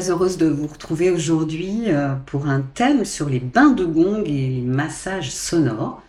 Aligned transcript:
Heureuse 0.00 0.38
de 0.38 0.46
vous 0.46 0.66
retrouver 0.66 1.10
aujourd'hui 1.10 1.84
euh, 1.88 2.14
pour 2.26 2.46
un 2.48 2.60
thème 2.60 3.04
sur 3.04 3.28
les 3.28 3.40
bains 3.40 3.70
de 3.70 3.84
gong 3.84 4.22
et 4.24 4.48
les 4.48 4.62
massages 4.62 5.30
sonores. 5.30 6.02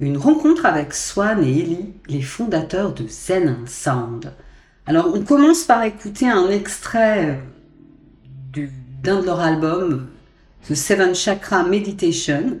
Une 0.00 0.16
rencontre 0.18 0.66
avec 0.66 0.92
Swan 0.92 1.42
et 1.42 1.58
Ellie, 1.60 1.94
les 2.08 2.20
fondateurs 2.22 2.92
de 2.92 3.06
Zen 3.08 3.58
Sound. 3.66 4.32
Alors, 4.86 5.10
on 5.14 5.22
commence 5.22 5.64
par 5.64 5.82
écouter 5.84 6.28
un 6.28 6.48
extrait 6.50 7.30
euh, 7.30 7.34
du- 8.52 8.70
d'un 9.02 9.20
de 9.20 9.26
leurs 9.26 9.40
albums, 9.40 10.06
The 10.68 10.74
Seven 10.74 11.14
Chakra 11.14 11.62
Meditation, 11.64 12.58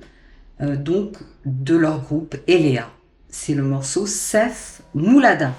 euh, 0.60 0.76
donc 0.76 1.16
de 1.44 1.76
leur 1.76 2.00
groupe 2.00 2.36
Elea. 2.46 2.88
C'est 3.28 3.54
le 3.54 3.62
morceau 3.62 4.06
Seth 4.06 4.80
Moulada. 4.94 5.52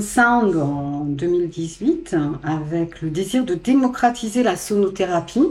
Sound 0.00 0.56
en 0.56 1.04
2018 1.04 2.16
avec 2.42 3.02
le 3.02 3.10
désir 3.10 3.44
de 3.44 3.54
démocratiser 3.54 4.42
la 4.42 4.56
sonothérapie. 4.56 5.46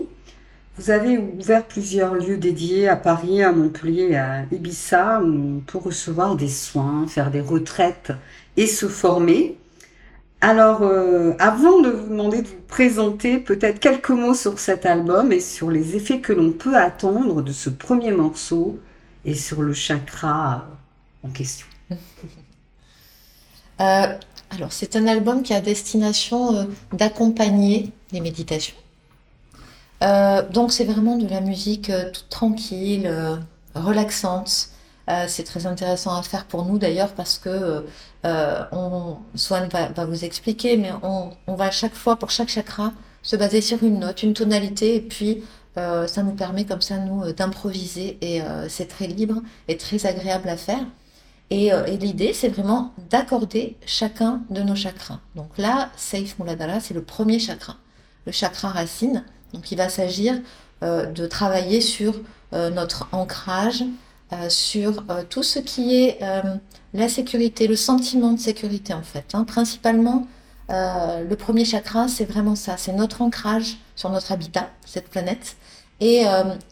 Vous 0.77 0.89
avez 0.89 1.19
ouvert 1.19 1.63
plusieurs 1.65 2.15
lieux 2.15 2.37
dédiés 2.37 2.87
à 2.87 2.95
Paris, 2.95 3.43
à 3.43 3.51
Montpellier 3.51 4.15
à 4.15 4.45
Ibiza 4.51 5.21
pour 5.67 5.83
recevoir 5.83 6.35
des 6.35 6.47
soins, 6.47 7.05
faire 7.07 7.29
des 7.29 7.41
retraites 7.41 8.11
et 8.57 8.65
se 8.65 8.87
former. 8.87 9.55
Alors, 10.41 10.81
euh, 10.81 11.33
avant 11.37 11.79
de 11.81 11.89
vous 11.89 12.09
demander 12.09 12.41
de 12.41 12.47
vous 12.47 12.61
présenter 12.67 13.37
peut-être 13.37 13.79
quelques 13.79 14.09
mots 14.09 14.33
sur 14.33 14.57
cet 14.57 14.87
album 14.87 15.31
et 15.31 15.41
sur 15.41 15.69
les 15.69 15.95
effets 15.95 16.21
que 16.21 16.33
l'on 16.33 16.51
peut 16.51 16.75
attendre 16.75 17.43
de 17.43 17.51
ce 17.51 17.69
premier 17.69 18.11
morceau 18.11 18.79
et 19.25 19.35
sur 19.35 19.61
le 19.61 19.73
chakra 19.73 20.67
en 21.21 21.29
question. 21.29 21.67
Euh, 23.81 24.17
alors, 24.51 24.71
c'est 24.71 24.95
un 24.95 25.07
album 25.07 25.43
qui 25.43 25.53
a 25.53 25.61
destination 25.61 26.55
euh, 26.55 26.63
d'accompagner 26.91 27.91
les 28.11 28.21
méditations. 28.21 28.75
Euh, 30.03 30.47
donc, 30.49 30.71
c'est 30.71 30.85
vraiment 30.85 31.17
de 31.17 31.27
la 31.27 31.41
musique 31.41 31.91
toute 32.13 32.29
tranquille, 32.29 33.09
relaxante. 33.73 34.69
c'est 35.27 35.43
très 35.43 35.65
intéressant 35.65 36.15
à 36.15 36.23
faire 36.23 36.45
pour 36.45 36.65
nous 36.65 36.77
d'ailleurs 36.77 37.13
parce 37.13 37.37
que 37.37 37.85
on, 38.23 39.17
Swan 39.35 39.69
va, 39.69 40.05
vous 40.05 40.25
expliquer, 40.25 40.77
mais 40.77 40.91
on, 41.03 41.31
on, 41.47 41.55
va 41.55 41.65
à 41.65 41.71
chaque 41.71 41.95
fois, 41.95 42.17
pour 42.17 42.31
chaque 42.31 42.49
chakra, 42.49 42.91
se 43.21 43.35
baser 43.35 43.61
sur 43.61 43.81
une 43.83 43.99
note, 43.99 44.23
une 44.23 44.33
tonalité, 44.33 44.95
et 44.95 45.01
puis 45.01 45.43
ça 45.75 46.23
nous 46.23 46.33
permet 46.33 46.65
comme 46.65 46.81
ça, 46.81 46.97
nous, 46.97 47.31
d'improviser, 47.31 48.17
et 48.21 48.41
c'est 48.67 48.87
très 48.87 49.07
libre 49.07 49.41
et 49.69 49.77
très 49.77 50.05
agréable 50.05 50.49
à 50.49 50.57
faire. 50.57 50.85
Euh, 51.51 51.85
et, 51.85 51.97
l'idée, 51.97 52.33
c'est 52.33 52.49
vraiment 52.49 52.93
d'accorder 53.09 53.77
chacun 53.85 54.41
de 54.49 54.61
nos 54.61 54.75
chakras. 54.75 55.19
Donc 55.35 55.57
là, 55.57 55.91
Seif 55.97 56.39
Muladhara, 56.39 56.79
c'est 56.79 56.93
le 56.93 57.03
premier 57.03 57.39
chakra, 57.39 57.77
le 58.25 58.31
chakra 58.31 58.69
racine. 58.69 59.23
Donc 59.53 59.71
il 59.71 59.77
va 59.77 59.89
s'agir 59.89 60.35
euh, 60.83 61.05
de 61.05 61.27
travailler 61.27 61.81
sur 61.81 62.15
euh, 62.53 62.69
notre 62.69 63.07
ancrage, 63.11 63.83
sur 64.49 65.05
tout 65.29 65.43
ce 65.43 65.59
qui 65.59 65.95
est 65.95 66.17
la 66.95 67.07
sécurité, 67.07 67.67
le 67.67 67.75
sentiment 67.75 68.31
de 68.31 68.39
sécurité 68.39 68.91
en 68.91 69.03
fait. 69.03 69.25
Hein. 69.33 69.43
Principalement, 69.43 70.25
le 70.69 71.35
premier 71.35 71.65
chakra, 71.65 72.07
c'est 72.07 72.25
vraiment 72.25 72.55
ça, 72.55 72.75
c'est 72.77 72.93
notre 72.93 73.21
ancrage 73.21 73.77
sur 73.95 74.09
notre 74.09 74.31
habitat, 74.31 74.71
cette 74.87 75.07
planète, 75.07 75.55
et, 75.99 76.23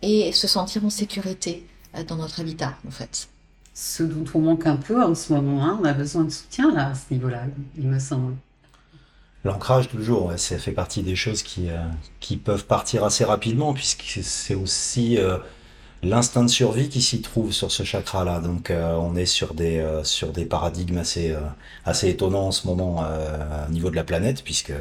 et 0.01 0.31
se 0.31 0.47
sentir 0.47 0.83
en 0.83 0.89
sécurité 0.89 1.67
dans 2.07 2.15
notre 2.15 2.39
habitat 2.39 2.73
en 2.87 2.89
fait 2.89 3.27
ce 3.73 4.03
dont 4.03 4.25
on 4.33 4.39
manque 4.39 4.67
un 4.67 4.75
peu 4.75 5.01
en 5.01 5.15
ce 5.15 5.33
moment. 5.33 5.63
Hein. 5.65 5.79
On 5.81 5.85
a 5.85 5.93
besoin 5.93 6.23
de 6.23 6.29
soutien 6.29 6.73
là, 6.73 6.89
à 6.89 6.95
ce 6.95 7.13
niveau-là, 7.13 7.43
il 7.77 7.87
me 7.87 7.99
semble. 7.99 8.35
L'ancrage, 9.43 9.89
toujours, 9.89 10.33
ça 10.37 10.57
fait 10.59 10.71
partie 10.71 11.01
des 11.01 11.15
choses 11.15 11.41
qui, 11.41 11.69
euh, 11.69 11.79
qui 12.19 12.37
peuvent 12.37 12.65
partir 12.65 13.03
assez 13.03 13.25
rapidement, 13.25 13.73
puisque 13.73 14.19
c'est 14.21 14.53
aussi 14.53 15.17
euh, 15.17 15.37
l'instinct 16.03 16.43
de 16.43 16.49
survie 16.49 16.89
qui 16.89 17.01
s'y 17.01 17.21
trouve 17.21 17.51
sur 17.51 17.71
ce 17.71 17.81
chakra-là. 17.81 18.39
Donc, 18.39 18.69
euh, 18.69 18.95
on 18.97 19.15
est 19.15 19.25
sur 19.25 19.55
des, 19.55 19.83
sur 20.03 20.31
des 20.31 20.45
paradigmes 20.45 20.99
assez, 20.99 21.35
assez 21.85 22.09
étonnants 22.09 22.47
en 22.47 22.51
ce 22.51 22.67
moment 22.67 23.03
au 23.67 23.71
niveau 23.71 23.89
de 23.89 23.95
la 23.95 24.03
planète, 24.03 24.43
puisque 24.43 24.73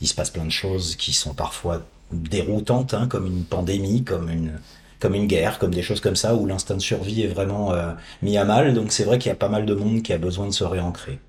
il 0.00 0.08
se 0.08 0.14
passe 0.14 0.30
plein 0.30 0.46
de 0.46 0.50
choses 0.50 0.96
qui 0.96 1.12
sont 1.12 1.34
parfois 1.34 1.82
déroutantes, 2.10 2.94
hein, 2.94 3.06
comme 3.06 3.26
une 3.26 3.44
pandémie, 3.44 4.02
comme 4.02 4.30
une, 4.30 4.52
comme 5.00 5.14
une 5.14 5.26
guerre, 5.26 5.58
comme 5.58 5.74
des 5.74 5.82
choses 5.82 6.00
comme 6.00 6.16
ça, 6.16 6.34
où 6.36 6.46
l'instinct 6.46 6.76
de 6.76 6.80
survie 6.80 7.22
est 7.22 7.28
vraiment 7.28 7.72
euh, 7.72 7.92
mis 8.22 8.36
à 8.38 8.44
mal. 8.44 8.74
Donc 8.74 8.92
c'est 8.92 9.04
vrai 9.04 9.18
qu'il 9.18 9.30
y 9.30 9.32
a 9.32 9.36
pas 9.36 9.48
mal 9.48 9.66
de 9.66 9.74
monde 9.74 10.02
qui 10.02 10.12
a 10.12 10.18
besoin 10.18 10.46
de 10.46 10.52
se 10.52 10.64
réancrer. 10.64 11.20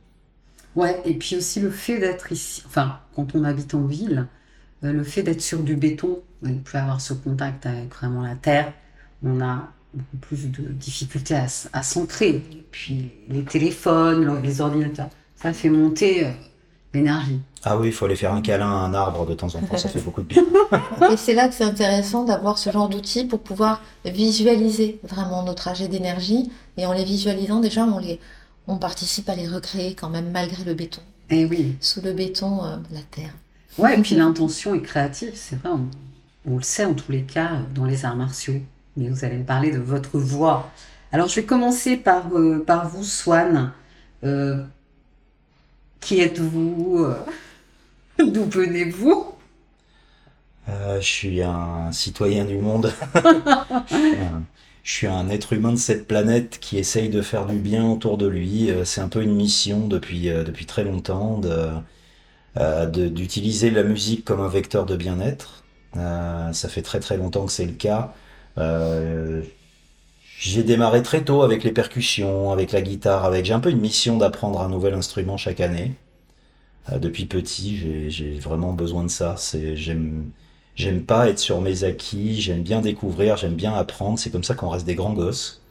Ouais, 0.75 1.01
et 1.06 1.15
puis 1.15 1.35
aussi 1.35 1.59
le 1.59 1.69
fait 1.69 2.00
d'être 2.00 2.31
ici, 2.31 2.63
enfin, 2.65 3.00
quand 3.15 3.35
on 3.35 3.44
habite 3.44 3.73
en 3.73 3.85
ville, 3.85 4.27
euh, 4.83 4.94
le 4.94 5.03
fait 5.03 5.23
d'être 5.23 5.41
sur 5.41 5.63
du 5.63 5.75
béton, 5.75 6.19
on 6.44 6.56
peut 6.59 6.77
avoir 6.77 7.01
ce 7.01 7.13
contact 7.13 7.65
avec 7.65 7.94
vraiment 7.94 8.21
la 8.21 8.35
terre, 8.35 8.73
on 9.23 9.41
a 9.41 9.73
beaucoup 9.94 10.18
plus 10.18 10.50
de 10.51 10.63
difficultés 10.71 11.35
à, 11.35 11.47
à 11.73 11.83
s'ancrer. 11.83 12.41
Puis 12.71 13.12
les 13.27 13.44
téléphones, 13.44 14.41
les 14.41 14.62
ordinateurs, 14.62 15.09
ça 15.35 15.53
fait 15.53 15.69
monter 15.69 16.25
euh, 16.27 16.31
l'énergie. 16.94 17.40
Ah 17.64 17.78
oui, 17.78 17.88
il 17.88 17.94
faut 17.94 18.06
aller 18.06 18.16
faire 18.16 18.34
un 18.34 18.42
câlin 18.42 18.70
à 18.70 18.86
un 18.86 18.94
arbre 18.94 19.26
de 19.26 19.34
temps 19.34 19.48
en 19.48 19.62
temps, 19.62 19.78
ça 19.78 19.88
fait 19.88 20.02
beaucoup 20.02 20.22
de 20.22 20.28
bien. 20.28 20.44
Et 21.12 21.18
c'est 21.18 21.34
là 21.34 21.48
que 21.48 21.54
c'est 21.54 21.64
intéressant 21.64 22.24
d'avoir 22.24 22.58
ce 22.58 22.72
genre 22.72 22.90
d'outils 22.90 23.26
pour 23.26 23.40
pouvoir 23.40 23.82
visualiser 24.04 25.00
vraiment 25.04 25.44
nos 25.44 25.54
trajets 25.54 25.88
d'énergie. 25.88 26.52
Et 26.78 26.86
en 26.86 26.94
les 26.94 27.04
visualisant, 27.04 27.60
déjà, 27.60 27.84
on, 27.86 28.00
les, 28.00 28.20
on 28.68 28.78
participe 28.78 29.30
à 29.30 29.36
les 29.36 29.48
recréer 29.48 29.94
quand 29.94 30.10
même 30.10 30.32
malgré 30.32 30.64
le 30.64 30.74
béton. 30.74 31.02
Et 31.30 31.42
eh 31.42 31.46
oui. 31.46 31.78
Sous 31.80 32.02
le 32.02 32.14
béton, 32.14 32.66
euh, 32.66 32.78
la 32.92 33.02
terre. 33.10 33.34
Ouais, 33.78 33.98
et 33.98 34.02
puis 34.02 34.16
l'intention 34.16 34.76
est 34.76 34.82
créative, 34.82 35.32
c'est 35.36 35.56
vrai. 35.56 35.70
On, 36.46 36.58
le 36.58 36.64
sait 36.64 36.86
en 36.86 36.94
tous 36.94 37.12
les 37.12 37.24
cas 37.24 37.52
dans 37.74 37.86
les 37.86 38.04
arts 38.04 38.18
martiaux. 38.18 38.60
Mais 38.98 39.08
vous 39.08 39.24
allez 39.24 39.38
me 39.38 39.46
parler 39.46 39.72
de 39.72 39.80
votre 39.80 40.18
voix. 40.18 40.70
Alors 41.14 41.28
je 41.28 41.36
vais 41.36 41.46
commencer 41.46 41.96
par, 41.96 42.26
euh, 42.34 42.64
par 42.66 42.90
vous, 42.90 43.04
Swan. 43.04 43.72
Euh, 44.24 44.64
qui 46.01 46.19
êtes-vous 46.19 47.07
D'où 48.19 48.45
venez-vous 48.45 49.33
euh, 50.69 51.00
Je 51.00 51.07
suis 51.07 51.42
un 51.42 51.92
citoyen 51.92 52.45
du 52.45 52.57
monde. 52.57 52.92
je, 54.83 54.92
suis 54.92 55.07
un, 55.07 55.30
être 55.30 55.53
humain 55.53 55.71
de 55.71 55.77
cette 55.77 56.07
planète 56.07 56.59
qui 56.59 56.77
essaye 56.77 57.09
de 57.09 57.21
faire 57.21 57.45
du 57.45 57.57
bien 57.57 57.89
autour 57.89 58.18
de 58.18 58.27
lui. 58.27 58.69
Euh, 58.69 58.83
c'est 58.83 59.01
un 59.01 59.07
peu 59.07 59.24
une 59.24 59.36
mission 59.36 59.88
depuis, 59.88 60.30
euh, 60.30 60.44
depuis 60.44 60.65
très 60.65 60.83
longtemps 60.83 61.39
d'utiliser 62.92 63.71
la 63.71 63.83
musique 63.83 64.25
comme 64.25 64.42
un 64.42 64.50
vecteur 64.50 64.86
de 64.86 64.95
bien-être. 64.95 65.63
ça 65.95 66.69
fait 66.69 66.81
très 66.81 67.00
très 67.00 67.18
longtemps 67.18 67.45
que 67.45 67.51
c'est 67.51 67.65
le 67.65 67.74
cas. 67.74 68.13
J'ai 70.42 70.64
démarré 70.64 71.04
très 71.04 71.24
tôt 71.24 71.44
avec 71.44 71.64
les 71.64 71.72
percussions, 71.72 72.52
avec 72.52 72.72
la 72.72 72.82
guitare, 72.82 73.26
avec 73.26 73.46
j'ai 73.46 73.54
un 73.54 73.60
peu 73.60 73.70
une 73.70 73.80
mission 73.80 74.18
d'apprendre 74.18 74.62
un 74.62 74.70
nouvel 74.70 74.96
instrument 74.96 75.38
chaque 75.38 75.60
année. 75.62 75.94
Euh, 76.92 77.00
depuis 77.00 77.26
petit, 77.26 78.10
j'ai 78.10 78.40
vraiment 78.40 78.74
besoin 78.74 79.04
de 79.04 79.10
ça. 79.10 79.36
C'est 79.38 79.76
j'aime 79.76 80.32
j'aime 80.76 81.04
pas 81.04 81.30
être 81.30 81.40
sur 81.40 81.62
mes 81.62 81.84
acquis. 81.84 82.42
J'aime 82.42 82.64
bien 82.64 82.81
découvrir, 82.81 83.38
j'aime 83.38 83.56
bien 83.56 83.74
apprendre. 83.74 84.18
C'est 84.19 84.31
comme 84.31 84.44
ça 84.44 84.56
qu'on 84.56 84.69
reste 84.69 84.86
des 84.86 84.95
grands 84.95 85.14
gosses. 85.14 85.62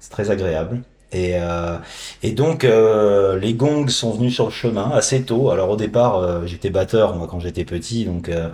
C'est 0.00 0.10
très 0.10 0.30
agréable. 0.30 0.82
Et, 1.12 1.32
euh, 1.36 1.78
et 2.22 2.32
donc 2.32 2.64
euh, 2.64 3.38
les 3.38 3.54
gongs 3.54 3.88
sont 3.88 4.12
venus 4.12 4.34
sur 4.34 4.46
le 4.46 4.50
chemin 4.52 4.90
assez 4.90 5.24
tôt. 5.24 5.50
Alors 5.50 5.70
au 5.70 5.76
départ, 5.76 6.16
euh, 6.18 6.46
j'étais 6.46 6.70
batteur 6.70 7.14
moi 7.16 7.28
quand 7.28 7.40
j'étais 7.40 7.64
petit, 7.64 8.04
donc 8.06 8.28
euh, 8.28 8.48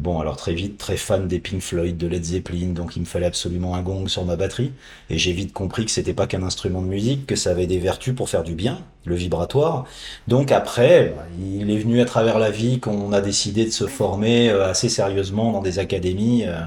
Bon, 0.00 0.18
alors 0.18 0.36
très 0.36 0.54
vite, 0.54 0.78
très 0.78 0.96
fan 0.96 1.28
des 1.28 1.40
Pink 1.40 1.60
Floyd, 1.60 1.98
de 1.98 2.06
Led 2.06 2.24
Zeppelin, 2.24 2.68
donc 2.68 2.96
il 2.96 3.00
me 3.00 3.04
fallait 3.04 3.26
absolument 3.26 3.74
un 3.74 3.82
gong 3.82 4.08
sur 4.08 4.24
ma 4.24 4.34
batterie. 4.34 4.72
Et 5.10 5.18
j'ai 5.18 5.32
vite 5.32 5.52
compris 5.52 5.84
que 5.84 5.90
c'était 5.90 6.14
pas 6.14 6.26
qu'un 6.26 6.42
instrument 6.42 6.80
de 6.80 6.86
musique, 6.86 7.26
que 7.26 7.36
ça 7.36 7.50
avait 7.50 7.66
des 7.66 7.78
vertus 7.78 8.14
pour 8.16 8.30
faire 8.30 8.42
du 8.42 8.54
bien, 8.54 8.80
le 9.04 9.14
vibratoire. 9.14 9.84
Donc 10.26 10.52
après, 10.52 11.14
il 11.38 11.70
est 11.70 11.76
venu 11.76 12.00
à 12.00 12.06
travers 12.06 12.38
la 12.38 12.50
vie 12.50 12.80
qu'on 12.80 13.12
a 13.12 13.20
décidé 13.20 13.66
de 13.66 13.70
se 13.70 13.86
former 13.86 14.48
euh, 14.48 14.70
assez 14.70 14.88
sérieusement 14.88 15.52
dans 15.52 15.60
des 15.60 15.78
académies 15.78 16.44
euh, 16.46 16.60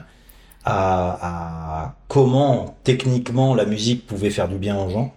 à, 0.64 1.96
comment 2.10 2.76
techniquement 2.84 3.56
la 3.56 3.66
musique 3.66 4.06
pouvait 4.06 4.30
faire 4.30 4.48
du 4.48 4.58
bien 4.58 4.78
aux 4.78 4.90
gens 4.90 5.12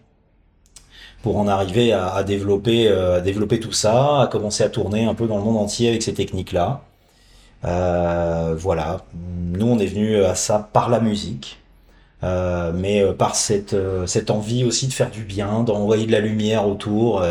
pour 1.22 1.36
en 1.36 1.48
arriver 1.48 1.92
à, 1.92 2.22
développer, 2.24 2.88
euh, 2.88 3.18
à 3.18 3.20
développer 3.20 3.60
tout 3.60 3.72
ça, 3.72 4.22
à 4.22 4.26
commencer 4.28 4.64
à 4.64 4.70
tourner 4.70 5.04
un 5.04 5.14
peu 5.14 5.26
dans 5.26 5.36
le 5.36 5.44
monde 5.44 5.58
entier 5.58 5.90
avec 5.90 6.02
ces 6.02 6.14
techniques-là. 6.14 6.82
Euh, 7.64 8.54
voilà, 8.56 9.04
nous 9.14 9.66
on 9.66 9.78
est 9.78 9.86
venu 9.86 10.22
à 10.22 10.34
ça 10.34 10.68
par 10.72 10.88
la 10.88 11.00
musique. 11.00 11.58
Euh, 12.22 12.72
mais 12.74 13.02
euh, 13.02 13.12
par 13.12 13.34
cette, 13.34 13.76
cette 14.06 14.30
envie 14.30 14.64
aussi 14.64 14.86
de 14.86 14.92
faire 14.92 15.10
du 15.10 15.22
bien, 15.22 15.62
d'envoyer 15.62 16.06
de 16.06 16.12
la 16.12 16.20
lumière 16.20 16.66
autour, 16.66 17.22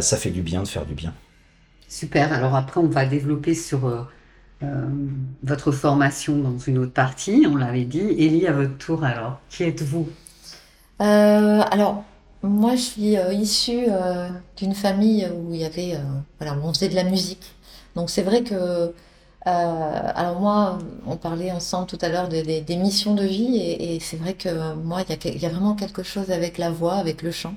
ça 0.00 0.16
fait 0.16 0.30
du 0.30 0.42
bien 0.42 0.62
de 0.62 0.68
faire 0.68 0.84
du 0.84 0.94
bien. 0.94 1.14
Super, 1.88 2.32
alors 2.32 2.54
après 2.54 2.80
on 2.80 2.86
va 2.86 3.06
développer 3.06 3.54
sur 3.54 4.08
votre 5.42 5.72
formation 5.72 6.36
dans 6.36 6.58
une 6.58 6.78
autre 6.78 6.92
partie, 6.92 7.46
on 7.50 7.56
l'avait 7.56 7.84
dit. 7.84 7.98
Élie, 7.98 8.46
à 8.46 8.52
votre 8.52 8.76
tour 8.78 9.04
alors, 9.04 9.40
qui 9.48 9.64
êtes-vous? 9.64 10.08
Alors, 10.98 12.04
moi 12.42 12.76
je 12.76 12.82
suis 12.82 13.16
issue 13.32 13.86
d'une 14.56 14.74
famille 14.74 15.26
où 15.34 15.54
il 15.54 15.60
y 15.60 15.64
avait, 15.64 15.98
voilà, 16.38 16.56
on 16.62 16.72
faisait 16.72 16.88
de 16.90 16.94
la 16.94 17.04
musique. 17.04 17.54
Donc 17.96 18.10
c'est 18.10 18.22
vrai 18.22 18.42
que 18.42 18.54
euh, 18.54 18.88
alors 19.50 20.40
moi, 20.40 20.78
on 21.06 21.16
parlait 21.16 21.50
ensemble 21.52 21.86
tout 21.86 21.98
à 22.00 22.08
l'heure 22.08 22.28
des, 22.28 22.76
missions 22.76 23.14
de 23.14 23.24
vie 23.24 23.58
et, 23.58 24.00
c'est 24.00 24.16
vrai 24.16 24.34
que 24.34 24.74
moi, 24.74 25.02
il 25.08 25.40
y, 25.40 25.46
a, 25.46 25.48
vraiment 25.48 25.74
quelque 25.74 26.02
chose 26.02 26.30
avec 26.30 26.58
la 26.58 26.70
voix, 26.70 26.94
avec 26.94 27.22
le 27.22 27.30
chant. 27.30 27.54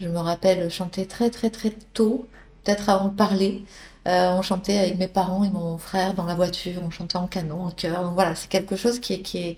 Je 0.00 0.08
me 0.08 0.18
rappelle 0.18 0.70
chanter 0.70 1.06
très 1.06 1.30
très 1.30 1.50
très 1.50 1.70
tôt, 1.94 2.26
peut-être 2.64 2.88
avant 2.88 3.08
de 3.08 3.14
parler. 3.16 3.64
Euh, 4.08 4.30
on 4.32 4.42
chantait 4.42 4.78
avec 4.78 4.98
mes 4.98 5.08
parents 5.08 5.44
et 5.44 5.50
mon 5.50 5.76
frère 5.78 6.14
dans 6.14 6.24
la 6.24 6.34
voiture, 6.34 6.80
on 6.84 6.90
chantait 6.90 7.18
en 7.18 7.26
canon, 7.26 7.64
en 7.66 7.70
chœur. 7.70 8.02
Donc 8.02 8.14
voilà, 8.14 8.34
c'est 8.34 8.48
quelque 8.48 8.76
chose 8.76 8.98
qui, 8.98 9.22
qui, 9.22 9.54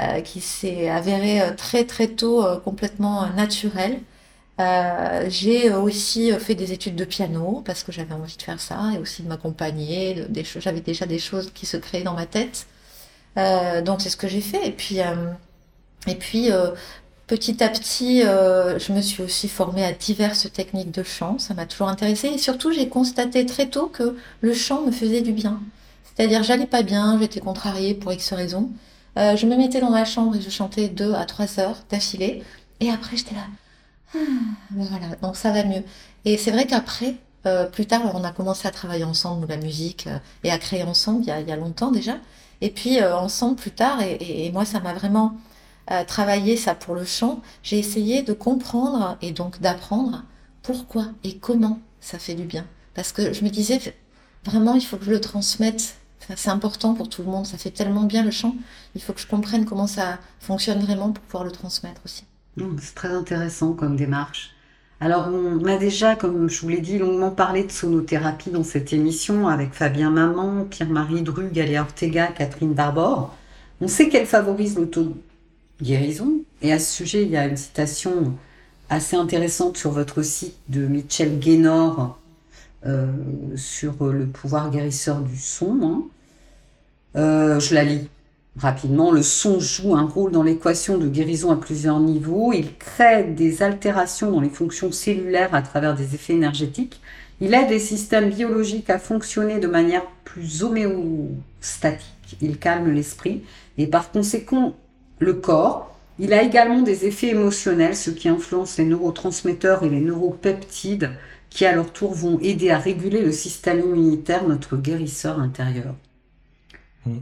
euh, 0.00 0.20
qui 0.20 0.40
s'est 0.42 0.90
avéré 0.90 1.40
euh, 1.40 1.54
très 1.54 1.84
très 1.84 2.08
tôt 2.08 2.44
euh, 2.44 2.58
complètement 2.60 3.26
naturel. 3.30 4.00
J'ai 4.58 5.72
aussi 5.72 6.32
fait 6.38 6.54
des 6.54 6.72
études 6.72 6.96
de 6.96 7.04
piano 7.04 7.62
parce 7.64 7.82
que 7.84 7.92
j'avais 7.92 8.14
envie 8.14 8.36
de 8.36 8.42
faire 8.42 8.60
ça 8.60 8.92
et 8.94 8.98
aussi 8.98 9.22
de 9.22 9.28
m'accompagner. 9.28 10.26
J'avais 10.58 10.80
déjà 10.80 11.06
des 11.06 11.18
choses 11.18 11.50
qui 11.54 11.66
se 11.66 11.76
créaient 11.76 12.02
dans 12.02 12.14
ma 12.14 12.26
tête. 12.26 12.66
donc 13.84 14.00
c'est 14.00 14.10
ce 14.10 14.16
que 14.16 14.28
j'ai 14.28 14.40
fait. 14.40 14.66
Et 14.66 14.72
puis, 14.72 14.98
et 16.06 16.14
puis 16.14 16.50
petit 17.26 17.62
à 17.62 17.68
petit, 17.68 18.22
je 18.22 18.92
me 18.92 19.02
suis 19.02 19.22
aussi 19.22 19.48
formée 19.48 19.84
à 19.84 19.92
diverses 19.92 20.50
techniques 20.52 20.90
de 20.92 21.02
chant. 21.02 21.38
Ça 21.38 21.54
m'a 21.54 21.66
toujours 21.66 21.88
intéressée 21.88 22.28
et 22.28 22.38
surtout 22.38 22.72
j'ai 22.72 22.88
constaté 22.88 23.44
très 23.46 23.68
tôt 23.68 23.86
que 23.88 24.16
le 24.40 24.54
chant 24.54 24.82
me 24.82 24.90
faisait 24.92 25.20
du 25.20 25.32
bien. 25.32 25.60
C'est-à-dire 26.16 26.42
j'allais 26.42 26.66
pas 26.66 26.82
bien, 26.82 27.18
j'étais 27.20 27.40
contrariée 27.40 27.94
pour 27.94 28.12
X 28.12 28.32
raisons. 28.32 28.70
Euh, 29.18 29.36
je 29.36 29.46
me 29.46 29.56
mettais 29.56 29.80
dans 29.80 29.90
ma 29.90 30.04
chambre 30.04 30.36
et 30.36 30.40
je 30.40 30.50
chantais 30.50 30.88
deux 30.88 31.14
à 31.14 31.24
trois 31.24 31.58
heures 31.58 31.84
d'affilée. 31.90 32.42
Et 32.80 32.90
après, 32.90 33.16
j'étais 33.16 33.34
là. 33.34 33.46
Ah, 34.16 34.22
voilà, 34.70 35.16
donc 35.22 35.36
ça 35.36 35.52
va 35.52 35.64
mieux. 35.64 35.82
Et 36.24 36.36
c'est 36.36 36.50
vrai 36.50 36.66
qu'après, 36.66 37.16
euh, 37.46 37.66
plus 37.66 37.86
tard, 37.86 38.02
on 38.14 38.24
a 38.24 38.32
commencé 38.32 38.66
à 38.66 38.70
travailler 38.70 39.04
ensemble, 39.04 39.46
la 39.48 39.56
musique, 39.56 40.06
euh, 40.06 40.18
et 40.44 40.50
à 40.50 40.58
créer 40.58 40.82
ensemble, 40.82 41.22
il 41.22 41.28
y 41.28 41.30
a, 41.30 41.40
il 41.40 41.48
y 41.48 41.52
a 41.52 41.56
longtemps 41.56 41.90
déjà. 41.90 42.16
Et 42.60 42.70
puis, 42.70 43.02
ensemble, 43.02 43.56
plus 43.56 43.70
tard, 43.70 44.00
et, 44.02 44.46
et, 44.46 44.50
moi, 44.52 44.64
ça 44.64 44.80
m'a 44.80 44.94
vraiment 44.94 45.36
travaillé 46.06 46.56
ça 46.56 46.74
pour 46.74 46.94
le 46.94 47.04
chant. 47.04 47.42
J'ai 47.62 47.78
essayé 47.78 48.22
de 48.22 48.32
comprendre 48.32 49.18
et 49.22 49.30
donc 49.30 49.60
d'apprendre 49.60 50.24
pourquoi 50.62 51.08
et 51.22 51.36
comment 51.36 51.78
ça 52.00 52.18
fait 52.18 52.34
du 52.34 52.44
bien. 52.44 52.66
Parce 52.94 53.12
que 53.12 53.32
je 53.34 53.44
me 53.44 53.50
disais, 53.50 53.78
vraiment, 54.44 54.74
il 54.74 54.80
faut 54.80 54.96
que 54.96 55.04
je 55.04 55.10
le 55.10 55.20
transmette 55.20 55.96
c'est 56.34 56.50
important 56.50 56.94
pour 56.94 57.08
tout 57.08 57.22
le 57.22 57.30
monde, 57.30 57.46
ça 57.46 57.56
fait 57.56 57.70
tellement 57.70 58.02
bien 58.02 58.24
le 58.24 58.30
chant. 58.30 58.54
Il 58.94 59.02
faut 59.02 59.12
que 59.12 59.20
je 59.20 59.26
comprenne 59.26 59.64
comment 59.64 59.86
ça 59.86 60.18
fonctionne 60.40 60.80
vraiment 60.80 61.12
pour 61.12 61.22
pouvoir 61.24 61.44
le 61.44 61.52
transmettre 61.52 62.00
aussi. 62.04 62.24
C'est 62.58 62.94
très 62.94 63.08
intéressant 63.08 63.72
comme 63.72 63.96
démarche. 63.96 64.54
Alors, 64.98 65.28
on 65.28 65.62
a 65.66 65.76
déjà, 65.76 66.16
comme 66.16 66.48
je 66.48 66.60
vous 66.62 66.68
l'ai 66.70 66.80
dit, 66.80 66.98
longuement 66.98 67.30
parlé 67.30 67.64
de 67.64 67.70
sonothérapie 67.70 68.50
dans 68.50 68.64
cette 68.64 68.94
émission 68.94 69.46
avec 69.46 69.74
Fabien 69.74 70.10
Maman, 70.10 70.64
Pierre-Marie 70.64 71.22
Dru, 71.22 71.50
Galéa 71.50 71.82
Ortega, 71.82 72.28
Catherine 72.28 72.72
Barbor. 72.72 73.36
On 73.82 73.88
sait 73.88 74.08
qu'elle 74.08 74.24
favorise 74.24 74.76
l'auto-guérison. 74.76 76.40
Et 76.62 76.72
à 76.72 76.78
ce 76.78 76.90
sujet, 76.94 77.24
il 77.24 77.28
y 77.28 77.36
a 77.36 77.46
une 77.46 77.58
citation 77.58 78.34
assez 78.88 79.16
intéressante 79.16 79.76
sur 79.76 79.90
votre 79.90 80.22
site 80.22 80.56
de 80.68 80.86
Michel 80.86 81.38
Guénor 81.38 82.18
euh, 82.86 83.12
sur 83.56 84.04
le 84.04 84.26
pouvoir 84.26 84.70
guérisseur 84.70 85.20
du 85.20 85.36
son. 85.36 85.78
Hein. 85.82 86.02
Euh, 87.16 87.60
je 87.60 87.74
la 87.74 87.84
lis 87.84 88.08
rapidement. 88.58 89.10
Le 89.10 89.22
son 89.22 89.60
joue 89.60 89.94
un 89.94 90.06
rôle 90.06 90.32
dans 90.32 90.42
l'équation 90.42 90.98
de 90.98 91.08
guérison 91.08 91.50
à 91.50 91.56
plusieurs 91.56 92.00
niveaux. 92.00 92.52
Il 92.52 92.76
crée 92.76 93.24
des 93.24 93.62
altérations 93.62 94.30
dans 94.30 94.40
les 94.40 94.48
fonctions 94.48 94.92
cellulaires 94.92 95.54
à 95.54 95.62
travers 95.62 95.94
des 95.94 96.14
effets 96.14 96.34
énergétiques. 96.34 97.00
Il 97.40 97.52
aide 97.52 97.70
les 97.70 97.78
systèmes 97.78 98.30
biologiques 98.30 98.88
à 98.88 98.98
fonctionner 98.98 99.58
de 99.58 99.66
manière 99.66 100.06
plus 100.24 100.62
homéostatique. 100.62 102.06
Il 102.40 102.58
calme 102.58 102.92
l'esprit 102.92 103.42
et 103.76 103.86
par 103.86 104.10
conséquent 104.10 104.74
le 105.18 105.34
corps. 105.34 105.94
Il 106.18 106.32
a 106.32 106.42
également 106.42 106.80
des 106.80 107.04
effets 107.04 107.28
émotionnels, 107.28 107.94
ce 107.94 108.10
qui 108.10 108.30
influence 108.30 108.78
les 108.78 108.86
neurotransmetteurs 108.86 109.82
et 109.82 109.90
les 109.90 110.00
neuropeptides, 110.00 111.10
qui 111.50 111.66
à 111.66 111.74
leur 111.74 111.92
tour 111.92 112.14
vont 112.14 112.38
aider 112.40 112.70
à 112.70 112.78
réguler 112.78 113.22
le 113.22 113.32
système 113.32 113.80
immunitaire, 113.80 114.48
notre 114.48 114.78
guérisseur 114.78 115.38
intérieur. 115.38 115.94
Mm. 117.04 117.18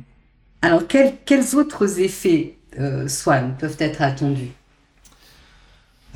Alors, 0.64 0.80
quels, 0.88 1.56
autres 1.56 2.00
effets, 2.00 2.56
euh, 2.80 3.06
peuvent 3.60 3.76
être 3.80 4.00
attendus? 4.00 4.52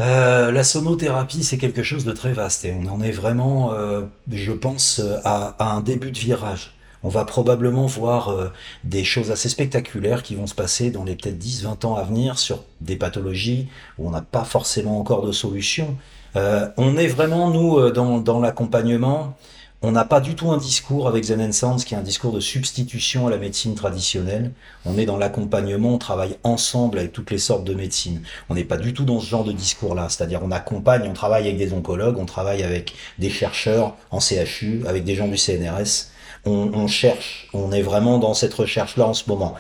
Euh, 0.01 0.51
la 0.51 0.65
sonothérapie, 0.65 1.45
c'est 1.45 1.59
quelque 1.59 1.83
chose 1.83 2.07
de 2.07 2.13
très 2.13 2.33
vaste 2.33 2.65
et 2.65 2.73
on 2.73 2.89
en 2.89 3.03
est 3.03 3.11
vraiment, 3.11 3.75
euh, 3.75 4.05
je 4.33 4.53
pense, 4.53 5.03
à, 5.23 5.55
un 5.59 5.83
début 5.83 6.13
de 6.13 6.19
virage. 6.19 6.73
On 7.03 7.11
va 7.11 7.27
probablement 7.27 7.85
voir 7.85 8.31
euh, 8.31 8.49
des 8.85 9.05
choses 9.05 9.31
assez 9.31 9.51
spectaculaires 9.51 10.23
qui 10.23 10.35
vont 10.35 10.47
se 10.47 10.55
passer 10.55 10.91
dans 10.91 11.05
les 11.05 11.15
peut-être 11.15 11.39
10-20 11.39 11.85
ans 11.85 11.97
à 11.97 12.05
venir 12.05 12.39
sur 12.39 12.65
des 12.81 12.97
pathologies 12.97 13.69
où 13.99 14.09
on 14.09 14.11
n'a 14.13 14.23
pas 14.23 14.45
forcément 14.45 14.99
encore 14.99 15.27
de 15.27 15.33
solution. 15.33 15.95
on 16.35 16.97
est 16.97 17.09
vraiment, 17.09 17.51
nous, 17.51 17.91
dans 17.91 18.41
l'accompagnement, 18.41 19.37
on 19.81 19.93
n'a 19.93 20.05
pas 20.05 20.21
du 20.21 20.35
tout 20.35 20.51
un 20.51 20.57
discours 20.57 21.07
avec 21.07 21.23
Zen 21.25 21.53
Sounds 21.53 21.85
qui 21.85 21.95
est 21.95 21.97
un 21.97 22.03
discours 22.03 22.33
de 22.33 22.41
substitution 22.41 23.29
à 23.29 23.31
la 23.31 23.37
médecine 23.37 23.77
traditionnelle. 23.77 24.51
On 24.85 24.99
est 24.99 25.07
dans 25.07 25.17
l'accompagnement, 25.17 25.91
on 25.91 25.99
travaille 25.99 26.37
ensemble 26.43 26.99
avec 26.99 27.13
toutes 27.13 27.31
les 27.31 27.39
sortes 27.39 27.63
de 27.63 27.75
médecines. 27.75 28.23
On 28.49 28.55
n'est 28.55 28.65
pas 28.65 28.77
du 28.77 28.93
tout 28.93 29.05
dans 29.05 29.21
ce 29.21 29.27
genre 29.27 29.45
de 29.45 29.53
discours-là. 29.53 30.09
C'est-à-dire 30.09 30.41
on 30.43 30.51
accompagne, 30.51 31.09
on 31.09 31.13
travaille 31.13 31.45
avec 31.45 31.59
des 31.59 31.73
oncologues, 31.73 32.19
on 32.19 32.27
travaille 32.27 32.65
avec 32.65 32.93
des 33.21 33.31
chercheurs 33.31 33.97
en 34.11 34.19
CHU, 34.19 34.83
avec 34.89 35.05
des 35.05 35.15
gens 35.15 35.29
du 35.29 35.37
CNRS. 35.37 36.09
On, 36.45 36.71
on 36.75 36.89
cherche, 36.89 37.49
on 37.53 37.71
est 37.71 37.83
vraiment 37.83 38.19
dans 38.19 38.35
cette 38.35 38.55
recherche-là 38.55 39.07
en 39.07 39.15
ce 39.15 39.29
moment 39.29 39.55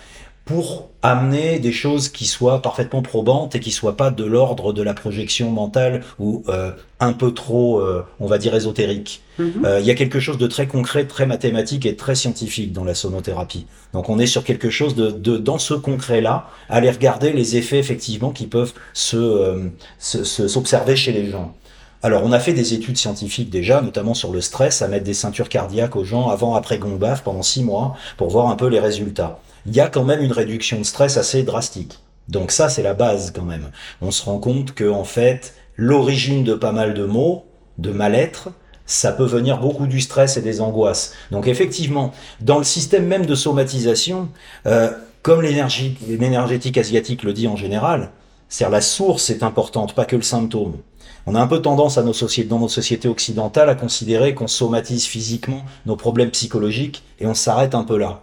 pour 0.48 0.88
amener 1.02 1.58
des 1.58 1.72
choses 1.72 2.08
qui 2.08 2.24
soient 2.24 2.62
parfaitement 2.62 3.02
probantes 3.02 3.54
et 3.54 3.60
qui 3.60 3.70
soient 3.70 3.98
pas 3.98 4.10
de 4.10 4.24
l'ordre 4.24 4.72
de 4.72 4.82
la 4.82 4.94
projection 4.94 5.50
mentale 5.50 6.02
ou 6.18 6.42
euh, 6.48 6.72
un 7.00 7.12
peu 7.12 7.34
trop, 7.34 7.80
euh, 7.80 8.02
on 8.18 8.26
va 8.26 8.38
dire, 8.38 8.54
ésotérique. 8.54 9.20
Mhm. 9.38 9.66
Euh, 9.66 9.80
il 9.80 9.84
y 9.84 9.90
a 9.90 9.94
quelque 9.94 10.20
chose 10.20 10.38
de 10.38 10.46
très 10.46 10.66
concret, 10.66 11.04
très 11.04 11.26
mathématique 11.26 11.84
et 11.84 11.96
très 11.96 12.14
scientifique 12.14 12.72
dans 12.72 12.84
la 12.84 12.94
sonothérapie. 12.94 13.66
Donc 13.92 14.08
on 14.08 14.18
est 14.18 14.26
sur 14.26 14.42
quelque 14.42 14.70
chose 14.70 14.94
de, 14.94 15.10
de 15.10 15.36
dans 15.36 15.58
ce 15.58 15.74
concret-là, 15.74 16.48
aller 16.70 16.90
regarder 16.90 17.34
les 17.34 17.56
effets 17.56 17.78
effectivement 17.78 18.30
qui 18.30 18.46
peuvent 18.46 18.72
se 18.94 19.68
s'observer 19.98 20.96
chez 20.96 21.12
les 21.12 21.30
gens. 21.30 21.54
Alors, 22.02 22.22
on 22.24 22.30
a 22.30 22.38
fait 22.38 22.52
des 22.52 22.74
études 22.74 22.96
scientifiques 22.96 23.50
déjà, 23.50 23.82
notamment 23.82 24.14
sur 24.14 24.32
le 24.32 24.40
stress, 24.40 24.82
à 24.82 24.88
mettre 24.88 25.04
des 25.04 25.14
ceintures 25.14 25.48
cardiaques 25.48 25.96
aux 25.96 26.04
gens 26.04 26.28
avant, 26.28 26.54
après 26.54 26.78
Gongbaf 26.78 27.24
pendant 27.24 27.42
six 27.42 27.64
mois 27.64 27.96
pour 28.16 28.30
voir 28.30 28.48
un 28.48 28.54
peu 28.54 28.68
les 28.68 28.78
résultats 28.78 29.40
il 29.68 29.76
y 29.76 29.80
a 29.80 29.88
quand 29.88 30.04
même 30.04 30.22
une 30.22 30.32
réduction 30.32 30.78
de 30.78 30.84
stress 30.84 31.18
assez 31.18 31.42
drastique. 31.42 31.98
Donc 32.28 32.52
ça, 32.52 32.70
c'est 32.70 32.82
la 32.82 32.94
base 32.94 33.32
quand 33.34 33.42
même. 33.42 33.70
On 34.00 34.10
se 34.10 34.24
rend 34.24 34.38
compte 34.38 34.72
que 34.72 34.88
en 34.88 35.04
fait, 35.04 35.54
l'origine 35.76 36.42
de 36.42 36.54
pas 36.54 36.72
mal 36.72 36.94
de 36.94 37.04
maux, 37.04 37.44
de 37.76 37.90
mal-être, 37.90 38.48
ça 38.86 39.12
peut 39.12 39.26
venir 39.26 39.58
beaucoup 39.58 39.86
du 39.86 40.00
stress 40.00 40.38
et 40.38 40.40
des 40.40 40.62
angoisses. 40.62 41.12
Donc 41.30 41.46
effectivement, 41.46 42.12
dans 42.40 42.56
le 42.56 42.64
système 42.64 43.06
même 43.06 43.26
de 43.26 43.34
somatisation, 43.34 44.30
euh, 44.66 44.90
comme 45.20 45.42
l'énergétique 45.42 46.78
asiatique 46.78 47.22
le 47.22 47.34
dit 47.34 47.46
en 47.46 47.56
général, 47.56 48.10
c'est 48.48 48.68
la 48.70 48.80
source 48.80 49.28
est 49.28 49.42
importante, 49.42 49.94
pas 49.94 50.06
que 50.06 50.16
le 50.16 50.22
symptôme. 50.22 50.78
On 51.26 51.34
a 51.34 51.42
un 51.42 51.46
peu 51.46 51.60
tendance 51.60 51.98
à 51.98 52.02
nos 52.02 52.14
sociétés, 52.14 52.48
dans 52.48 52.58
nos 52.58 52.68
sociétés 52.68 53.08
occidentales 53.08 53.68
à 53.68 53.74
considérer 53.74 54.34
qu'on 54.34 54.46
somatise 54.46 55.04
physiquement 55.04 55.62
nos 55.84 55.96
problèmes 55.96 56.30
psychologiques 56.30 57.04
et 57.20 57.26
on 57.26 57.34
s'arrête 57.34 57.74
un 57.74 57.84
peu 57.84 57.98
là. 57.98 58.22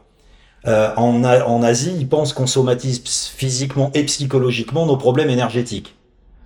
Euh, 0.68 0.92
en, 0.96 1.24
en, 1.24 1.64
Asie, 1.64 1.94
ils 1.98 2.08
pensent 2.08 2.34
qu'on 2.34 2.48
somatise 2.48 3.02
physiquement 3.36 3.92
et 3.94 4.04
psychologiquement 4.04 4.86
nos 4.86 4.98
problèmes 4.98 5.30
énergétiques. 5.30 5.96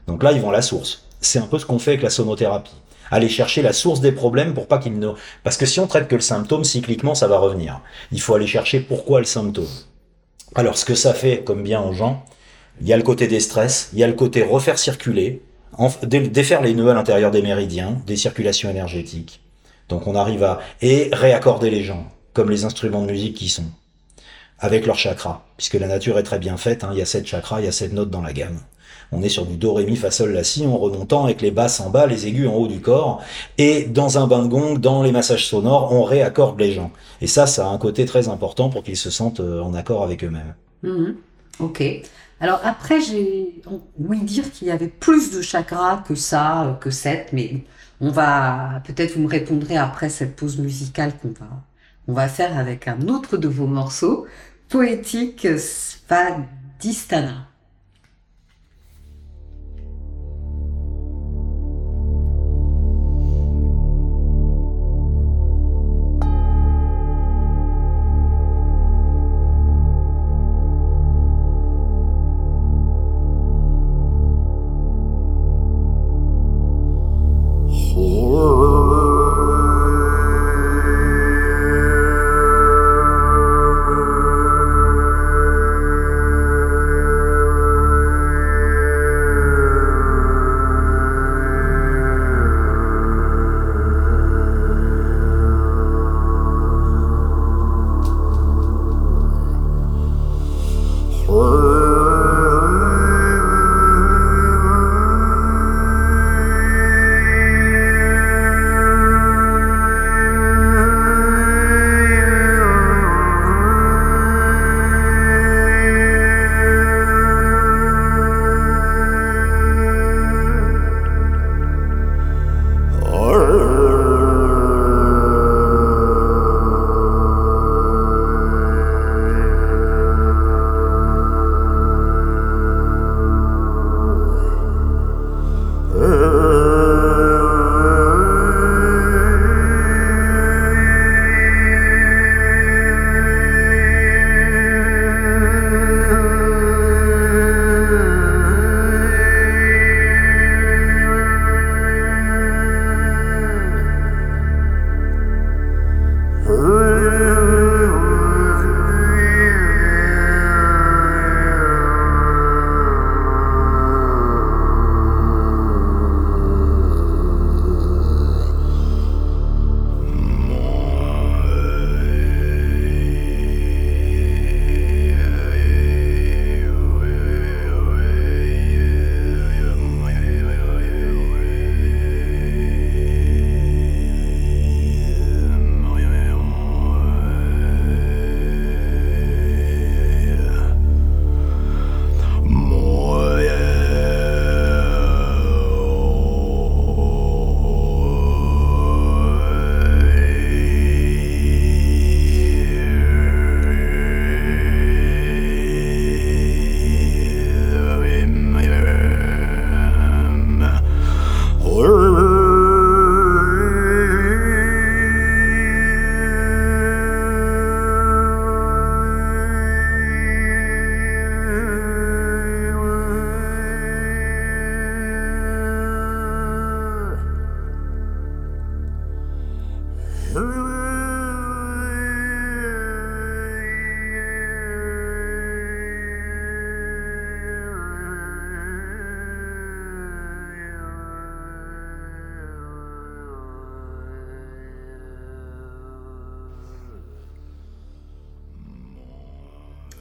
Donc 0.08 0.24
là, 0.24 0.34
ils 0.34 0.42
vont 0.42 0.50
à 0.50 0.54
la 0.54 0.62
source. 0.62 1.06
C'est 1.22 1.40
un 1.40 1.48
peu 1.48 1.58
ce 1.58 1.66
qu'on 1.66 1.80
fait 1.80 1.92
avec 1.92 2.04
la 2.04 2.10
sonothérapie. 2.10 2.76
Aller 3.12 3.30
chercher 3.30 3.62
la 3.62 3.74
source 3.74 4.02
des 4.02 4.12
problèmes 4.12 4.54
pour 4.54 4.68
pas 4.68 4.78
qu'ils 4.78 5.00
ne... 5.00 5.10
Parce 5.44 5.58
que 5.58 5.66
si 5.66 5.80
on 5.80 5.88
traite 5.88 6.08
que 6.08 6.16
le 6.16 6.22
symptôme, 6.22 6.64
cycliquement, 6.64 7.16
ça 7.16 7.28
va 7.28 7.40
revenir. 7.40 7.82
Il 8.12 8.22
faut 8.22 8.36
aller 8.36 8.48
chercher 8.48 8.82
pourquoi 8.82 9.20
le 9.20 9.26
symptôme. 9.26 9.66
Alors, 10.56 10.78
ce 10.78 10.86
que 10.86 10.96
ça 10.96 11.14
fait, 11.14 11.44
comme 11.44 11.64
bien 11.64 11.82
aux 11.82 11.94
gens, 11.94 12.24
il 12.82 12.88
y 12.88 12.94
a 12.94 12.98
le 12.98 13.04
côté 13.04 13.28
des 13.28 13.40
stress, 13.40 13.90
il 13.94 14.00
y 14.00 14.04
a 14.04 14.08
le 14.08 14.14
côté 14.14 14.44
refaire 14.44 14.78
circuler, 14.78 15.42
défaire 16.12 16.62
les 16.62 16.74
nœuds 16.74 16.90
à 16.90 16.94
l'intérieur 16.94 17.32
des 17.32 17.42
méridiens, 17.42 18.02
des 18.06 18.16
circulations 18.16 18.70
énergétiques. 18.70 19.42
Donc 19.88 20.08
on 20.08 20.16
arrive 20.16 20.44
à... 20.44 20.60
Et 20.82 21.10
réaccorder 21.14 21.70
les 21.70 21.84
gens, 21.84 22.06
comme 22.34 22.50
les 22.50 22.66
instruments 22.66 23.02
de 23.02 23.12
musique 23.12 23.36
qui 23.36 23.50
sont 23.50 23.66
avec 24.60 24.86
leurs 24.86 24.98
chakras, 24.98 25.42
puisque 25.58 25.75
la 25.75 25.88
nature 25.88 26.18
est 26.18 26.24
très 26.24 26.39
bien 26.39 26.58
faite, 26.58 26.84
hein, 26.84 26.89
il 26.92 27.00
y 27.00 27.01
a 27.01 27.06
sept 27.06 27.25
chakras, 27.25 27.62
il 27.62 27.66
y 27.66 27.68
a 27.68 27.72
sept 27.72 27.94
notes 27.94 28.10
dans 28.10 28.22
la 28.22 28.34
gamme. 28.34 28.60
On 29.12 29.24
est 29.24 29.30
sur 29.30 29.46
du 29.46 29.58
do, 29.58 29.74
ré, 29.74 29.86
mi, 29.86 29.96
fa, 29.96 30.12
sol, 30.12 30.34
la, 30.34 30.44
si, 30.44 30.66
en 30.68 30.78
remontant 30.78 31.24
avec 31.24 31.42
les 31.42 31.50
basses 31.50 31.80
en 31.80 31.89
bas, 31.89 32.06
les 32.06 32.28
aigus 32.28 32.48
en 32.48 32.54
haut 32.54 32.68
du 32.68 32.80
corps. 32.80 33.24
Et 33.58 33.86
dans 33.86 34.20
un 34.20 34.28
bain 34.28 34.46
dans 34.78 35.01
les 35.01 35.12
massages 35.12 35.48
sonores, 35.48 35.92
on 35.92 36.04
réaccorde 36.04 36.60
les 36.60 36.74
gens. 36.74 36.92
Et 37.22 37.28
ça, 37.28 37.48
ça 37.48 37.68
a 37.68 37.70
un 37.70 37.78
côté 37.80 38.06
très 38.06 38.28
important 38.28 38.70
pour 38.70 38.84
qu'ils 38.84 38.98
se 38.98 39.10
sentent 39.10 39.39
euh, 39.39 39.62
en 39.62 39.74
accord 39.74 40.04
avec 40.04 40.24
eux-mêmes. 40.24 40.54
Mhm. 40.84 41.16
Ok. 41.60 41.84
Alors 42.39 42.62
après, 42.63 43.01
j'ai 43.01 43.62
oui 43.98 44.22
dire 44.22 44.50
qu'il 44.51 44.68
y 44.68 44.72
avait 44.72 44.88
plus 44.88 45.32
de 45.32 45.42
chakras 45.42 46.04
que 46.08 46.16
ça, 46.16 46.66
euh, 46.66 46.74
que 46.74 46.92
sept, 46.92 47.30
mais 47.34 47.63
on 48.01 48.12
va 48.12 48.82
peut-être 48.86 49.16
vous 49.16 49.24
me 49.24 49.28
répondrez 49.28 49.75
après 49.75 50.10
cette 50.10 50.36
pause 50.36 50.58
musicale 50.58 51.13
qu'on 51.22 51.30
va 51.30 51.50
on 52.10 52.13
va 52.13 52.28
faire 52.28 52.58
avec 52.58 52.88
un 52.88 53.08
autre 53.08 53.38
de 53.38 53.48
vos 53.48 53.68
morceaux 53.68 54.25
poétique 54.70 55.48
Svadhisthana. 55.58 57.49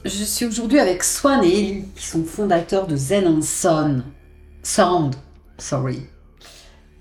Je 0.09 0.23
suis 0.23 0.45
aujourd'hui 0.45 0.79
avec 0.79 1.03
Swan 1.03 1.43
et 1.43 1.47
Ellie, 1.47 1.85
qui 1.95 2.05
sont 2.05 2.23
fondateurs 2.23 2.87
de 2.87 2.95
Zen 2.95 3.27
and 3.27 3.41
Sound. 3.41 4.03
Sound, 4.63 5.15
sorry. 5.57 6.07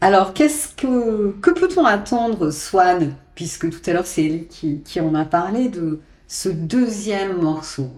Alors, 0.00 0.32
qu'est-ce 0.32 0.68
que, 0.74 1.32
que 1.40 1.50
peut-on 1.50 1.84
attendre, 1.84 2.50
Swan, 2.50 3.14
puisque 3.34 3.70
tout 3.70 3.90
à 3.90 3.94
l'heure 3.94 4.06
c'est 4.06 4.24
Ellie 4.24 4.46
qui, 4.46 4.82
qui 4.82 5.00
en 5.00 5.14
a 5.14 5.24
parlé, 5.24 5.68
de 5.68 6.00
ce 6.28 6.48
deuxième 6.48 7.40
morceau? 7.40 7.90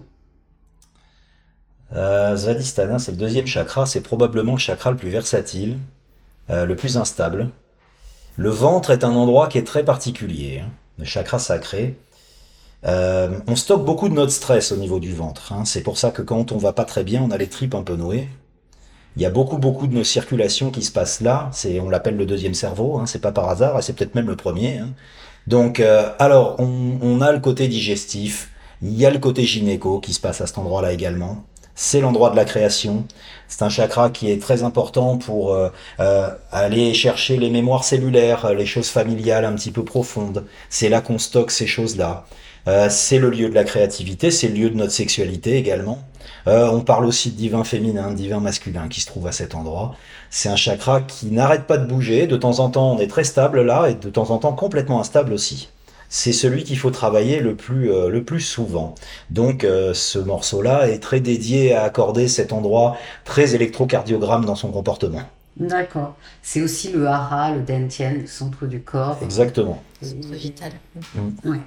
Euh, 1.93 2.37
Svadhisthana, 2.37 2.97
c'est 2.97 3.11
le 3.11 3.17
deuxième 3.17 3.47
chakra, 3.47 3.85
c'est 3.85 4.01
probablement 4.01 4.53
le 4.53 4.59
chakra 4.59 4.91
le 4.91 4.97
plus 4.97 5.09
versatile, 5.09 5.77
euh, 6.49 6.65
le 6.65 6.75
plus 6.75 6.97
instable. 6.97 7.49
Le 8.37 8.49
ventre 8.49 8.91
est 8.91 9.03
un 9.03 9.13
endroit 9.13 9.47
qui 9.47 9.57
est 9.57 9.67
très 9.67 9.83
particulier, 9.83 10.59
hein, 10.59 10.69
le 10.97 11.05
chakra 11.05 11.37
sacré. 11.37 11.99
Euh, 12.85 13.39
on 13.47 13.55
stocke 13.55 13.85
beaucoup 13.85 14.09
de 14.09 14.13
notre 14.13 14.31
stress 14.31 14.71
au 14.71 14.77
niveau 14.77 14.99
du 14.99 15.13
ventre. 15.13 15.53
Hein. 15.53 15.65
C'est 15.65 15.81
pour 15.81 15.97
ça 15.97 16.11
que 16.11 16.21
quand 16.21 16.51
on 16.51 16.57
va 16.57 16.73
pas 16.73 16.85
très 16.85 17.03
bien, 17.03 17.21
on 17.23 17.31
a 17.31 17.37
les 17.37 17.47
tripes 17.47 17.75
un 17.75 17.83
peu 17.83 17.95
nouées. 17.95 18.27
Il 19.17 19.21
y 19.21 19.25
a 19.25 19.29
beaucoup 19.29 19.57
beaucoup 19.57 19.87
de 19.87 19.93
nos 19.93 20.03
circulations 20.03 20.71
qui 20.71 20.81
se 20.81 20.91
passent 20.91 21.21
là. 21.21 21.49
C'est, 21.53 21.79
on 21.79 21.89
l'appelle 21.89 22.17
le 22.17 22.25
deuxième 22.25 22.53
cerveau. 22.53 22.97
Hein. 22.97 23.05
C'est 23.05 23.21
pas 23.21 23.31
par 23.31 23.49
hasard, 23.49 23.81
c'est 23.83 23.93
peut-être 23.93 24.15
même 24.15 24.27
le 24.27 24.35
premier. 24.35 24.79
Hein. 24.79 24.89
Donc, 25.47 25.79
euh, 25.79 26.09
alors, 26.19 26.55
on, 26.59 26.97
on, 27.01 27.21
a 27.21 27.31
le 27.31 27.39
côté 27.39 27.67
digestif. 27.67 28.51
Il 28.81 28.93
y 28.93 29.05
a 29.05 29.11
le 29.11 29.19
côté 29.19 29.43
gynéco 29.43 29.99
qui 29.99 30.13
se 30.13 30.19
passe 30.19 30.41
à 30.41 30.47
cet 30.47 30.57
endroit-là 30.57 30.93
également 30.93 31.43
c'est 31.75 31.99
l'endroit 32.01 32.29
de 32.29 32.35
la 32.35 32.45
création. 32.45 33.05
C'est 33.47 33.63
un 33.63 33.69
chakra 33.69 34.09
qui 34.09 34.29
est 34.29 34.41
très 34.41 34.63
important 34.63 35.17
pour 35.17 35.53
euh, 35.53 35.69
euh, 35.99 36.29
aller 36.51 36.93
chercher 36.93 37.37
les 37.37 37.49
mémoires 37.49 37.83
cellulaires, 37.83 38.53
les 38.53 38.65
choses 38.65 38.89
familiales 38.89 39.45
un 39.45 39.53
petit 39.53 39.71
peu 39.71 39.83
profondes. 39.83 40.45
C'est 40.69 40.89
là 40.89 41.01
qu'on 41.01 41.17
stocke 41.17 41.51
ces 41.51 41.67
choses-là. 41.67 42.25
Euh, 42.67 42.87
c'est 42.89 43.19
le 43.19 43.29
lieu 43.29 43.49
de 43.49 43.55
la 43.55 43.63
créativité, 43.63 44.31
c'est 44.31 44.47
le 44.47 44.55
lieu 44.55 44.69
de 44.69 44.75
notre 44.75 44.91
sexualité 44.91 45.57
également. 45.57 45.99
on 46.45 46.81
parle 46.81 47.05
aussi 47.05 47.31
de 47.31 47.37
divin 47.37 47.63
féminin, 47.63 48.11
de 48.11 48.15
divin 48.15 48.39
masculin 48.39 48.87
qui 48.87 49.01
se 49.01 49.07
trouve 49.07 49.27
à 49.27 49.31
cet 49.31 49.55
endroit. 49.55 49.95
C'est 50.29 50.49
un 50.49 50.55
chakra 50.55 51.01
qui 51.01 51.27
n'arrête 51.27 51.65
pas 51.67 51.77
de 51.77 51.85
bouger. 51.85 52.27
De 52.27 52.37
temps 52.37 52.59
en 52.59 52.69
temps, 52.69 52.93
on 52.93 52.99
est 52.99 53.07
très 53.07 53.23
stable 53.23 53.61
là 53.61 53.89
et 53.89 53.95
de 53.95 54.09
temps 54.09 54.31
en 54.31 54.37
temps 54.37 54.53
complètement 54.53 54.99
instable 54.99 55.33
aussi 55.33 55.69
c'est 56.11 56.33
celui 56.33 56.65
qu'il 56.65 56.77
faut 56.77 56.91
travailler 56.91 57.39
le 57.39 57.55
plus, 57.55 57.89
euh, 57.89 58.09
le 58.09 58.21
plus 58.21 58.41
souvent. 58.41 58.95
Donc 59.29 59.63
euh, 59.63 59.93
ce 59.93 60.19
morceau-là 60.19 60.89
est 60.89 60.99
très 60.99 61.21
dédié 61.21 61.73
à 61.73 61.83
accorder 61.83 62.27
cet 62.27 62.51
endroit 62.51 62.97
très 63.23 63.55
électrocardiogramme 63.55 64.43
dans 64.43 64.55
son 64.55 64.71
comportement. 64.71 65.21
D'accord. 65.55 66.17
C'est 66.43 66.61
aussi 66.61 66.91
le 66.91 67.07
hara, 67.07 67.53
le 67.53 67.61
dentien, 67.61 68.11
le 68.11 68.27
centre 68.27 68.65
du 68.65 68.81
corps. 68.81 69.19
Exactement. 69.23 69.81
Centre 70.01 70.33
vital. 70.33 70.73
Mm. 71.15 71.49
Ouais. 71.49 71.59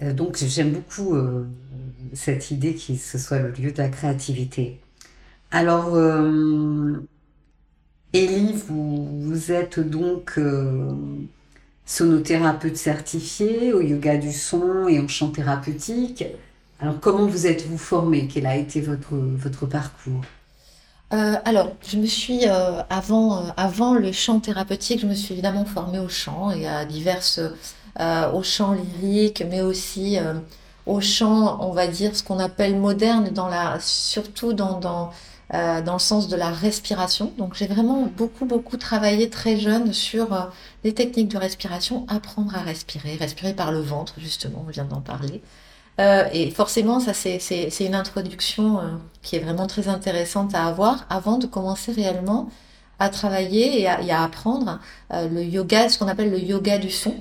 Euh, 0.00 0.12
donc 0.12 0.36
j'aime 0.36 0.70
beaucoup 0.72 1.14
cette 2.14 2.50
idée 2.50 2.74
que 2.74 2.96
ce 2.96 3.18
soit 3.18 3.40
le 3.40 3.50
lieu 3.50 3.72
de 3.72 3.78
la 3.78 3.88
créativité. 3.88 4.80
Alors, 5.50 5.96
Elie, 8.14 8.52
vous, 8.52 9.20
vous 9.20 9.52
êtes 9.52 9.80
donc 9.80 10.38
sonothérapeute 11.84 12.76
certifié 12.76 13.72
au 13.72 13.80
yoga 13.82 14.16
du 14.16 14.32
son 14.32 14.88
et 14.88 14.98
en 14.98 15.08
chant 15.08 15.30
thérapeutique. 15.30 16.24
Alors 16.80 16.98
comment 17.00 17.26
vous 17.26 17.46
êtes-vous 17.46 17.78
formé? 17.78 18.28
Quel 18.32 18.46
a 18.46 18.56
été 18.56 18.80
votre, 18.80 19.14
votre 19.14 19.66
parcours? 19.66 20.22
Euh, 21.12 21.36
alors, 21.44 21.76
je 21.86 21.98
me 21.98 22.06
suis, 22.06 22.48
euh, 22.48 22.82
avant, 22.88 23.38
euh, 23.38 23.50
avant 23.58 23.94
le 23.94 24.12
chant 24.12 24.40
thérapeutique, 24.40 25.00
je 25.00 25.06
me 25.06 25.14
suis 25.14 25.34
évidemment 25.34 25.66
formée 25.66 25.98
au 25.98 26.08
chant 26.08 26.50
et 26.50 26.66
à 26.66 26.86
diverses, 26.86 27.38
au 27.98 28.42
chant 28.42 28.74
lyrique, 28.74 29.44
mais 29.50 29.60
aussi 29.60 30.18
au 30.86 31.00
chant, 31.00 31.58
on 31.60 31.72
va 31.72 31.86
dire, 31.86 32.16
ce 32.16 32.22
qu'on 32.22 32.38
appelle 32.38 32.76
moderne, 32.76 33.28
dans 33.30 33.48
la, 33.48 33.78
surtout 33.80 34.52
dans, 34.52 34.80
dans 34.80 35.10
euh, 35.54 35.82
dans 35.82 35.92
le 35.92 35.98
sens 35.98 36.28
de 36.28 36.36
la 36.36 36.48
respiration. 36.50 37.30
Donc 37.36 37.52
j'ai 37.54 37.66
vraiment 37.66 38.06
beaucoup, 38.16 38.46
beaucoup 38.46 38.78
travaillé 38.78 39.28
très 39.28 39.58
jeune 39.58 39.92
sur 39.92 40.32
euh, 40.32 40.44
les 40.82 40.94
techniques 40.94 41.28
de 41.28 41.36
respiration, 41.36 42.06
apprendre 42.08 42.56
à 42.56 42.60
respirer, 42.60 43.16
respirer 43.16 43.52
par 43.52 43.70
le 43.70 43.80
ventre, 43.80 44.14
justement, 44.16 44.64
on 44.66 44.70
vient 44.70 44.86
d'en 44.86 45.02
parler. 45.02 45.42
Euh, 46.00 46.24
et 46.32 46.50
forcément, 46.50 47.00
ça 47.00 47.12
c'est 47.12 47.70
une 47.80 47.94
introduction 47.94 48.80
qui 49.20 49.36
est 49.36 49.40
vraiment 49.40 49.66
très 49.66 49.88
intéressante 49.88 50.54
à 50.54 50.64
avoir 50.64 51.04
avant 51.10 51.36
de 51.36 51.46
commencer 51.46 51.92
réellement 51.92 52.48
à 52.98 53.10
travailler 53.10 53.82
et 53.82 53.86
à, 53.86 54.22
apprendre 54.22 54.80
le 55.10 55.42
yoga, 55.42 55.90
ce 55.90 55.98
qu'on 55.98 56.08
appelle 56.08 56.30
le 56.30 56.40
yoga 56.40 56.78
du 56.78 56.90
son. 56.90 57.14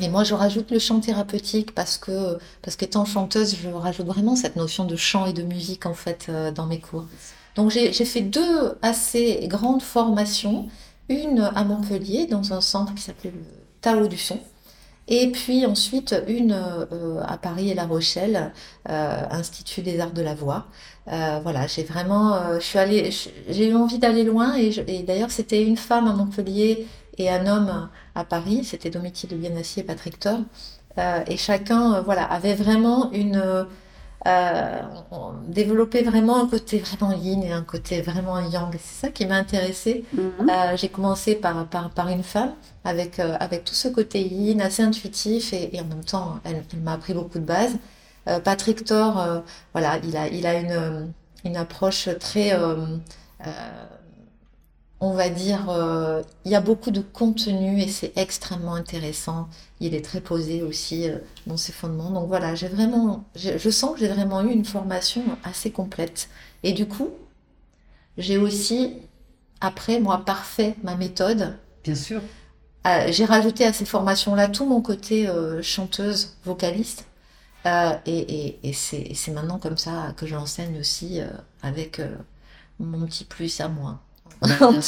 Et 0.00 0.08
moi, 0.08 0.24
je 0.24 0.34
rajoute 0.34 0.70
le 0.70 0.78
chant 0.78 1.00
thérapeutique 1.00 1.74
parce 1.74 1.98
que, 1.98 2.38
parce 2.62 2.76
qu'étant 2.76 3.04
chanteuse, 3.04 3.56
je 3.62 3.68
rajoute 3.68 4.06
vraiment 4.06 4.36
cette 4.36 4.56
notion 4.56 4.84
de 4.84 4.96
chant 4.96 5.26
et 5.26 5.32
de 5.32 5.42
musique 5.42 5.86
en 5.86 5.94
fait 5.94 6.30
dans 6.54 6.66
mes 6.66 6.80
cours. 6.80 7.06
Donc 7.56 7.70
j'ai 7.70 7.92
fait 7.92 8.22
deux 8.22 8.74
assez 8.82 9.46
grandes 9.48 9.82
formations, 9.82 10.68
une 11.08 11.50
à 11.54 11.64
Montpellier 11.64 12.26
dans 12.26 12.52
un 12.52 12.60
centre 12.60 12.94
qui 12.94 13.02
s'appelait 13.02 13.32
le 13.32 13.42
Tao 13.80 14.06
du 14.06 14.16
son, 14.18 14.38
et 15.08 15.32
puis 15.32 15.66
ensuite 15.66 16.14
une 16.28 16.52
euh, 16.52 17.20
à 17.26 17.36
Paris 17.36 17.70
et 17.70 17.74
La 17.74 17.86
Rochelle, 17.86 18.52
euh, 18.88 19.22
Institut 19.30 19.82
des 19.82 19.98
Arts 19.98 20.12
de 20.12 20.22
la 20.22 20.34
Voix. 20.34 20.66
Euh, 21.08 21.40
voilà, 21.42 21.66
j'ai 21.66 21.82
vraiment, 21.82 22.60
je 22.60 23.28
j'ai 23.48 23.68
eu 23.68 23.74
envie 23.74 23.98
d'aller 23.98 24.22
loin 24.22 24.56
et, 24.56 24.70
et 24.86 25.02
d'ailleurs 25.02 25.32
c'était 25.32 25.62
une 25.62 25.76
femme 25.76 26.06
à 26.06 26.12
Montpellier 26.12 26.86
et 27.18 27.28
un 27.28 27.46
homme 27.46 27.88
à 28.20 28.24
Paris, 28.24 28.64
c'était 28.64 28.90
Domitil 28.90 29.28
de 29.28 29.36
Bienassi 29.36 29.80
et 29.80 29.82
Patrick 29.82 30.18
Thor, 30.18 30.40
et 31.26 31.36
chacun, 31.36 32.00
voilà, 32.02 32.24
avait 32.24 32.54
vraiment 32.54 33.10
une 33.12 33.66
euh, 34.26 34.82
développer 35.48 36.02
vraiment 36.02 36.42
un 36.42 36.46
côté 36.46 36.78
vraiment 36.78 37.12
yin 37.12 37.42
et 37.42 37.52
un 37.52 37.62
côté 37.62 38.02
vraiment 38.02 38.38
yang. 38.38 38.70
C'est 38.72 39.06
ça 39.06 39.08
qui 39.08 39.24
m'a 39.24 39.36
intéressée. 39.36 40.04
Mhm. 40.12 40.50
Euh, 40.50 40.76
j'ai 40.76 40.88
commencé 40.88 41.34
par, 41.34 41.66
par, 41.66 41.90
par, 41.90 42.08
une 42.08 42.22
femme 42.22 42.52
avec, 42.84 43.18
euh, 43.18 43.36
avec 43.40 43.64
tout 43.64 43.74
ce 43.74 43.88
côté 43.88 44.20
yin 44.20 44.60
assez 44.60 44.82
intuitif 44.82 45.54
et, 45.54 45.74
et 45.74 45.80
en 45.80 45.84
même 45.84 46.04
temps, 46.04 46.38
elle, 46.44 46.62
elle 46.72 46.80
m'a 46.80 46.92
appris 46.92 47.14
beaucoup 47.14 47.38
de 47.38 47.44
bases. 47.44 47.76
Euh, 48.28 48.40
Patrick 48.40 48.84
Thor, 48.84 49.42
voilà, 49.72 49.98
il 50.04 50.14
a, 50.16 50.28
il 50.28 50.46
a 50.46 50.60
une, 50.60 51.12
une 51.46 51.56
approche 51.56 52.10
très 52.18 52.52
on 55.00 55.14
va 55.14 55.30
dire, 55.30 55.70
euh, 55.70 56.22
il 56.44 56.52
y 56.52 56.54
a 56.54 56.60
beaucoup 56.60 56.90
de 56.90 57.00
contenu 57.00 57.80
et 57.80 57.88
c'est 57.88 58.12
extrêmement 58.16 58.74
intéressant. 58.74 59.48
Il 59.80 59.94
est 59.94 60.04
très 60.04 60.20
posé 60.20 60.62
aussi 60.62 61.08
euh, 61.08 61.16
dans 61.46 61.56
ses 61.56 61.72
fondements. 61.72 62.10
Donc 62.10 62.28
voilà, 62.28 62.54
j'ai 62.54 62.68
vraiment, 62.68 63.24
je 63.34 63.70
sens 63.70 63.94
que 63.94 64.00
j'ai 64.00 64.08
vraiment 64.08 64.42
eu 64.42 64.50
une 64.50 64.66
formation 64.66 65.22
assez 65.42 65.70
complète. 65.70 66.28
Et 66.62 66.72
du 66.72 66.86
coup, 66.86 67.08
j'ai 68.18 68.36
aussi, 68.36 68.98
après, 69.62 70.00
moi, 70.00 70.22
parfait 70.24 70.76
ma 70.82 70.96
méthode. 70.96 71.56
Bien 71.82 71.94
sûr. 71.94 72.20
Euh, 72.86 73.06
j'ai 73.08 73.24
rajouté 73.24 73.64
à 73.64 73.72
ces 73.72 73.86
formations-là 73.86 74.48
tout 74.48 74.66
mon 74.66 74.82
côté 74.82 75.28
chanteuse, 75.62 76.36
vocaliste. 76.44 77.06
et, 77.64 78.58
et 78.62 78.72
c'est 78.74 79.32
maintenant 79.32 79.58
comme 79.58 79.78
ça 79.78 80.12
que 80.16 80.26
j'enseigne 80.26 80.78
aussi 80.78 81.20
avec 81.62 82.02
mon 82.78 83.06
petit 83.06 83.24
plus 83.24 83.60
à 83.60 83.68
moi. 83.68 84.00
Bah, 84.40 84.48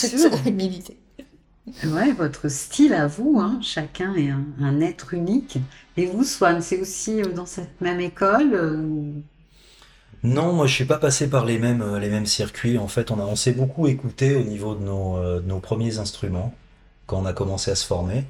Ouais, 1.85 2.13
votre 2.13 2.49
style 2.49 2.93
à 2.93 3.07
vous, 3.07 3.39
hein. 3.41 3.61
chacun 3.63 4.15
est 4.15 4.31
un, 4.31 4.81
être 4.81 5.15
unique. 5.15 5.59
Et 5.97 6.07
vous, 6.07 6.25
Swan, 6.25 6.61
c'est 6.61 6.81
aussi 6.81 7.23
euh, 7.23 7.33
dans 7.33 7.47
cette 7.47 7.81
même 7.81 8.01
école 8.01 8.53
euh, 8.53 9.13
Non, 10.25 10.53
moi 10.53 10.67
je 10.67 10.75
suis 10.75 10.85
pas 10.85 10.99
passé 10.99 11.31
par 11.31 11.45
les 11.45 11.59
mêmes, 11.59 11.83
euh, 11.83 12.01
les 12.01 12.09
mêmes 12.09 12.27
circuits. 12.27 12.79
En 12.79 12.89
fait, 12.89 13.13
on, 13.13 13.21
a, 13.21 13.23
on 13.23 13.37
s'est 13.37 13.53
beaucoup 13.53 13.87
écouté 13.87 14.35
au 14.35 14.43
niveau 14.43 14.75
de 14.75 14.83
nos, 14.85 15.41
nos 15.43 15.61
premiers 15.61 15.99
instruments 15.99 16.53
quand 17.07 17.19
on 17.19 17.27
a 17.27 17.33
commencé 17.33 17.71
à 17.71 17.77
se 17.77 17.87
former. 17.87 18.25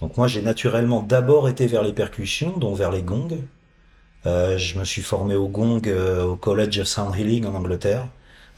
Donc 0.00 0.16
moi 0.16 0.28
j'ai 0.28 0.42
naturellement 0.42 1.02
d'abord 1.02 1.48
été 1.48 1.66
vers 1.66 1.82
les 1.82 1.92
percussions, 1.92 2.56
donc 2.58 2.76
vers 2.76 2.92
les 2.92 3.02
gongs. 3.02 3.38
je 4.24 4.78
me 4.78 4.84
suis 4.84 5.02
formé 5.02 5.34
au 5.34 5.48
gong 5.48 5.80
au 6.24 6.36
College 6.36 6.78
of 6.80 6.86
Sound 6.86 7.16
Healing 7.16 7.46
en 7.46 7.54
Angleterre 7.54 8.06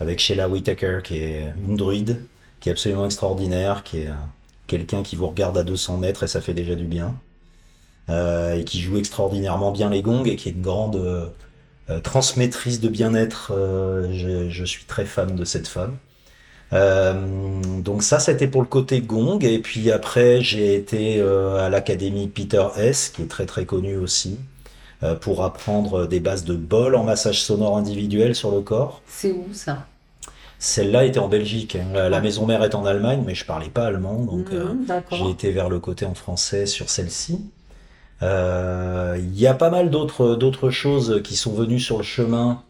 avec 0.01 0.19
Sheila 0.21 0.49
Whitaker, 0.49 1.01
qui 1.03 1.19
est 1.19 1.53
une 1.67 1.77
druide, 1.77 2.21
qui 2.61 2.69
est 2.69 2.73
absolument 2.73 3.07
extraordinaire, 3.07 3.83
qui 3.85 3.99
est 3.99 4.09
quelqu'un 4.67 5.03
qui 5.03 5.17
vous 5.17 5.27
regarde 5.27 5.59
à 5.59 5.65
200 5.65 5.99
mètres 5.99 6.23
et 6.23 6.29
ça 6.29 6.41
fait 6.41 6.55
déjà 6.55 6.75
du 6.75 6.85
bien, 6.85 7.15
euh, 8.11 8.57
et 8.57 8.65
qui 8.65 8.81
joue 8.81 8.99
extraordinairement 8.99 9.73
bien 9.73 9.91
les 9.91 10.03
gongs 10.03 10.25
et 10.25 10.37
qui 10.37 10.49
est 10.49 10.53
une 10.53 10.63
grande 10.63 10.97
euh, 11.91 12.01
transmettrice 12.01 12.81
de 12.81 12.89
bien-être. 12.89 13.53
Euh, 13.55 14.13
je, 14.13 14.51
je, 14.51 14.65
suis 14.65 14.85
très 14.85 15.07
fan 15.07 15.35
de 15.35 15.45
cette 15.45 15.69
femme. 15.69 15.97
Euh, 16.75 17.61
donc 17.81 18.03
ça, 18.03 18.19
c'était 18.19 18.47
pour 18.47 18.61
le 18.61 18.69
côté 18.69 19.01
gong. 19.01 19.39
Et 19.43 19.59
puis 19.59 19.91
après, 19.91 20.43
j'ai 20.43 20.75
été 20.75 21.21
à 21.21 21.69
l'académie 21.71 22.29
Peter 22.29 22.67
S, 22.77 23.09
qui 23.09 23.23
est 23.23 23.27
très 23.27 23.47
très 23.47 23.65
connu 23.65 23.97
aussi, 23.97 24.39
euh, 24.39 24.58
pour 25.21 25.45
apprendre 25.45 26.07
des 26.07 26.21
bases 26.21 26.45
de 26.45 26.55
bol 26.55 26.95
en 26.95 27.05
massage 27.05 27.41
sonore 27.41 27.77
individuel 27.77 28.35
sur 28.35 28.51
le 28.51 28.61
corps. 28.61 29.01
C'est 29.07 29.33
où 29.33 29.47
ça? 29.53 29.87
Celle-là 30.59 31.05
était 31.05 31.21
en 31.21 31.29
Belgique. 31.29 31.77
Hein. 31.77 32.09
La, 32.09 32.21
maison 32.21 32.45
mère 32.45 32.65
est 32.65 32.75
en 32.75 32.85
Allemagne, 32.85 33.23
mais 33.25 33.35
je 33.35 33.45
parlais 33.45 33.69
pas 33.69 33.87
allemand, 33.87 34.25
donc 34.25 34.51
mhm, 34.51 34.87
euh, 34.91 35.01
j'ai 35.13 35.31
été 35.31 35.53
vers 35.53 35.69
le 35.69 35.79
côté 35.79 36.05
en 36.05 36.15
français 36.15 36.67
sur 36.67 36.91
celle-ci. 36.91 37.41
Euh, 38.23 39.17
Il 39.19 39.39
y 39.39 39.47
a 39.47 39.55
pas 39.55 39.71
mal 39.71 39.91
d'autres 39.91 40.35
d'autres 40.35 40.71
choses 40.71 41.21
qui 41.23 41.37
sont 41.37 41.53
venues 41.53 41.81
sur 41.81 41.99
le 41.99 42.03
chemin. 42.03 42.63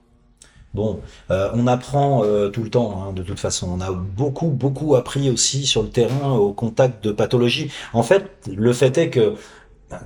Bon, 0.74 1.00
euh, 1.30 1.48
on 1.54 1.66
apprend 1.66 2.24
euh, 2.24 2.50
tout 2.50 2.62
le 2.62 2.68
temps, 2.68 3.02
hein, 3.02 3.12
de 3.14 3.22
toute 3.22 3.40
façon. 3.40 3.68
On 3.70 3.80
a 3.80 3.90
beaucoup 3.90 4.48
beaucoup 4.48 4.96
appris 4.96 5.30
aussi 5.30 5.66
sur 5.66 5.82
le 5.82 5.88
terrain 5.88 6.32
au 6.32 6.52
contact 6.52 7.02
de 7.02 7.10
pathologies. 7.10 7.70
En 7.94 8.02
fait, 8.02 8.30
le 8.54 8.72
fait 8.74 8.98
est 8.98 9.08
que 9.08 9.34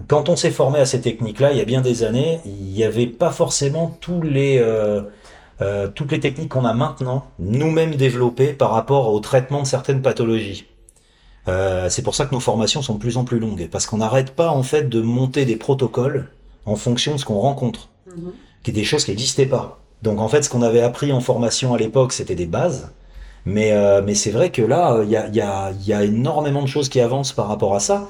quand 0.09 0.29
on 0.29 0.37
s'est 0.37 0.51
formé 0.51 0.79
à 0.79 0.87
ces 0.87 1.01
techniques-là, 1.01 1.53
il 1.53 1.59
y 1.59 1.61
a 1.61 1.65
bien 1.65 1.81
des 1.81 2.05
années, 2.05 2.41
il 2.45 2.73
n'y 2.73 2.85
avait 2.85 3.07
pas 3.07 3.31
forcément 3.31 3.97
tous 4.01 4.23
les 4.23 4.59
euh, 4.59 5.03
euh, 5.61 5.89
toutes 5.89 6.11
les 6.13 6.21
techniques 6.21 6.51
qu'on 6.51 6.65
a 6.65 6.75
maintenant, 6.75 7.25
nous-mêmes 7.39 7.95
développées 7.95 8.53
par 8.53 8.71
rapport 8.73 9.13
au 9.13 9.21
traitement 9.21 9.63
de 9.63 9.67
certaines 9.67 10.03
pathologies. 10.03 10.67
Euh, 11.49 11.89
c'est 11.89 12.03
pour 12.03 12.15
ça 12.15 12.27
que 12.27 12.35
nos 12.35 12.41
formations 12.41 12.83
sont 12.83 12.95
de 12.95 12.99
plus 13.01 13.17
en 13.17 13.25
plus 13.25 13.39
longues, 13.41 13.69
parce 13.71 13.87
qu'on 13.87 13.99
n'arrête 13.99 14.31
pas 14.35 14.51
en 14.51 14.63
fait 14.63 14.89
de 14.89 15.01
monter 15.01 15.45
des 15.45 15.57
protocoles 15.57 16.29
en 16.67 16.77
fonction 16.77 17.15
de 17.15 17.19
ce 17.19 17.25
qu'on 17.25 17.39
rencontre, 17.41 17.89
Mhm. 18.07 18.33
qui 18.63 18.71
est 18.71 18.75
des 18.75 18.85
choses 18.85 19.05
qui 19.05 19.11
n'existaient 19.11 19.47
pas. 19.47 19.81
Donc 20.03 20.21
en 20.21 20.29
fait, 20.29 20.43
ce 20.43 20.51
qu'on 20.51 20.63
avait 20.63 20.81
appris 20.83 21.13
en 21.13 21.21
formation 21.21 21.75
à 21.75 21.79
l'époque, 21.79 22.13
c'était 22.13 22.35
des 22.37 22.47
bases. 22.47 22.91
Mais, 23.45 23.73
euh, 23.73 24.03
mais 24.05 24.15
c'est 24.15 24.31
vrai 24.31 24.51
que 24.51 24.63
là, 24.63 25.01
il 25.03 25.11
y 25.11 25.17
a, 25.17 25.27
y, 25.29 25.41
a, 25.41 25.73
y 25.85 25.93
a 25.93 26.05
énormément 26.05 26.63
de 26.63 26.69
choses 26.69 26.89
qui 26.89 27.01
avancent 27.01 27.33
par 27.33 27.49
rapport 27.49 27.75
à 27.75 27.81
ça. 27.81 28.09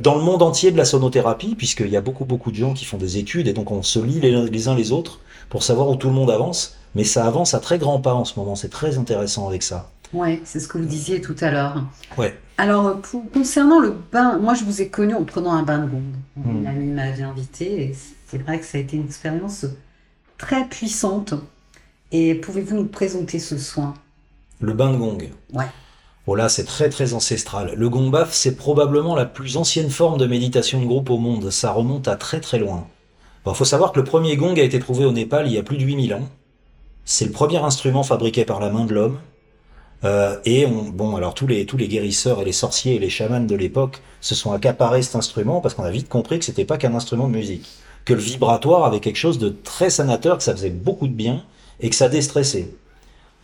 Dans 0.00 0.16
le 0.16 0.22
monde 0.22 0.42
entier 0.42 0.70
de 0.70 0.76
la 0.76 0.84
sonothérapie, 0.84 1.54
puisqu'il 1.54 1.88
y 1.88 1.96
a 1.96 2.00
beaucoup 2.00 2.24
beaucoup 2.24 2.50
de 2.50 2.56
gens 2.56 2.74
qui 2.74 2.84
font 2.84 2.98
des 2.98 3.18
études, 3.18 3.48
et 3.48 3.52
donc 3.52 3.70
on 3.70 3.82
se 3.82 3.98
lit 3.98 4.20
les, 4.20 4.30
les 4.48 4.68
uns 4.68 4.74
les 4.74 4.92
autres 4.92 5.20
pour 5.48 5.62
savoir 5.62 5.88
où 5.88 5.96
tout 5.96 6.08
le 6.08 6.14
monde 6.14 6.30
avance. 6.30 6.76
Mais 6.94 7.04
ça 7.04 7.26
avance 7.26 7.54
à 7.54 7.58
très 7.60 7.78
grands 7.78 8.00
pas 8.00 8.12
en 8.14 8.24
ce 8.24 8.38
moment, 8.38 8.54
c'est 8.54 8.68
très 8.68 8.98
intéressant 8.98 9.48
avec 9.48 9.62
ça. 9.62 9.90
Ouais, 10.12 10.42
c'est 10.44 10.60
ce 10.60 10.68
que 10.68 10.76
vous 10.76 10.84
disiez 10.84 11.22
tout 11.22 11.36
à 11.40 11.50
l'heure. 11.50 11.82
Ouais. 12.18 12.38
Alors, 12.58 13.00
pour- 13.00 13.24
concernant 13.32 13.80
le 13.80 13.94
bain, 14.12 14.38
moi 14.38 14.52
je 14.54 14.64
vous 14.64 14.82
ai 14.82 14.88
connu 14.88 15.14
en 15.14 15.24
prenant 15.24 15.52
un 15.52 15.62
bain 15.62 15.78
de 15.78 15.86
gong. 15.90 16.02
Mm. 16.36 16.50
Une 16.50 16.66
amie 16.66 16.86
m'avait 16.92 17.22
invité 17.22 17.82
et 17.84 17.96
c'est 18.28 18.36
vrai 18.38 18.58
que 18.60 18.66
ça 18.66 18.76
a 18.76 18.82
été 18.82 18.96
une 18.98 19.06
expérience 19.06 19.64
très 20.36 20.66
puissante. 20.66 21.32
Et 22.12 22.34
pouvez-vous 22.34 22.76
nous 22.76 22.84
présenter 22.84 23.38
ce 23.38 23.56
soin? 23.56 23.94
Le 24.60 24.74
bain 24.74 24.92
de 24.92 24.98
gong. 24.98 25.18
Ouais. 25.54 25.64
Oh 26.28 26.36
là, 26.36 26.48
c'est 26.48 26.64
très 26.64 26.88
très 26.88 27.14
ancestral. 27.14 27.74
Le 27.76 27.88
gong 27.88 28.10
baf, 28.10 28.32
c'est 28.32 28.54
probablement 28.54 29.16
la 29.16 29.24
plus 29.24 29.56
ancienne 29.56 29.90
forme 29.90 30.18
de 30.18 30.26
méditation 30.26 30.80
de 30.80 30.86
groupe 30.86 31.10
au 31.10 31.18
monde. 31.18 31.50
Ça 31.50 31.72
remonte 31.72 32.06
à 32.06 32.14
très 32.14 32.40
très 32.40 32.58
loin. 32.58 32.86
Bon, 33.44 33.54
faut 33.54 33.64
savoir 33.64 33.90
que 33.90 33.98
le 33.98 34.04
premier 34.04 34.36
gong 34.36 34.54
a 34.56 34.62
été 34.62 34.78
trouvé 34.78 35.04
au 35.04 35.10
Népal 35.10 35.48
il 35.48 35.52
y 35.52 35.58
a 35.58 35.64
plus 35.64 35.78
de 35.78 35.82
8000 35.82 36.14
ans. 36.14 36.28
C'est 37.04 37.24
le 37.24 37.32
premier 37.32 37.56
instrument 37.56 38.04
fabriqué 38.04 38.44
par 38.44 38.60
la 38.60 38.70
main 38.70 38.84
de 38.84 38.94
l'homme. 38.94 39.18
Euh, 40.04 40.36
et 40.44 40.64
on, 40.64 40.84
bon, 40.84 41.16
alors 41.16 41.34
tous 41.34 41.48
les 41.48 41.66
tous 41.66 41.76
les 41.76 41.88
guérisseurs 41.88 42.40
et 42.40 42.44
les 42.44 42.52
sorciers 42.52 42.94
et 42.94 42.98
les 43.00 43.10
chamans 43.10 43.40
de 43.40 43.54
l'époque 43.56 44.00
se 44.20 44.36
sont 44.36 44.52
accaparés 44.52 45.02
cet 45.02 45.16
instrument 45.16 45.60
parce 45.60 45.74
qu'on 45.74 45.84
a 45.84 45.90
vite 45.90 46.08
compris 46.08 46.38
que 46.38 46.44
c'était 46.44 46.64
pas 46.64 46.78
qu'un 46.78 46.94
instrument 46.94 47.26
de 47.26 47.32
musique, 47.32 47.68
que 48.04 48.14
le 48.14 48.20
vibratoire 48.20 48.84
avait 48.84 49.00
quelque 49.00 49.16
chose 49.16 49.38
de 49.38 49.48
très 49.48 49.90
sanateur, 49.90 50.38
que 50.38 50.44
ça 50.44 50.52
faisait 50.52 50.70
beaucoup 50.70 51.08
de 51.08 51.14
bien 51.14 51.44
et 51.80 51.90
que 51.90 51.96
ça 51.96 52.08
déstressait. 52.08 52.68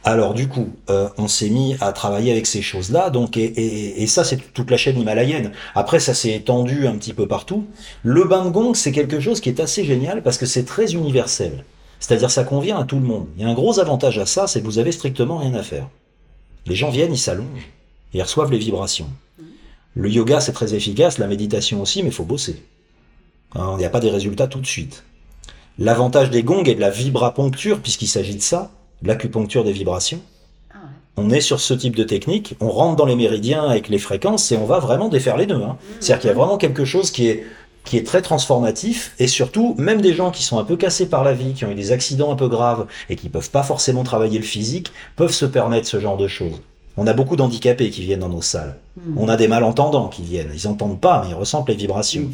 Alors 0.04 0.32
du 0.32 0.48
coup, 0.48 0.70
euh, 0.90 1.08
on 1.18 1.28
s'est 1.28 1.50
mis 1.50 1.76
à 1.80 1.92
travailler 1.92 2.30
avec 2.30 2.46
ces 2.46 2.62
choses-là, 2.62 3.10
donc 3.10 3.36
et, 3.36 3.44
et, 3.44 4.02
et 4.02 4.06
ça 4.06 4.24
c'est 4.24 4.52
toute 4.54 4.70
la 4.70 4.76
chaîne 4.76 4.98
himalayenne. 4.98 5.52
Après 5.74 5.98
ça 5.98 6.14
s'est 6.14 6.34
étendu 6.34 6.86
un 6.86 6.96
petit 6.96 7.12
peu 7.12 7.26
partout. 7.26 7.66
Le 8.04 8.24
bain 8.24 8.44
de 8.44 8.50
gong 8.50 8.74
c'est 8.74 8.92
quelque 8.92 9.20
chose 9.20 9.40
qui 9.40 9.48
est 9.48 9.60
assez 9.60 9.84
génial 9.84 10.22
parce 10.22 10.38
que 10.38 10.46
c'est 10.46 10.64
très 10.64 10.94
universel. 10.94 11.64
C'est-à-dire 12.00 12.30
ça 12.30 12.44
convient 12.44 12.78
à 12.78 12.84
tout 12.84 12.96
le 12.96 13.06
monde. 13.06 13.26
Il 13.36 13.42
y 13.42 13.44
a 13.44 13.48
un 13.48 13.54
gros 13.54 13.80
avantage 13.80 14.18
à 14.18 14.26
ça, 14.26 14.46
c'est 14.46 14.60
que 14.60 14.66
vous 14.66 14.78
avez 14.78 14.92
strictement 14.92 15.38
rien 15.38 15.54
à 15.54 15.64
faire. 15.64 15.88
Les 16.66 16.76
gens 16.76 16.90
viennent, 16.90 17.12
ils 17.12 17.18
s'allongent, 17.18 17.68
ils 18.12 18.22
reçoivent 18.22 18.52
les 18.52 18.58
vibrations. 18.58 19.10
Le 19.94 20.08
yoga 20.08 20.40
c'est 20.40 20.52
très 20.52 20.74
efficace, 20.74 21.18
la 21.18 21.26
méditation 21.26 21.82
aussi, 21.82 22.02
mais 22.02 22.10
il 22.10 22.14
faut 22.14 22.24
bosser. 22.24 22.62
Hein, 23.56 23.72
Il 23.74 23.78
n'y 23.78 23.84
a 23.84 23.90
pas 23.90 24.00
des 24.00 24.10
résultats 24.10 24.46
tout 24.46 24.60
de 24.60 24.66
suite. 24.66 25.02
L'avantage 25.78 26.30
des 26.30 26.44
gongs 26.44 26.64
et 26.64 26.74
de 26.74 26.80
la 26.80 26.90
vibrapuncture, 26.90 27.80
puisqu'il 27.80 28.06
s'agit 28.08 28.36
de 28.36 28.42
ça, 28.42 28.70
l'acupuncture 29.02 29.64
des 29.64 29.72
vibrations, 29.72 30.20
Ah 30.70 30.74
ouais. 30.76 31.24
on 31.24 31.30
est 31.30 31.40
sur 31.40 31.60
ce 31.60 31.74
type 31.74 31.96
de 31.96 32.04
technique, 32.04 32.56
on 32.60 32.70
rentre 32.70 32.96
dans 32.96 33.06
les 33.06 33.16
méridiens 33.16 33.64
avec 33.68 33.88
les 33.88 33.98
fréquences 33.98 34.50
et 34.52 34.56
on 34.56 34.66
va 34.66 34.78
vraiment 34.78 35.08
défaire 35.08 35.36
les 35.36 35.46
nœuds. 35.46 35.62
Hein. 35.62 35.76
C'est-à-dire 36.00 36.20
qu'il 36.20 36.28
y 36.28 36.32
a 36.32 36.36
vraiment 36.36 36.58
quelque 36.58 36.84
chose 36.84 37.10
qui 37.10 37.28
est, 37.28 37.44
qui 37.84 37.96
est 37.96 38.06
très 38.06 38.22
transformatif 38.22 39.14
et 39.18 39.26
surtout, 39.26 39.74
même 39.78 40.00
des 40.00 40.14
gens 40.14 40.30
qui 40.30 40.42
sont 40.42 40.58
un 40.58 40.64
peu 40.64 40.76
cassés 40.76 41.08
par 41.08 41.24
la 41.24 41.32
vie, 41.32 41.54
qui 41.54 41.64
ont 41.64 41.70
eu 41.70 41.74
des 41.74 41.92
accidents 41.92 42.32
un 42.32 42.36
peu 42.36 42.48
graves 42.48 42.86
et 43.08 43.16
qui 43.16 43.28
peuvent 43.28 43.50
pas 43.50 43.62
forcément 43.62 44.02
travailler 44.04 44.38
le 44.38 44.44
physique, 44.44 44.92
peuvent 45.16 45.32
se 45.32 45.46
permettre 45.46 45.86
ce 45.86 45.98
genre 46.00 46.16
de 46.16 46.28
choses. 46.28 46.60
On 46.96 47.06
a 47.06 47.12
beaucoup 47.12 47.36
d'handicapés 47.36 47.90
qui 47.90 48.02
viennent 48.02 48.20
dans 48.20 48.28
nos 48.28 48.42
salles. 48.42 48.76
Mm. 48.96 49.18
On 49.18 49.28
a 49.28 49.36
des 49.36 49.46
malentendants 49.46 50.08
qui 50.08 50.22
viennent. 50.22 50.50
Ils 50.52 50.66
entendent 50.66 51.00
pas, 51.00 51.22
mais 51.22 51.30
ils 51.30 51.34
ressentent 51.34 51.68
les 51.68 51.76
vibrations. 51.76 52.28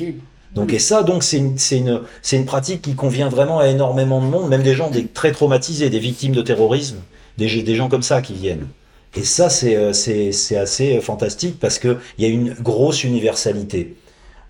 Donc 0.54 0.72
et 0.72 0.78
ça, 0.78 1.02
donc 1.02 1.22
c'est 1.24 1.38
une, 1.38 1.58
c'est 1.58 1.78
une, 1.78 2.00
c'est 2.22 2.36
une 2.36 2.46
pratique 2.46 2.82
qui 2.82 2.94
convient 2.94 3.28
vraiment 3.28 3.58
à 3.58 3.66
énormément 3.68 4.20
de 4.20 4.26
monde, 4.26 4.48
même 4.48 4.62
des 4.62 4.74
gens 4.74 4.90
des, 4.90 5.06
très 5.06 5.32
traumatisés, 5.32 5.90
des 5.90 5.98
victimes 5.98 6.32
de 6.32 6.42
terrorisme, 6.42 6.98
des, 7.38 7.62
des 7.62 7.74
gens 7.74 7.88
comme 7.88 8.02
ça 8.02 8.22
qui 8.22 8.34
viennent. 8.34 8.68
Et 9.16 9.24
ça, 9.24 9.48
c'est, 9.48 9.76
euh, 9.76 9.92
c'est, 9.92 10.32
c'est 10.32 10.56
assez 10.56 10.96
euh, 10.96 11.00
fantastique 11.00 11.58
parce 11.60 11.78
que 11.78 11.98
il 12.18 12.24
y 12.24 12.26
a 12.26 12.30
une 12.30 12.52
grosse 12.54 13.04
universalité. 13.04 13.96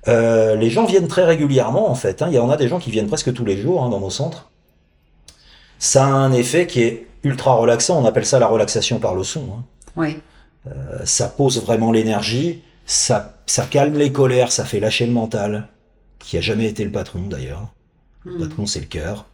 Euh, 0.09 0.57
les 0.57 0.71
gens 0.71 0.85
viennent 0.85 1.09
très 1.09 1.25
régulièrement 1.25 1.91
en 1.91 1.95
fait. 1.95 2.21
Hein. 2.23 2.29
Il 2.31 2.35
y 2.35 2.39
en 2.39 2.51
a 2.51 2.57
des 2.57 2.69
gens 2.69 2.79
qui 2.79 2.91
viennent 2.91 3.07
presque 3.09 3.33
tous 3.33 3.45
les 3.45 3.57
jours 3.57 3.83
hein, 3.83 3.89
dans 3.89 4.01
nos 4.01 4.11
centres. 4.11 4.51
Ça 5.79 6.05
a 6.05 6.09
un 6.09 6.33
effet 6.33 6.67
qui 6.67 6.83
est 6.83 7.07
ultra 7.25 7.55
relaxant. 7.55 8.01
On 8.03 8.05
appelle 8.07 8.27
ça 8.27 8.39
la 8.39 8.47
relaxation 8.47 8.99
par 8.99 9.15
le 9.15 9.25
son. 9.25 9.41
hein. 9.41 9.65
Oui. 9.97 10.17
Euh, 10.67 11.01
ça 11.05 11.29
pose 11.29 11.63
vraiment 11.63 11.93
l'énergie, 11.93 12.63
ça, 12.87 13.37
ça 13.47 13.67
calme 13.67 13.99
les 13.99 14.13
colères, 14.13 14.51
ça 14.51 14.65
fait 14.65 14.81
lâcher 14.81 15.05
le 15.05 15.13
mental, 15.13 15.69
qui 16.25 16.39
a 16.39 16.41
jamais 16.41 16.67
été 16.67 16.85
le 16.85 16.91
patron 16.93 17.23
d'ailleurs. 17.29 17.73
Le 18.25 18.35
Mm. 18.37 18.39
patron, 18.41 18.67
c'est 18.67 18.81
le 18.81 18.87
cœur. 18.87 19.27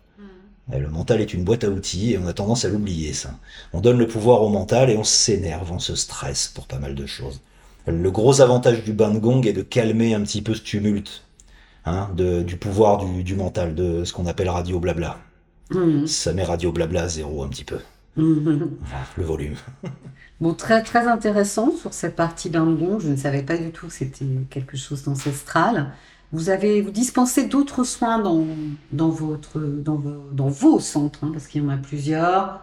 Et 0.72 0.78
le 0.78 0.88
mental 0.88 1.20
est 1.20 1.34
une 1.34 1.42
boîte 1.44 1.64
à 1.64 1.68
outils 1.68 2.12
et 2.12 2.18
on 2.18 2.26
a 2.28 2.32
tendance 2.32 2.64
à 2.64 2.68
l'oublier, 2.68 3.12
ça. 3.12 3.30
On 3.72 3.80
donne 3.80 3.98
le 3.98 4.06
pouvoir 4.06 4.42
au 4.42 4.48
mental 4.48 4.88
et 4.90 4.96
on 4.96 5.02
s'énerve, 5.04 5.72
on 5.72 5.80
se 5.80 5.96
stresse 5.96 6.48
pour 6.48 6.66
pas 6.68 6.78
mal 6.78 6.94
de 6.94 7.06
choses. 7.06 7.40
Le 7.88 8.10
gros 8.10 8.40
avantage 8.40 8.84
du 8.84 8.92
bain 8.92 9.10
de 9.12 9.18
gong 9.18 9.42
est 9.46 9.52
de 9.52 9.62
calmer 9.62 10.14
un 10.14 10.22
petit 10.22 10.42
peu 10.42 10.54
ce 10.54 10.62
tumulte, 10.62 11.24
hein, 11.86 12.10
de, 12.16 12.42
du 12.42 12.56
pouvoir 12.56 13.04
du, 13.04 13.24
du 13.24 13.34
mental, 13.34 13.74
de 13.74 14.04
ce 14.04 14.12
qu'on 14.12 14.26
appelle 14.26 14.48
radio 14.48 14.78
blabla. 14.80 15.18
Mm. 15.70 16.06
Ça 16.06 16.32
met 16.32 16.44
radio 16.44 16.72
blabla 16.72 17.02
à 17.04 17.08
zéro 17.08 17.42
un 17.42 17.48
petit 17.48 17.64
peu, 17.64 17.78
le 19.16 19.24
volume. 19.24 19.56
Bon, 20.40 20.54
très 20.54 20.82
très 20.82 21.06
intéressant 21.06 21.70
sur 21.76 21.92
cette 21.92 22.16
partie 22.16 22.48
bain 22.48 22.64
de 22.64 22.74
gong. 22.74 22.98
Je 22.98 23.08
ne 23.08 23.16
savais 23.16 23.42
pas 23.42 23.58
du 23.58 23.72
tout 23.72 23.88
que 23.88 23.92
c'était 23.92 24.24
quelque 24.48 24.76
chose 24.76 25.02
d'ancestral. 25.04 25.92
Vous 26.32 26.48
avez 26.50 26.80
vous 26.80 26.90
dispensez 26.90 27.46
d'autres 27.46 27.84
soins 27.84 28.18
dans, 28.20 28.46
dans 28.92 29.08
votre 29.08 29.58
dans 29.58 30.48
vos, 30.48 30.80
centres, 30.80 31.24
hein, 31.24 31.30
parce 31.32 31.48
qu'il 31.48 31.62
y 31.62 31.66
en 31.66 31.70
a 31.70 31.76
plusieurs. 31.76 32.60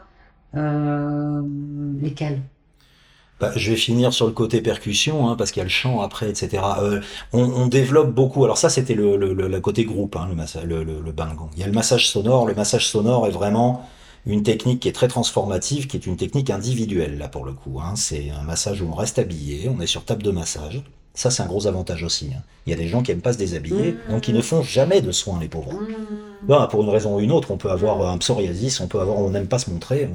Euh, 0.56 1.42
lesquels? 2.02 2.42
Bah, 3.40 3.52
je 3.56 3.70
vais 3.72 3.78
finir 3.78 4.14
sur 4.14 4.26
le 4.26 4.32
côté 4.32 4.62
percussion, 4.62 5.30
hein, 5.30 5.36
parce 5.36 5.52
qu'il 5.52 5.60
y 5.60 5.62
a 5.62 5.66
le 5.66 5.70
chant 5.70 6.02
après, 6.02 6.30
etc. 6.30 6.64
Euh, 6.80 7.02
on, 7.34 7.68
développe 7.68 8.12
beaucoup. 8.14 8.44
Alors 8.44 8.58
ça, 8.58 8.70
c'était 8.70 8.96
le, 8.96 9.16
le, 9.16 9.62
côté 9.62 9.86
groupe, 9.86 10.16
hein, 10.16 10.28
le, 10.28 10.36
massa- 10.36 10.64
le. 10.64 10.84
Il 11.54 11.60
y 11.60 11.64
a 11.64 11.68
le 11.68 11.74
massage 11.74 12.10
sonore. 12.10 12.48
Le 12.48 12.56
massage 12.56 12.88
sonore 12.88 13.28
est 13.28 13.32
vraiment 13.32 13.88
une 14.26 14.42
technique 14.44 14.82
qui 14.82 14.90
est 14.90 14.94
très 14.94 15.08
transformative, 15.08 15.88
qui 15.88 15.98
est 15.98 16.06
une 16.08 16.18
technique 16.18 16.50
individuelle 16.50 17.18
là 17.18 17.28
pour 17.28 17.46
le 17.46 17.54
coup. 17.54 17.80
C'est 17.96 18.32
un 18.32 18.44
massage 18.44 18.82
où 18.82 18.90
on 18.92 18.96
reste 18.96 19.20
habillé, 19.20 19.70
on 19.70 19.80
est 19.82 19.88
sur 19.88 20.04
table 20.04 20.24
de 20.24 20.32
massage. 20.32 20.82
Ça, 21.18 21.32
c'est 21.32 21.42
un 21.42 21.48
gros 21.48 21.66
avantage 21.66 22.04
aussi. 22.04 22.30
hein. 22.38 22.44
Il 22.68 22.70
y 22.70 22.74
a 22.74 22.78
des 22.78 22.88
gens 22.88 23.02
qui 23.02 23.12
aiment 23.12 23.22
pas 23.22 23.34
se 23.34 23.40
déshabiller, 23.40 23.94
Mmh. 23.94 24.12
donc 24.12 24.28
ils 24.28 24.36
ne 24.36 24.42
font 24.42 24.62
jamais 24.62 25.02
de 25.02 25.12
soins, 25.12 25.40
les 25.42 25.48
pauvres. 25.48 25.72
Ben, 26.44 26.68
pour 26.70 26.84
une 26.84 26.90
raison 26.90 27.16
ou 27.16 27.20
une 27.20 27.32
autre, 27.32 27.50
on 27.50 27.58
peut 27.58 27.72
avoir 27.72 28.08
un 28.12 28.20
psoriasis, 28.20 28.80
on 28.82 28.88
peut 28.88 29.00
avoir, 29.00 29.18
on 29.18 29.32
n'aime 29.32 29.48
pas 29.48 29.58
se 29.58 29.72
montrer. 29.72 30.08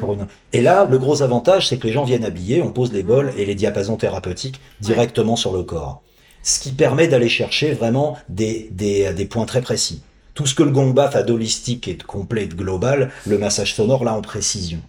pour 0.00 0.14
une- 0.14 0.26
Et 0.54 0.62
là, 0.62 0.86
le 0.90 0.96
gros 0.96 1.20
avantage, 1.20 1.68
c'est 1.68 1.76
que 1.76 1.86
les 1.86 1.92
gens 1.92 2.04
viennent 2.04 2.24
habillés, 2.24 2.62
on 2.62 2.70
pose 2.72 2.90
les 2.90 3.02
bols 3.02 3.34
et 3.36 3.44
les 3.44 3.54
diapasons 3.54 3.96
thérapeutiques 3.96 4.58
directement 4.80 5.36
sur 5.36 5.52
le 5.54 5.62
corps. 5.62 6.02
Ce 6.42 6.58
qui 6.58 6.72
permet 6.72 7.06
d'aller 7.06 7.28
chercher 7.28 7.72
vraiment 7.72 8.16
des, 8.30 8.68
des, 8.72 9.12
des 9.12 9.26
points 9.26 9.44
très 9.44 9.60
précis. 9.60 10.00
Tout 10.32 10.46
ce 10.46 10.54
que 10.54 10.62
le 10.62 10.70
gong 10.70 10.92
baf 10.94 11.16
a 11.16 11.22
d'holistique 11.22 11.86
et 11.88 11.94
de 11.94 12.02
complet 12.02 12.44
et 12.44 12.46
de 12.46 12.54
global, 12.54 13.10
le 13.26 13.36
massage 13.36 13.74
sonore 13.74 14.04
là 14.04 14.14
en 14.14 14.22
précision. 14.22 14.80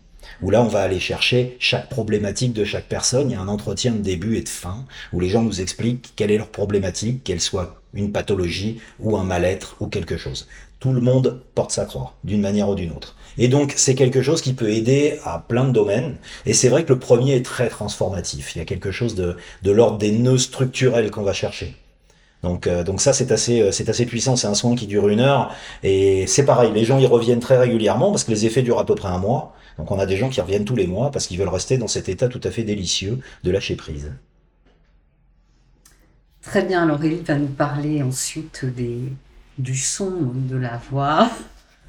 Où 0.42 0.50
là, 0.50 0.62
on 0.62 0.68
va 0.68 0.82
aller 0.82 1.00
chercher 1.00 1.58
chaque 1.60 1.90
problématique 1.90 2.54
de 2.54 2.64
chaque 2.64 2.88
personne. 2.88 3.30
Il 3.30 3.34
y 3.34 3.36
a 3.36 3.42
un 3.42 3.48
entretien 3.48 3.92
de 3.92 4.00
début 4.00 4.38
et 4.38 4.42
de 4.42 4.50
fin 4.50 4.86
où 5.14 5.20
les 5.20 5.30
gens 5.30 5.42
nous 5.42 5.62
expliquent 5.62 6.14
quelle 6.16 6.32
est 6.32 6.38
leur 6.38 6.50
problématique, 6.50 7.24
qu'elle 7.24 7.42
soit 7.42 7.82
une 7.94 8.12
pathologie 8.12 8.80
ou 9.00 9.18
un 9.18 9.24
mal-être 9.24 9.76
ou 9.80 9.88
quelque 9.88 10.18
chose. 10.18 10.48
Tout 10.80 10.94
le 10.94 11.02
monde 11.02 11.42
porte 11.56 11.72
sa 11.72 11.86
croix, 11.86 12.14
d'une 12.24 12.42
manière 12.42 12.70
ou 12.70 12.76
d'une 12.76 12.92
autre. 12.92 13.16
Et 13.40 13.48
donc, 13.48 13.74
c'est 13.76 13.96
quelque 13.96 14.22
chose 14.22 14.42
qui 14.42 14.54
peut 14.54 14.70
aider 14.70 15.20
à 15.24 15.40
plein 15.40 15.66
de 15.66 15.72
domaines. 15.72 16.18
Et 16.46 16.54
c'est 16.54 16.70
vrai 16.70 16.86
que 16.86 16.94
le 16.94 17.00
premier 17.00 17.36
est 17.36 17.46
très 17.46 17.70
transformatif. 17.70 18.56
Il 18.56 18.60
y 18.60 18.62
a 18.62 18.66
quelque 18.66 18.92
chose 18.92 19.16
de, 19.16 19.38
de 19.64 19.72
l'ordre 19.72 19.98
des 19.98 20.12
nœuds 20.12 20.38
structurels 20.38 21.12
qu'on 21.12 21.24
va 21.24 21.34
chercher. 21.34 21.76
Donc, 22.44 22.68
euh, 22.68 22.84
donc 22.84 23.02
ça, 23.02 23.14
c'est 23.14 23.32
assez, 23.32 23.62
euh, 23.62 23.70
assez 23.70 24.06
puissant. 24.06 24.36
C'est 24.36 24.48
un 24.48 24.54
soin 24.54 24.76
qui 24.76 24.88
dure 24.88 25.10
une 25.10 25.20
heure. 25.20 25.54
Et 25.84 26.28
c'est 26.28 26.46
pareil, 26.46 26.72
les 26.74 26.86
gens 26.86 27.00
y 27.00 27.06
reviennent 27.06 27.40
très 27.40 27.58
régulièrement 27.58 28.12
parce 28.12 28.24
que 28.24 28.32
les 28.32 28.46
effets 28.46 28.62
durent 28.62 28.80
à 28.80 28.86
peu 28.86 28.96
près 28.96 29.10
un 29.10 29.18
mois. 29.18 29.56
Donc 29.78 29.92
on 29.92 30.00
a 30.00 30.06
des 30.06 30.18
gens 30.18 30.30
qui 30.30 30.42
reviennent 30.42 30.66
tous 30.66 30.76
les 30.76 30.88
mois 30.88 31.12
parce 31.12 31.28
qu'ils 31.28 31.38
veulent 31.38 31.50
rester 31.50 31.78
dans 31.78 31.88
cet 31.88 32.10
état 32.10 32.28
tout 32.28 32.42
à 32.44 32.52
fait 32.52 32.64
délicieux 32.64 33.20
de 33.44 33.52
lâcher 33.52 33.76
prise. 33.76 34.12
Très 36.42 36.64
bien, 36.64 36.84
alors 36.84 37.04
Ellie 37.04 37.22
va 37.22 37.36
nous 37.36 37.48
parler 37.48 38.02
ensuite 38.02 38.64
des, 38.64 39.00
du 39.58 39.76
son 39.76 40.32
de 40.34 40.56
la 40.56 40.80
voix. 40.90 41.30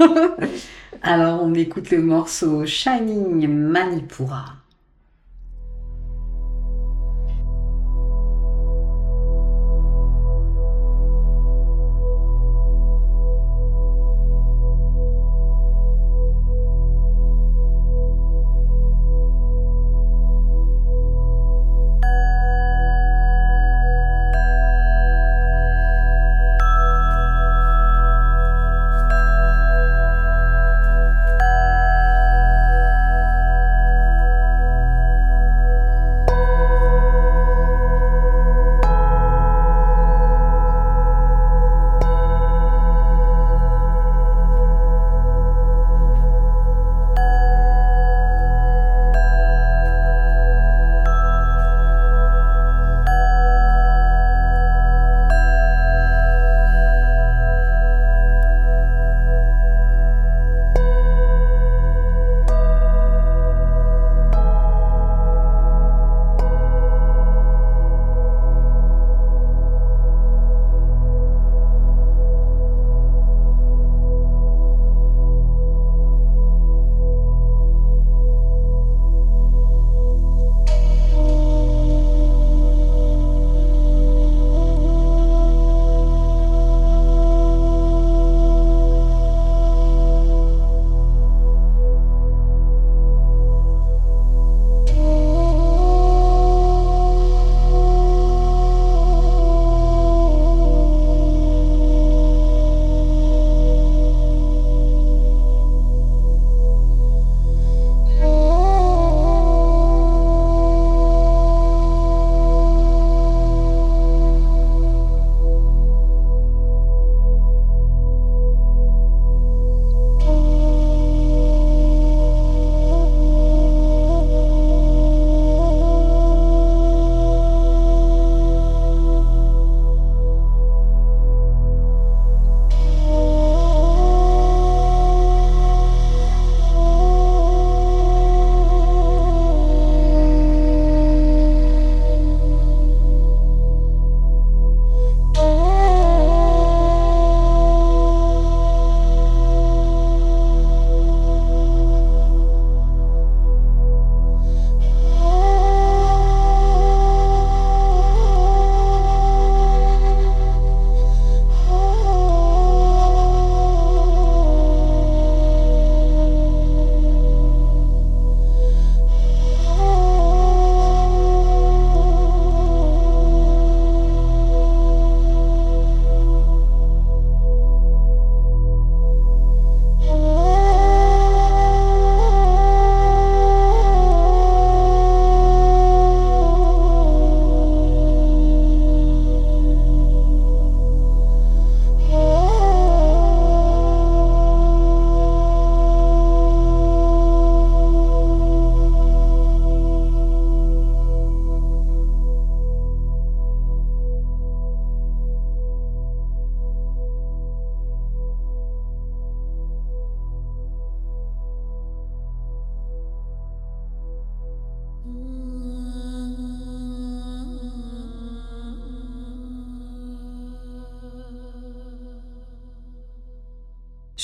alors 1.02 1.42
on 1.42 1.54
écoute 1.54 1.90
le 1.90 2.02
morceau 2.02 2.66
Shining 2.66 3.46
Manipura. 3.48 4.57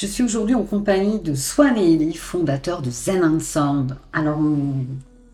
Je 0.04 0.08
suis 0.10 0.22
aujourd'hui 0.22 0.54
en 0.54 0.64
compagnie 0.64 1.18
de 1.18 1.34
Swan 1.34 1.78
et 1.78 1.94
Ellie, 1.94 2.12
fondateurs 2.12 2.82
de 2.82 2.90
Zen 2.90 3.24
and. 3.24 3.86
Alors, 4.12 4.38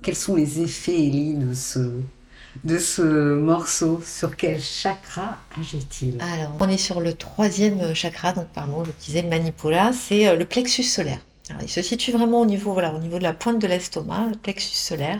quels 0.00 0.14
sont 0.14 0.36
les 0.36 0.60
effets, 0.60 0.94
Ellie, 0.94 1.34
de 1.34 2.78
ce, 2.78 3.34
morceau? 3.34 4.00
Sur 4.06 4.36
quel 4.36 4.60
chakra 4.60 5.38
agit-il? 5.58 6.18
Alors, 6.20 6.52
on 6.60 6.68
est 6.68 6.76
sur 6.76 7.00
le 7.00 7.14
troisième 7.14 7.94
chakra, 7.96 8.32
donc 8.32 8.46
pardon, 8.54 8.84
je 8.84 8.92
disais 9.04 9.24
Manipula, 9.24 9.90
c'est 9.92 10.28
euh, 10.28 10.36
le 10.36 10.44
plexus 10.44 10.84
solaire. 10.84 11.18
Il 11.60 11.68
se 11.68 11.82
situe 11.82 12.12
vraiment 12.12 12.40
au 12.40 12.46
niveau, 12.46 12.72
voilà, 12.72 12.94
au 12.94 13.00
niveau 13.00 13.18
de 13.18 13.24
la 13.24 13.32
pointe 13.32 13.60
de 13.60 13.66
l'estomac, 13.66 14.28
le 14.30 14.36
plexus 14.36 14.76
solaire. 14.76 15.18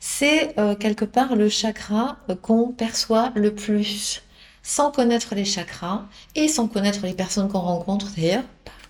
C'est 0.00 0.58
euh, 0.58 0.74
quelque 0.74 1.04
part 1.04 1.36
le 1.36 1.48
chakra 1.48 2.16
euh, 2.30 2.34
qu'on 2.34 2.72
perçoit 2.72 3.30
le 3.36 3.54
plus 3.54 4.24
sans 4.64 4.90
connaître 4.90 5.36
les 5.36 5.44
chakras 5.44 6.02
et 6.34 6.48
sans 6.48 6.66
connaître 6.66 7.06
les 7.06 7.14
personnes 7.14 7.48
qu'on 7.48 7.60
rencontre 7.60 8.08
d'ailleurs 8.16 8.42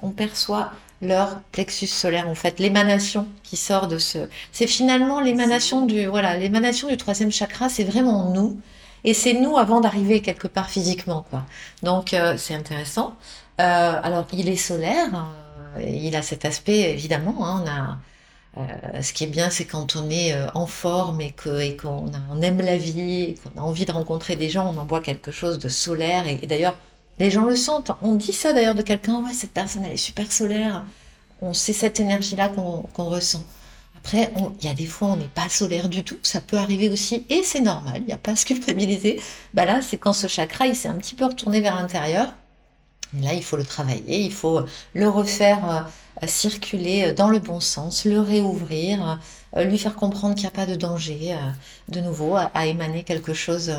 on 0.02 0.10
perçoit 0.10 0.72
leur 1.00 1.40
plexus 1.52 1.86
solaire, 1.86 2.28
en 2.28 2.34
fait, 2.34 2.58
l'émanation 2.58 3.28
qui 3.44 3.56
sort 3.56 3.88
de 3.88 3.98
ce. 3.98 4.28
C'est 4.52 4.66
finalement 4.66 5.20
l'émanation 5.20 5.86
du, 5.86 6.06
voilà, 6.06 6.36
l'émanation 6.36 6.88
du 6.88 6.96
troisième 6.96 7.30
chakra, 7.30 7.68
c'est 7.68 7.84
vraiment 7.84 8.30
nous. 8.30 8.60
Et 9.04 9.14
c'est 9.14 9.34
nous 9.34 9.56
avant 9.56 9.80
d'arriver 9.80 10.20
quelque 10.22 10.48
part 10.48 10.68
physiquement, 10.70 11.24
quoi. 11.30 11.44
Donc, 11.82 12.14
euh, 12.14 12.36
c'est 12.36 12.54
intéressant. 12.54 13.14
Euh, 13.60 14.00
alors, 14.02 14.26
il 14.32 14.48
est 14.48 14.56
solaire, 14.56 15.26
euh, 15.76 15.82
il 15.82 16.16
a 16.16 16.22
cet 16.22 16.44
aspect, 16.44 16.90
évidemment, 16.92 17.46
hein, 17.46 17.64
on 17.64 18.60
a. 18.60 19.02
ce 19.02 19.12
qui 19.12 19.24
est 19.24 19.28
bien, 19.28 19.50
c'est 19.50 19.66
quand 19.66 19.94
on 19.94 20.10
est 20.10 20.34
en 20.54 20.66
forme 20.66 21.20
et 21.20 21.32
qu'on 21.32 22.10
on 22.30 22.42
aime 22.42 22.60
la 22.60 22.76
vie, 22.76 23.22
et 23.22 23.34
qu'on 23.36 23.60
a 23.60 23.62
envie 23.62 23.84
de 23.84 23.92
rencontrer 23.92 24.34
des 24.36 24.48
gens, 24.50 24.72
on 24.74 24.78
envoie 24.78 25.00
quelque 25.00 25.30
chose 25.30 25.58
de 25.60 25.68
solaire. 25.68 26.26
et 26.26 26.46
d'ailleurs, 26.46 26.74
les 27.18 27.30
gens 27.30 27.44
le 27.44 27.56
sentent. 27.56 27.90
On 28.02 28.14
dit 28.14 28.32
ça 28.32 28.52
d'ailleurs 28.52 28.74
de 28.74 28.82
quelqu'un, 28.82 29.22
ouais, 29.24 29.32
cette 29.32 29.52
personne, 29.52 29.84
elle 29.84 29.92
est 29.92 29.96
super 29.96 30.30
solaire. 30.30 30.84
On 31.40 31.54
sait 31.54 31.72
cette 31.72 32.00
énergie-là 32.00 32.48
qu'on 32.48 33.04
ressent. 33.04 33.44
Après, 33.96 34.32
il 34.60 34.66
y 34.66 34.70
a 34.70 34.74
des 34.74 34.86
fois, 34.86 35.08
on 35.08 35.16
n'est 35.16 35.24
pas 35.24 35.48
solaire 35.48 35.88
du 35.88 36.04
tout. 36.04 36.16
Ça 36.22 36.40
peut 36.40 36.56
arriver 36.56 36.88
aussi, 36.88 37.26
et 37.28 37.42
c'est 37.42 37.60
normal. 37.60 37.96
Il 37.98 38.06
n'y 38.06 38.12
a 38.12 38.18
pas 38.18 38.32
à 38.32 38.36
se 38.36 38.46
culpabiliser. 38.46 39.20
Bah 39.54 39.64
là, 39.64 39.80
c'est 39.82 39.98
quand 39.98 40.12
ce 40.12 40.28
chakra, 40.28 40.66
il 40.66 40.76
s'est 40.76 40.88
un 40.88 40.94
petit 40.94 41.14
peu 41.14 41.26
retourné 41.26 41.60
vers 41.60 41.74
l'intérieur. 41.74 42.32
Là, 43.20 43.32
il 43.34 43.42
faut 43.42 43.56
le 43.56 43.64
travailler, 43.64 44.20
il 44.20 44.32
faut 44.32 44.60
le 44.94 45.08
refaire 45.08 45.88
euh, 46.22 46.26
circuler 46.26 47.12
dans 47.12 47.28
le 47.28 47.38
bon 47.38 47.58
sens, 47.58 48.04
le 48.04 48.20
réouvrir, 48.20 49.08
euh, 49.08 49.14
lui 49.56 49.78
faire 49.78 49.94
comprendre 49.94 50.34
qu'il 50.34 50.44
n'y 50.44 50.48
a 50.48 50.50
pas 50.52 50.66
de 50.66 50.74
danger, 50.74 51.32
euh, 51.32 51.36
de 51.88 52.00
nouveau, 52.00 52.36
à, 52.36 52.66
émaner 52.66 53.02
quelque 53.02 53.34
chose 53.34 53.72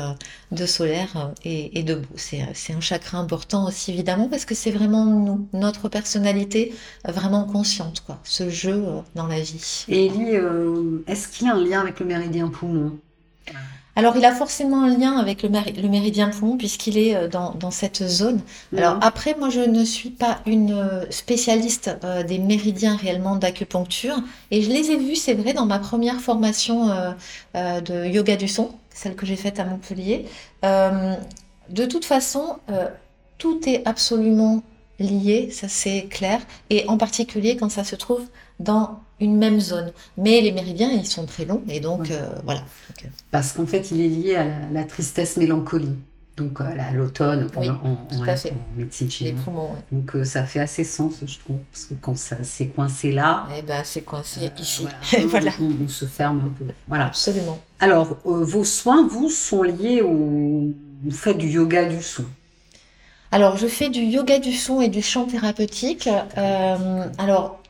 de 0.50 0.66
solaire 0.66 1.32
et, 1.44 1.82
de 1.82 1.94
beau. 1.94 2.08
C'est 2.16 2.72
un 2.72 2.80
chakra 2.80 3.18
important 3.18 3.66
aussi, 3.66 3.92
évidemment, 3.92 4.28
parce 4.28 4.44
que 4.44 4.54
c'est 4.54 4.70
vraiment 4.70 5.04
nous, 5.04 5.48
notre 5.52 5.88
personnalité 5.88 6.74
vraiment 7.04 7.44
consciente, 7.44 8.00
quoi, 8.00 8.18
ce 8.24 8.50
jeu 8.50 8.84
dans 9.14 9.26
la 9.26 9.40
vie. 9.40 9.84
Et 9.88 10.06
Elie, 10.06 10.36
est-ce 11.06 11.28
qu'il 11.28 11.46
y 11.46 11.50
a 11.50 11.54
un 11.54 11.64
lien 11.64 11.80
avec 11.80 12.00
le 12.00 12.06
méridien 12.06 12.48
poumon? 12.48 12.98
Alors, 14.00 14.16
il 14.16 14.24
a 14.24 14.32
forcément 14.34 14.84
un 14.84 14.96
lien 14.96 15.18
avec 15.18 15.42
le, 15.42 15.50
méridien 15.50 16.30
poumon 16.30 16.56
puisqu'il 16.56 16.96
est 16.96 17.14
euh, 17.14 17.28
dans, 17.28 17.70
cette 17.70 18.02
zone. 18.08 18.40
Alors, 18.74 18.96
après, 19.02 19.36
moi, 19.38 19.50
je 19.50 19.60
ne 19.60 19.84
suis 19.84 20.08
pas 20.08 20.38
une 20.46 20.72
euh, 20.72 21.04
spécialiste 21.10 21.90
euh, 22.02 22.22
des 22.22 22.38
méridiens 22.38 22.96
réellement 22.96 23.36
d'acupuncture. 23.36 24.16
Et 24.50 24.62
je 24.62 24.70
les 24.70 24.90
ai 24.90 24.96
vus, 24.96 25.16
c'est 25.16 25.34
vrai, 25.34 25.52
dans 25.52 25.66
ma 25.66 25.78
première 25.78 26.18
formation 26.18 26.88
de 27.54 28.06
yoga 28.06 28.36
du 28.36 28.48
son, 28.48 28.70
celle 28.88 29.14
que 29.16 29.26
j'ai 29.26 29.36
faite 29.36 29.60
à 29.60 29.64
Montpellier. 29.66 30.24
de 30.62 31.84
toute 31.84 32.06
façon, 32.06 32.56
tout 33.36 33.60
est 33.68 33.86
absolument 33.86 34.62
lié, 35.00 35.50
ça 35.50 35.68
c'est 35.68 36.06
clair. 36.08 36.40
Et 36.70 36.84
en 36.88 36.96
particulier 36.96 37.56
quand 37.56 37.70
ça 37.70 37.84
se 37.84 37.96
trouve 37.96 38.22
dans 38.60 39.00
une 39.20 39.36
même 39.36 39.60
zone. 39.60 39.92
Mais 40.16 40.40
les 40.40 40.52
méridiens, 40.52 40.90
ils 40.90 41.06
sont 41.06 41.26
très 41.26 41.44
longs, 41.44 41.62
et 41.68 41.80
donc 41.80 42.10
euh, 42.10 42.28
voilà. 42.44 42.60
Euh, 42.60 43.08
Parce 43.30 43.52
qu'en 43.52 43.66
fait, 43.66 43.90
il 43.90 44.00
est 44.00 44.08
lié 44.08 44.36
à 44.36 44.46
la, 44.72 44.84
tristesse-mélancolie. 44.84 45.96
Donc 46.36 46.58
à 46.62 46.92
l'automne 46.92 47.48
oui, 47.58 47.68
en, 47.68 48.22
à 48.22 48.34
fait. 48.34 48.54
médecine 48.74 49.10
chinoise. 49.10 49.44
Donc 49.92 50.16
euh, 50.16 50.24
ça 50.24 50.44
fait 50.44 50.60
assez 50.60 50.84
sens, 50.84 51.16
je 51.26 51.38
trouve, 51.38 51.58
parce 51.70 51.84
que 51.84 51.94
quand 52.00 52.16
ça 52.16 52.42
s'est 52.44 52.68
coincé 52.68 53.12
là, 53.12 53.46
eh 53.58 53.60
ben 53.60 53.82
c'est 53.84 54.00
coincé 54.00 54.50
ici. 54.58 54.86
Voilà, 55.26 55.50
On, 55.60 55.88
se 55.88 56.06
ferme 56.06 56.40
un 56.46 56.48
peu. 56.48 56.72
Voilà. 56.88 57.08
Absolument. 57.08 57.60
Alors 57.78 58.16
vos 58.24 58.64
soins, 58.64 59.06
vous, 59.06 59.28
sont 59.28 59.62
liés 59.62 60.00
au, 60.00 60.72
vous 61.04 61.10
faites 61.10 61.36
du 61.36 61.48
yoga 61.48 61.84
du 61.84 62.00
son. 62.00 62.24
Alors 63.32 63.56
je 63.56 63.66
fais 63.66 63.88
du 63.88 64.00
yoga 64.00 64.38
du 64.38 64.52
son 64.52 64.80
et 64.80 64.88
du 64.88 65.02
chant 65.02 65.26
thérapeutique. 65.26 66.08
alors 67.18 67.60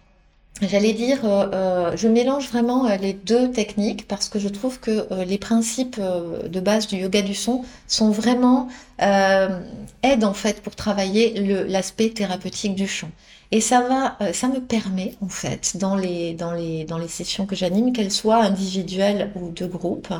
J'allais 0.62 0.92
dire, 0.92 1.24
euh, 1.24 1.48
euh, 1.54 1.96
je 1.96 2.06
mélange 2.06 2.48
vraiment 2.48 2.86
euh, 2.86 2.96
les 2.96 3.14
deux 3.14 3.50
techniques 3.50 4.06
parce 4.06 4.28
que 4.28 4.38
je 4.38 4.48
trouve 4.48 4.78
que 4.78 5.06
les 5.24 5.38
principes 5.38 5.98
de 5.98 6.60
base 6.60 6.86
du 6.86 6.96
yoga 6.96 7.22
du 7.22 7.34
son 7.34 7.64
sont 7.86 8.10
vraiment 8.10 8.68
aident 8.98 10.24
en 10.24 10.34
fait 10.34 10.60
pour 10.62 10.76
travailler 10.76 11.66
l'aspect 11.66 12.10
thérapeutique 12.10 12.74
du 12.74 12.86
chant. 12.86 13.10
Et 13.52 13.60
ça 13.60 13.80
va, 13.80 14.32
ça 14.32 14.48
me 14.48 14.60
permet 14.60 15.14
en 15.22 15.28
fait 15.28 15.76
dans 15.78 15.96
les 15.96 16.34
dans 16.34 16.52
les 16.52 16.84
dans 16.84 16.98
les 16.98 17.08
sessions 17.08 17.46
que 17.46 17.56
j'anime, 17.56 17.92
qu'elles 17.92 18.12
soient 18.12 18.42
individuelles 18.42 19.30
ou 19.34 19.50
de 19.50 19.66
groupe, 19.66 20.12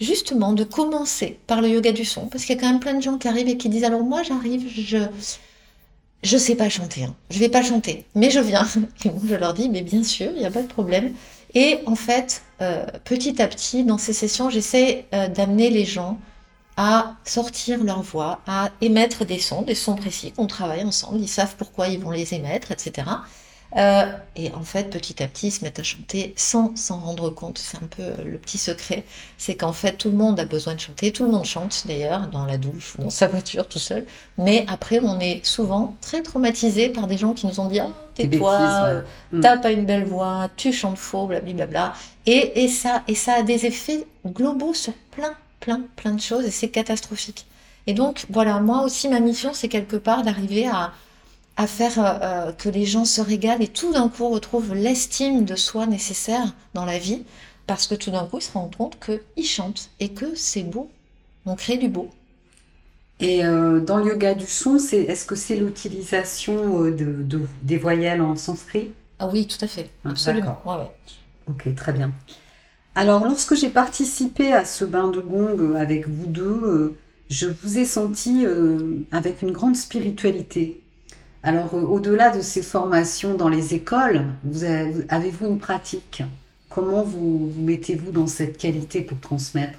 justement 0.00 0.52
de 0.52 0.64
commencer 0.64 1.38
par 1.46 1.60
le 1.60 1.68
yoga 1.68 1.92
du 1.92 2.04
son 2.04 2.26
parce 2.26 2.44
qu'il 2.44 2.54
y 2.54 2.58
a 2.58 2.60
quand 2.60 2.70
même 2.70 2.80
plein 2.80 2.94
de 2.94 3.02
gens 3.02 3.18
qui 3.18 3.28
arrivent 3.28 3.48
et 3.48 3.56
qui 3.56 3.68
disent 3.68 3.84
alors 3.84 4.02
moi 4.02 4.22
j'arrive, 4.22 4.68
je 4.68 4.98
je 6.22 6.36
sais 6.36 6.56
pas 6.56 6.68
chanter, 6.68 7.04
hein. 7.04 7.14
je 7.30 7.38
vais 7.38 7.48
pas 7.48 7.62
chanter, 7.62 8.04
mais 8.14 8.30
je 8.30 8.40
viens. 8.40 8.66
Et 9.04 9.10
moi, 9.10 9.22
je 9.28 9.34
leur 9.34 9.54
dis, 9.54 9.68
mais 9.68 9.82
bien 9.82 10.02
sûr, 10.02 10.32
il 10.34 10.40
n'y 10.40 10.46
a 10.46 10.50
pas 10.50 10.62
de 10.62 10.66
problème. 10.66 11.14
Et 11.54 11.78
en 11.86 11.94
fait, 11.94 12.42
euh, 12.60 12.84
petit 13.04 13.40
à 13.40 13.46
petit, 13.46 13.84
dans 13.84 13.98
ces 13.98 14.12
sessions, 14.12 14.50
j'essaie 14.50 15.06
euh, 15.14 15.28
d'amener 15.28 15.70
les 15.70 15.84
gens 15.84 16.18
à 16.76 17.16
sortir 17.24 17.82
leur 17.82 18.02
voix, 18.02 18.40
à 18.46 18.70
émettre 18.80 19.24
des 19.24 19.38
sons, 19.38 19.62
des 19.62 19.74
sons 19.74 19.94
précis 19.94 20.32
qu'on 20.32 20.46
travaille 20.46 20.84
ensemble. 20.84 21.20
Ils 21.20 21.28
savent 21.28 21.56
pourquoi 21.56 21.88
ils 21.88 21.98
vont 21.98 22.10
les 22.10 22.34
émettre, 22.34 22.70
etc. 22.72 23.08
Euh, 23.76 24.06
et 24.34 24.50
en 24.54 24.62
fait, 24.62 24.88
petit 24.90 25.22
à 25.22 25.28
petit, 25.28 25.48
ils 25.48 25.50
se 25.50 25.62
mettent 25.62 25.78
à 25.78 25.82
chanter 25.82 26.32
sans 26.36 26.74
s'en 26.74 26.98
rendre 26.98 27.28
compte. 27.30 27.58
C'est 27.58 27.76
un 27.76 27.86
peu 27.86 28.02
euh, 28.02 28.24
le 28.24 28.38
petit 28.38 28.56
secret. 28.56 29.04
C'est 29.36 29.56
qu'en 29.56 29.74
fait, 29.74 29.98
tout 29.98 30.10
le 30.10 30.16
monde 30.16 30.40
a 30.40 30.46
besoin 30.46 30.74
de 30.74 30.80
chanter. 30.80 31.12
Tout 31.12 31.24
le 31.24 31.32
monde 31.32 31.44
chante 31.44 31.84
d'ailleurs, 31.86 32.28
dans 32.28 32.46
la 32.46 32.56
douche 32.56 32.94
ou 32.98 33.02
dans 33.02 33.10
sa 33.10 33.26
voiture 33.26 33.68
tout 33.68 33.78
seul. 33.78 34.06
Mais 34.38 34.64
après, 34.68 35.00
on 35.02 35.20
est 35.20 35.44
souvent 35.44 35.96
très 36.00 36.22
traumatisé 36.22 36.88
par 36.88 37.06
des 37.06 37.18
gens 37.18 37.34
qui 37.34 37.46
nous 37.46 37.60
ont 37.60 37.68
dit 37.68 37.80
ah, 37.80 37.90
Tais-toi, 38.14 38.58
euh, 38.86 39.02
mm. 39.32 39.40
t'as 39.40 39.58
pas 39.58 39.70
une 39.70 39.84
belle 39.84 40.04
voix, 40.04 40.48
tu 40.56 40.72
chantes 40.72 40.98
faux, 40.98 41.26
blablabla. 41.26 41.92
Et, 42.26 42.64
et, 42.64 42.68
ça, 42.68 43.02
et 43.06 43.14
ça 43.14 43.34
a 43.34 43.42
des 43.42 43.66
effets 43.66 44.06
globaux 44.26 44.74
sur 44.74 44.94
plein, 45.10 45.34
plein, 45.60 45.82
plein 45.96 46.12
de 46.12 46.20
choses 46.20 46.44
et 46.44 46.50
c'est 46.50 46.68
catastrophique. 46.68 47.46
Et 47.86 47.94
donc, 47.94 48.26
voilà, 48.28 48.60
moi 48.60 48.82
aussi, 48.82 49.08
ma 49.08 49.20
mission, 49.20 49.52
c'est 49.54 49.68
quelque 49.68 49.96
part 49.96 50.22
d'arriver 50.22 50.66
à 50.66 50.92
à 51.58 51.66
faire 51.66 51.98
euh, 51.98 52.18
euh, 52.22 52.52
que 52.52 52.68
les 52.68 52.86
gens 52.86 53.04
se 53.04 53.20
régalent 53.20 53.60
et 53.60 53.68
tout 53.68 53.92
d'un 53.92 54.08
coup 54.08 54.28
retrouvent 54.28 54.74
l'estime 54.74 55.44
de 55.44 55.56
soi 55.56 55.86
nécessaire 55.86 56.54
dans 56.72 56.84
la 56.84 56.98
vie, 56.98 57.24
parce 57.66 57.88
que 57.88 57.96
tout 57.96 58.12
d'un 58.12 58.24
coup 58.24 58.38
ils 58.38 58.42
se 58.42 58.52
rendent 58.52 58.74
compte 58.74 58.96
qu'ils 59.04 59.44
chantent 59.44 59.90
et 59.98 60.10
que 60.10 60.36
c'est 60.36 60.62
beau, 60.62 60.88
on 61.44 61.56
crée 61.56 61.76
du 61.76 61.88
beau. 61.88 62.08
Et 63.18 63.44
euh, 63.44 63.80
dans 63.80 63.96
le 63.96 64.06
yoga 64.06 64.34
du 64.34 64.46
son, 64.46 64.78
c'est, 64.78 65.02
est-ce 65.02 65.26
que 65.26 65.34
c'est 65.34 65.56
l'utilisation 65.56 66.82
de, 66.84 67.26
des 67.62 67.76
voyelles 67.76 68.22
en 68.22 68.36
sanskrit? 68.36 68.92
Ah 69.18 69.26
oui, 69.26 69.48
tout 69.48 69.62
à 69.62 69.66
fait, 69.66 69.90
ah, 70.04 70.10
absolument. 70.10 70.62
Ok, 71.48 71.74
très 71.74 71.92
bien. 71.92 72.12
Alors, 72.94 73.24
lorsque 73.24 73.56
j'ai 73.56 73.70
participé 73.70 74.52
à 74.52 74.64
ce 74.64 74.84
bain 74.84 75.08
de 75.08 75.20
gong 75.20 75.74
avec 75.74 76.08
vous 76.08 76.26
deux, 76.26 76.96
je 77.28 77.48
vous 77.48 77.78
ai 77.78 77.84
senti 77.84 78.46
avec 79.10 79.42
une 79.42 79.50
grande 79.50 79.74
spiritualité. 79.74 80.80
Alors, 81.48 81.72
euh, 81.72 81.80
au-delà 81.80 82.28
de 82.28 82.42
ces 82.42 82.60
formations 82.60 83.32
dans 83.32 83.48
les 83.48 83.72
écoles, 83.72 84.26
vous 84.44 84.64
avez-vous 84.64 85.46
une 85.46 85.58
pratique? 85.58 86.22
Comment 86.68 87.02
vous, 87.02 87.50
mettez-vous 87.56 88.12
dans 88.12 88.26
cette 88.26 88.58
qualité 88.58 89.00
pour 89.00 89.18
transmettre? 89.18 89.78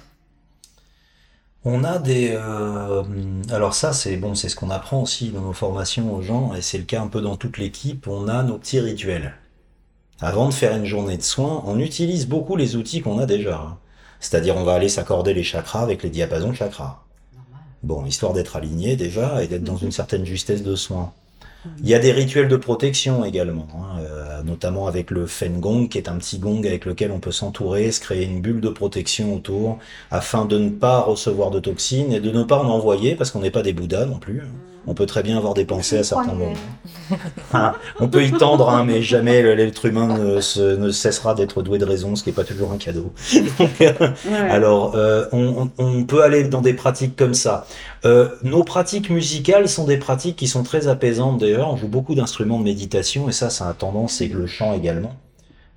On 1.64 1.84
a 1.84 2.00
des. 2.00 2.32
Euh, 2.32 3.04
alors 3.52 3.74
ça, 3.74 3.92
c'est 3.92 4.16
bon, 4.16 4.34
c'est 4.34 4.48
ce 4.48 4.56
qu'on 4.56 4.70
apprend 4.70 5.02
aussi 5.02 5.28
dans 5.28 5.42
nos 5.42 5.52
formations 5.52 6.12
aux 6.12 6.22
gens, 6.22 6.54
et 6.56 6.60
c'est 6.60 6.76
le 6.76 6.82
cas 6.82 7.02
un 7.02 7.06
peu 7.06 7.20
dans 7.20 7.36
toute 7.36 7.56
l'équipe. 7.56 8.08
On 8.08 8.26
a 8.26 8.42
nos 8.42 8.58
petits 8.58 8.80
rituels. 8.80 9.36
Avant 10.20 10.48
de 10.48 10.52
faire 10.52 10.74
une 10.74 10.86
journée 10.86 11.18
de 11.18 11.22
soins, 11.22 11.62
on 11.66 11.78
utilise 11.78 12.26
beaucoup 12.26 12.56
les 12.56 12.74
outils 12.74 13.00
qu'on 13.00 13.20
a 13.20 13.26
déjà. 13.26 13.58
Hein. 13.58 13.78
C'est-à-dire, 14.18 14.56
on 14.56 14.64
va 14.64 14.74
aller 14.74 14.88
s'accorder 14.88 15.34
les 15.34 15.44
chakras 15.44 15.82
avec 15.82 16.02
les 16.02 16.10
diapasons 16.10 16.52
chakras. 16.52 17.04
Bon, 17.84 18.04
histoire 18.06 18.32
d'être 18.32 18.56
aligné 18.56 18.96
déjà 18.96 19.40
et 19.44 19.46
d'être 19.46 19.62
dans 19.62 19.76
une 19.76 19.92
certaine 19.92 20.26
justesse 20.26 20.64
de 20.64 20.74
soins. 20.74 21.12
Il 21.82 21.88
y 21.88 21.94
a 21.94 21.98
des 21.98 22.12
rituels 22.12 22.48
de 22.48 22.56
protection 22.56 23.24
également, 23.24 23.68
hein, 23.74 24.00
euh, 24.00 24.42
notamment 24.42 24.86
avec 24.86 25.10
le 25.10 25.26
Gong, 25.58 25.88
qui 25.88 25.98
est 25.98 26.08
un 26.08 26.16
petit 26.16 26.38
gong 26.38 26.64
avec 26.64 26.86
lequel 26.86 27.12
on 27.12 27.20
peut 27.20 27.32
s'entourer, 27.32 27.90
se 27.92 28.00
créer 28.00 28.24
une 28.24 28.40
bulle 28.40 28.60
de 28.60 28.70
protection 28.70 29.34
autour, 29.34 29.78
afin 30.10 30.46
de 30.46 30.58
ne 30.58 30.70
pas 30.70 31.00
recevoir 31.00 31.50
de 31.50 31.60
toxines 31.60 32.12
et 32.12 32.20
de 32.20 32.30
ne 32.30 32.44
pas 32.44 32.58
en 32.58 32.68
envoyer, 32.68 33.14
parce 33.14 33.30
qu'on 33.30 33.40
n'est 33.40 33.50
pas 33.50 33.62
des 33.62 33.74
bouddhas 33.74 34.06
non 34.06 34.18
plus. 34.18 34.42
On 34.86 34.94
peut 34.94 35.06
très 35.06 35.22
bien 35.22 35.36
avoir 35.36 35.54
des 35.54 35.64
pensées 35.64 35.98
à 35.98 36.04
certains 36.04 36.32
moments. 36.32 36.54
Hein, 37.52 37.74
on 37.98 38.06
peut 38.06 38.24
y 38.24 38.30
tendre, 38.30 38.70
hein, 38.70 38.84
mais 38.84 39.02
jamais 39.02 39.42
l'être 39.56 39.86
humain 39.86 40.06
ne, 40.16 40.76
ne 40.76 40.90
cessera 40.92 41.34
d'être 41.34 41.62
doué 41.62 41.78
de 41.78 41.84
raison, 41.84 42.14
ce 42.14 42.22
qui 42.22 42.28
n'est 42.28 42.34
pas 42.34 42.44
toujours 42.44 42.70
un 42.70 42.78
cadeau. 42.78 43.12
Alors, 44.48 44.94
euh, 44.94 45.26
on, 45.32 45.68
on, 45.76 46.04
peut 46.04 46.22
aller 46.22 46.44
dans 46.44 46.60
des 46.60 46.74
pratiques 46.74 47.16
comme 47.16 47.34
ça. 47.34 47.66
Euh, 48.04 48.28
nos 48.44 48.62
pratiques 48.62 49.10
musicales 49.10 49.68
sont 49.68 49.84
des 49.84 49.96
pratiques 49.96 50.36
qui 50.36 50.46
sont 50.46 50.62
très 50.62 50.86
apaisantes 50.86 51.40
d'ailleurs. 51.40 51.72
On 51.72 51.76
joue 51.76 51.88
beaucoup 51.88 52.14
d'instruments 52.14 52.60
de 52.60 52.64
méditation 52.64 53.28
et 53.28 53.32
ça, 53.32 53.50
ça 53.50 53.68
a 53.68 53.74
tendance, 53.74 54.12
c'est 54.12 54.28
le 54.28 54.46
chant 54.46 54.72
également. 54.72 55.16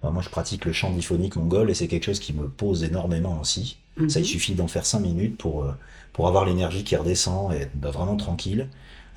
moi, 0.04 0.22
je 0.22 0.30
pratique 0.30 0.66
le 0.66 0.74
chant 0.74 0.92
diphonique 0.92 1.36
mongol 1.36 1.72
et 1.72 1.74
c'est 1.74 1.88
quelque 1.88 2.06
chose 2.06 2.20
qui 2.20 2.34
me 2.34 2.48
pose 2.48 2.84
énormément 2.84 3.40
aussi. 3.42 3.78
Ça, 4.08 4.20
il 4.20 4.24
mhm. 4.24 4.28
suffit 4.28 4.56
d'en 4.56 4.68
faire 4.68 4.86
5 4.86 5.00
minutes 5.00 5.38
pour, 5.38 5.64
euh, 5.64 5.72
pour 6.14 6.28
avoir 6.28 6.46
l'énergie 6.46 6.84
qui 6.84 6.96
redescend 6.96 7.54
et 7.54 7.58
être 7.58 7.76
bah, 7.76 7.92
vraiment 7.92 8.18
tranquille. 8.18 8.68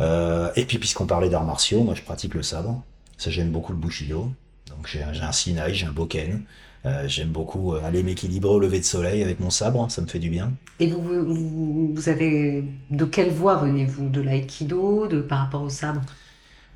Euh, 0.01 0.51
et 0.57 0.65
puis, 0.65 0.79
puisqu'on 0.79 1.07
parlait 1.07 1.29
d'arts 1.29 1.45
martiaux, 1.45 1.83
moi, 1.83 1.95
je 1.95 2.03
pratique 2.03 2.35
le 2.35 2.43
sabre. 2.43 2.83
Ça, 3.17 3.31
j'aime 3.31 3.51
beaucoup 3.51 3.73
le 3.73 3.79
bushido. 3.79 4.31
Donc, 4.69 4.87
j'ai 4.87 5.03
un 5.03 5.33
sinai, 5.33 5.73
j'ai 5.73 5.87
un 5.87 5.93
boken. 5.93 6.43
Euh, 6.87 7.09
j'aime 7.09 7.31
beaucoup 7.31 7.75
euh, 7.75 7.83
aller 7.85 8.05
m'équilibrer 8.05 8.51
au 8.51 8.61
lever 8.61 8.79
de 8.79 8.85
soleil 8.85 9.23
avec 9.23 9.41
mon 9.41 9.51
sabre, 9.51 9.91
ça 9.91 10.03
me 10.03 10.07
fait 10.07 10.21
du 10.21 10.31
bien. 10.31 10.53
Et 10.79 10.87
vous, 10.87 11.95
vous, 11.95 12.09
avez 12.09 12.65
de 12.91 13.05
quelle 13.05 13.31
voie 13.31 13.57
venez-vous? 13.57 14.09
De 14.09 14.21
l'aïkido, 14.21 15.09
de 15.09 15.21
par 15.21 15.41
rapport 15.41 15.63
au 15.63 15.69
sabre? 15.69 16.03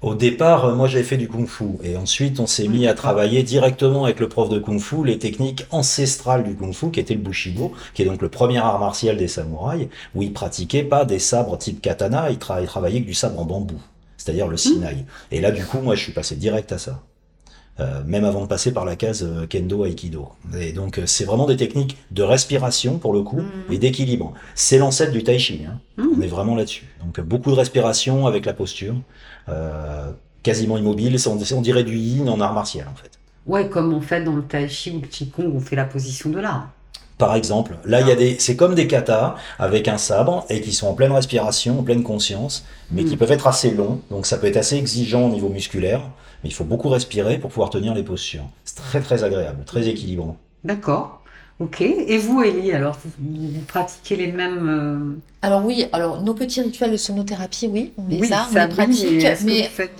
Au 0.02 0.14
départ, 0.14 0.64
euh, 0.64 0.74
moi 0.74 0.88
j'avais 0.88 1.04
fait 1.04 1.18
du 1.18 1.28
kung-fu 1.28 1.64
et 1.82 1.96
ensuite 1.96 2.40
on 2.40 2.46
s'est 2.46 2.68
mis 2.68 2.86
à 2.86 2.94
travailler 2.94 3.42
directement 3.42 4.04
avec 4.04 4.18
le 4.18 4.28
prof 4.28 4.48
de 4.48 4.58
kung-fu 4.58 5.04
les 5.04 5.18
techniques 5.18 5.66
ancestrales 5.70 6.44
du 6.44 6.54
kung-fu 6.54 6.90
qui 6.90 7.00
était 7.00 7.14
le 7.14 7.20
bushido, 7.20 7.72
qui 7.92 8.02
est 8.02 8.06
donc 8.06 8.22
le 8.22 8.30
premier 8.30 8.58
art 8.58 8.78
martial 8.78 9.16
des 9.18 9.28
samouraïs 9.28 9.88
où 10.14 10.22
ils 10.22 10.32
pratiquaient 10.32 10.84
pas 10.84 11.04
des 11.04 11.18
sabres 11.18 11.58
type 11.58 11.82
katana, 11.82 12.30
ils, 12.30 12.38
travaillaient 12.38 12.96
avec 12.96 13.04
du 13.04 13.14
sabre 13.14 13.40
en 13.40 13.44
bambou, 13.44 13.80
c'est-à-dire 14.16 14.46
le 14.46 14.54
mmh. 14.54 14.58
sinai. 14.58 15.04
Et 15.32 15.40
là 15.40 15.50
du 15.50 15.64
coup, 15.64 15.80
moi 15.80 15.94
je 15.96 16.02
suis 16.02 16.12
passé 16.12 16.36
direct 16.36 16.72
à 16.72 16.78
ça. 16.78 17.02
Euh, 17.80 18.02
même 18.06 18.24
avant 18.24 18.42
de 18.42 18.46
passer 18.46 18.72
par 18.72 18.84
la 18.84 18.94
case 18.94 19.22
euh, 19.24 19.46
kendo 19.46 19.84
aikido. 19.86 20.28
Et 20.60 20.72
donc 20.72 20.98
euh, 20.98 21.06
c'est 21.06 21.24
vraiment 21.24 21.46
des 21.46 21.56
techniques 21.56 21.96
de 22.10 22.22
respiration 22.22 22.98
pour 22.98 23.12
le 23.12 23.22
coup 23.22 23.40
Mhm. 23.40 23.72
et 23.72 23.78
d'équilibre. 23.78 24.32
C'est 24.54 24.78
l'ancêtre 24.78 25.12
du 25.12 25.22
tai 25.24 25.38
chi. 25.38 25.62
Hein. 25.66 25.78
Mhm. 25.96 26.08
On 26.18 26.20
est 26.20 26.26
vraiment 26.26 26.54
là-dessus. 26.54 26.86
Donc 27.04 27.20
beaucoup 27.20 27.50
de 27.50 27.56
respiration 27.56 28.26
avec 28.26 28.44
la 28.46 28.52
posture, 28.52 28.94
euh, 29.48 30.10
quasiment 30.42 30.76
immobile. 30.78 31.16
On, 31.26 31.38
on 31.56 31.60
dirait 31.60 31.84
du 31.84 31.96
yin 31.96 32.28
en 32.28 32.40
art 32.40 32.54
martial 32.54 32.86
en 32.92 32.96
fait. 32.96 33.10
Ouais, 33.46 33.68
comme 33.68 33.92
on 33.94 34.00
fait 34.00 34.22
dans 34.22 34.36
le 34.36 34.42
tai 34.42 34.68
chi 34.68 34.90
ou 34.90 35.00
le 35.00 35.06
qigong, 35.06 35.52
on 35.54 35.60
fait 35.60 35.76
la 35.76 35.84
position 35.86 36.30
de 36.30 36.38
l'arbre. 36.38 36.68
Par 37.18 37.34
exemple, 37.34 37.76
là 37.84 38.00
il 38.00 38.06
y 38.08 38.10
a 38.10 38.14
des, 38.16 38.36
c'est 38.38 38.56
comme 38.56 38.74
des 38.74 38.86
katas 38.86 39.34
avec 39.58 39.88
un 39.88 39.98
sabre 39.98 40.46
et 40.48 40.60
qui 40.62 40.72
sont 40.72 40.86
en 40.86 40.94
pleine 40.94 41.12
respiration, 41.12 41.80
en 41.80 41.82
pleine 41.82 42.02
conscience, 42.02 42.64
mais 42.90 43.04
qui 43.04 43.14
Mm. 43.14 43.18
peuvent 43.18 43.32
être 43.32 43.46
assez 43.46 43.70
longs. 43.72 44.00
Donc 44.10 44.24
ça 44.26 44.38
peut 44.38 44.46
être 44.46 44.56
assez 44.56 44.76
exigeant 44.76 45.26
au 45.26 45.30
niveau 45.30 45.50
musculaire, 45.50 46.00
mais 46.42 46.50
il 46.50 46.52
faut 46.54 46.64
beaucoup 46.64 46.88
respirer 46.88 47.38
pour 47.38 47.50
pouvoir 47.50 47.70
tenir 47.70 47.94
les 47.94 48.02
postures. 48.02 48.44
C'est 48.64 48.76
très 48.76 49.00
très 49.00 49.24
agréable, 49.24 49.64
très 49.64 49.86
équilibrant. 49.88 50.36
D'accord. 50.64 51.22
Ok. 51.58 51.82
Et 51.82 52.16
vous, 52.16 52.42
Ellie, 52.42 52.72
alors, 52.72 52.98
vous, 53.04 53.50
vous 53.52 53.60
pratiquez 53.68 54.16
les 54.16 54.32
mêmes. 54.32 55.20
Alors 55.42 55.64
oui, 55.64 55.86
alors 55.92 56.22
nos 56.22 56.32
petits 56.34 56.62
rituels 56.62 56.92
de 56.92 56.96
sonothérapie, 56.96 57.66
oui, 57.68 57.92
on 57.98 58.02
euh, 58.02 58.06
les 58.08 58.20
oui, 58.20 58.32
a, 58.32 58.46
on 58.50 58.54
les 58.54 58.68
pratique, 58.68 59.26
mais 59.44 59.62
faites 59.64 59.92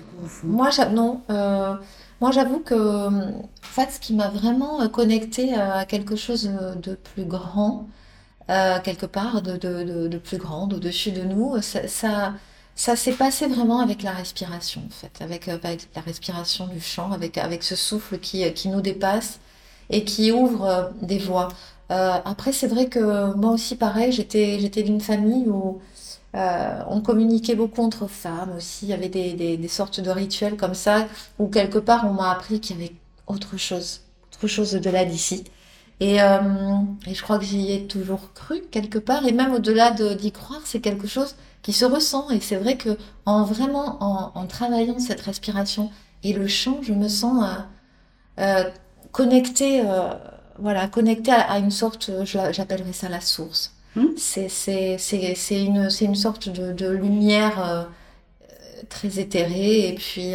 Moi, 0.43 0.71
j'a- 0.71 0.89
non. 0.89 1.21
euh, 1.31 1.75
moi, 2.21 2.31
j'avoue 2.33 2.61
que, 2.61 3.09
en 3.09 3.43
fait, 3.63 3.91
ce 3.93 4.01
qui 4.01 4.15
m'a 4.15 4.29
vraiment 4.29 4.87
connecté 4.89 5.55
à 5.55 5.85
quelque 5.87 6.17
chose 6.17 6.51
de 6.83 6.95
plus 7.15 7.25
grand, 7.25 7.89
euh, 8.51 8.79
quelque 8.83 9.07
part, 9.07 9.41
de, 9.43 9.53
de, 9.57 9.85
de, 9.85 10.09
de 10.09 10.19
plus 10.19 10.37
grand, 10.39 10.71
au-dessus 10.73 11.13
de 11.13 11.23
nous, 11.23 11.61
ça, 11.63 11.89
ça, 11.89 12.35
ça 12.81 12.97
s'est 12.97 13.13
passé 13.13 13.47
vraiment 13.47 13.81
avec 13.81 14.03
la 14.03 14.13
respiration, 14.13 14.81
en 14.87 14.91
fait, 14.91 15.23
avec, 15.23 15.49
euh, 15.49 15.59
avec 15.63 15.89
la 15.95 16.01
respiration 16.01 16.67
du 16.67 16.81
chant, 16.81 17.13
avec, 17.13 17.37
avec 17.37 17.63
ce 17.63 17.77
souffle 17.77 18.19
qui, 18.19 18.51
qui 18.55 18.69
nous 18.71 18.81
dépasse 18.81 19.39
et 19.91 20.03
qui 20.03 20.33
ouvre 20.33 20.65
euh, 20.65 20.89
des 21.03 21.19
voies. 21.19 21.49
Euh, 21.91 22.17
après, 22.25 22.53
c'est 22.53 22.69
vrai 22.69 22.87
que 22.87 23.35
moi 23.35 23.51
aussi, 23.51 23.77
pareil, 23.77 24.13
j'étais, 24.13 24.59
j'étais 24.61 24.83
d'une 24.83 25.03
famille 25.03 25.47
où 25.47 25.83
euh, 26.35 26.83
on 26.89 27.03
communiquait 27.03 27.55
beaucoup 27.55 27.83
entre 27.83 28.07
femmes 28.07 28.55
aussi. 28.57 28.87
Il 28.87 28.89
y 28.89 28.95
avait 28.95 29.11
des, 29.11 29.35
des, 29.35 29.59
des 29.59 29.69
sortes 29.69 30.01
de 30.01 30.11
rituels 30.11 30.57
comme 30.57 30.75
ça, 30.75 31.07
où 31.39 31.49
quelque 31.49 31.79
part 31.79 32.07
on 32.09 32.15
m'a 32.15 32.31
appris 32.31 32.61
qu'il 32.61 32.81
y 32.81 32.83
avait 32.83 32.95
autre 33.27 33.59
chose, 33.59 34.01
autre 34.33 34.47
chose 34.47 34.77
au-delà 34.77 35.05
d'ici. 35.05 35.45
Et, 36.01 36.23
euh, 36.23 36.39
et 37.07 37.15
je 37.15 37.23
crois 37.23 37.39
que 37.39 37.45
j'y 37.45 37.73
ai 37.73 37.87
toujours 37.87 38.33
cru 38.35 38.63
quelque 38.71 38.99
part. 38.99 39.27
Et 39.27 39.33
même 39.33 39.53
au-delà 39.55 39.91
de- 39.91 40.15
d'y 40.15 40.33
croire, 40.33 40.63
c'est 40.65 40.81
quelque 40.81 41.07
chose 41.07 41.35
qui 41.63 41.73
se 41.73 41.85
ressent. 41.85 42.31
Et 42.31 42.41
c'est 42.41 42.57
vrai 42.57 42.77
que 42.77 42.97
en 43.27 43.45
vraiment 43.45 43.99
en, 44.03 44.33
en 44.35 44.47
travaillant 44.47 44.99
cette 44.99 45.21
respiration 45.21 45.91
et 46.23 46.33
le 46.33 46.47
chant, 46.49 46.79
je 46.83 46.93
me 46.95 47.09
sens 47.09 47.45
euh, 48.39 48.65
euh, 48.65 48.71
connectée, 49.13 49.83
euh, 49.85 50.11
voilà, 50.59 50.89
connectée 50.89 51.33
à, 51.33 51.41
à 51.53 51.59
une 51.59 51.71
sorte, 51.71 52.11
j'appellerais 52.25 52.93
ça 52.95 53.09
la 53.09 53.21
source. 53.21 53.75
Hmm. 53.97 54.07
C'est 54.17 54.49
une, 55.51 55.89
une 56.01 56.15
sorte 56.15 56.49
de, 56.49 56.73
de 56.73 56.89
lumière 56.89 57.89
très 58.89 59.19
éthérée. 59.19 59.89
Et 59.89 59.95
puis 59.95 60.33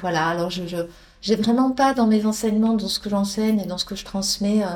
voilà, 0.00 0.28
alors 0.28 0.50
je, 0.50 0.66
je, 0.66 0.76
j'ai 1.20 1.36
vraiment 1.36 1.70
pas 1.72 1.94
dans 1.94 2.06
mes 2.06 2.24
enseignements, 2.26 2.74
dans 2.74 2.88
ce 2.88 2.98
que 3.00 3.10
j'enseigne 3.10 3.60
et 3.60 3.66
dans 3.66 3.78
ce 3.78 3.84
que 3.84 3.94
je 3.96 4.04
transmets, 4.04 4.62
euh, 4.64 4.68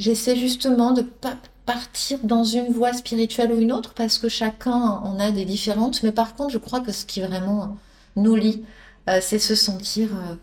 j'essaie 0.00 0.34
justement 0.36 0.90
de 0.92 1.02
pas 1.02 1.36
partir 1.66 2.18
dans 2.24 2.42
une 2.42 2.72
voie 2.72 2.92
spirituelle 2.92 3.52
ou 3.52 3.60
une 3.60 3.70
autre 3.72 3.94
parce 3.94 4.18
que 4.18 4.28
chacun 4.28 4.72
en 4.72 5.20
a 5.20 5.30
des 5.30 5.44
différentes. 5.44 6.02
Mais 6.02 6.10
par 6.12 6.34
contre, 6.34 6.52
je 6.52 6.58
crois 6.58 6.80
que 6.80 6.90
ce 6.90 7.04
qui 7.06 7.20
vraiment 7.20 7.76
nous 8.16 8.34
lie, 8.34 8.64
euh, 9.08 9.20
c'est 9.22 9.38
se 9.38 9.54
sentir, 9.54 10.08
euh, 10.14 10.34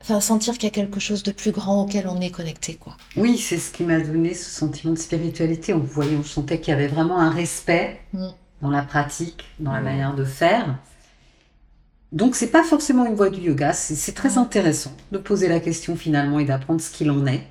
enfin 0.00 0.20
sentir 0.20 0.54
qu'il 0.54 0.64
y 0.64 0.72
a 0.72 0.74
quelque 0.74 1.00
chose 1.00 1.22
de 1.22 1.32
plus 1.32 1.50
grand 1.52 1.82
auquel 1.82 2.06
on 2.08 2.20
est 2.20 2.30
connecté, 2.30 2.76
quoi. 2.76 2.96
Oui, 3.16 3.36
c'est 3.36 3.58
ce 3.58 3.70
qui 3.72 3.82
m'a 3.82 4.00
donné 4.00 4.32
ce 4.32 4.48
sentiment 4.48 4.94
de 4.94 4.98
spiritualité. 4.98 5.74
On 5.74 5.80
voyait, 5.80 6.16
on 6.16 6.24
sentait 6.24 6.58
qu'il 6.60 6.72
y 6.72 6.76
avait 6.76 6.88
vraiment 6.88 7.18
un 7.18 7.30
respect 7.30 8.00
Mm. 8.14 8.28
dans 8.62 8.70
la 8.70 8.82
pratique, 8.82 9.44
dans 9.58 9.72
la 9.72 9.80
Mm. 9.80 9.84
manière 9.84 10.14
de 10.14 10.24
faire. 10.24 10.78
Donc, 12.12 12.34
c'est 12.36 12.48
pas 12.50 12.64
forcément 12.64 13.04
une 13.06 13.14
voie 13.14 13.30
du 13.30 13.40
yoga. 13.40 13.72
C'est 13.72 14.12
très 14.14 14.30
Mm. 14.36 14.38
intéressant 14.38 14.92
de 15.12 15.18
poser 15.18 15.48
la 15.48 15.60
question 15.60 15.94
finalement 15.96 16.38
et 16.38 16.44
d'apprendre 16.44 16.80
ce 16.80 16.90
qu'il 16.90 17.10
en 17.10 17.26
est. 17.26 17.46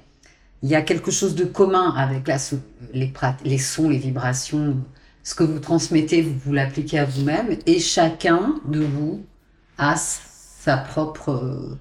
Il 0.61 0.69
y 0.69 0.75
a 0.75 0.81
quelque 0.81 1.11
chose 1.11 1.35
de 1.35 1.45
commun 1.45 1.93
avec 1.95 2.27
la, 2.27 2.37
les, 2.93 3.57
sons, 3.57 3.89
les 3.89 3.97
vibrations. 3.97 4.77
Ce 5.23 5.35
que 5.35 5.43
vous 5.43 5.59
transmettez, 5.59 6.21
vous, 6.21 6.35
vous 6.45 6.53
l'appliquez 6.53 6.99
à 6.99 7.05
vous-même. 7.05 7.57
Et 7.65 7.79
chacun 7.79 8.55
de 8.65 8.79
vous 8.81 9.21
a 9.77 9.95
sa 9.95 10.77
propre, 10.77 11.77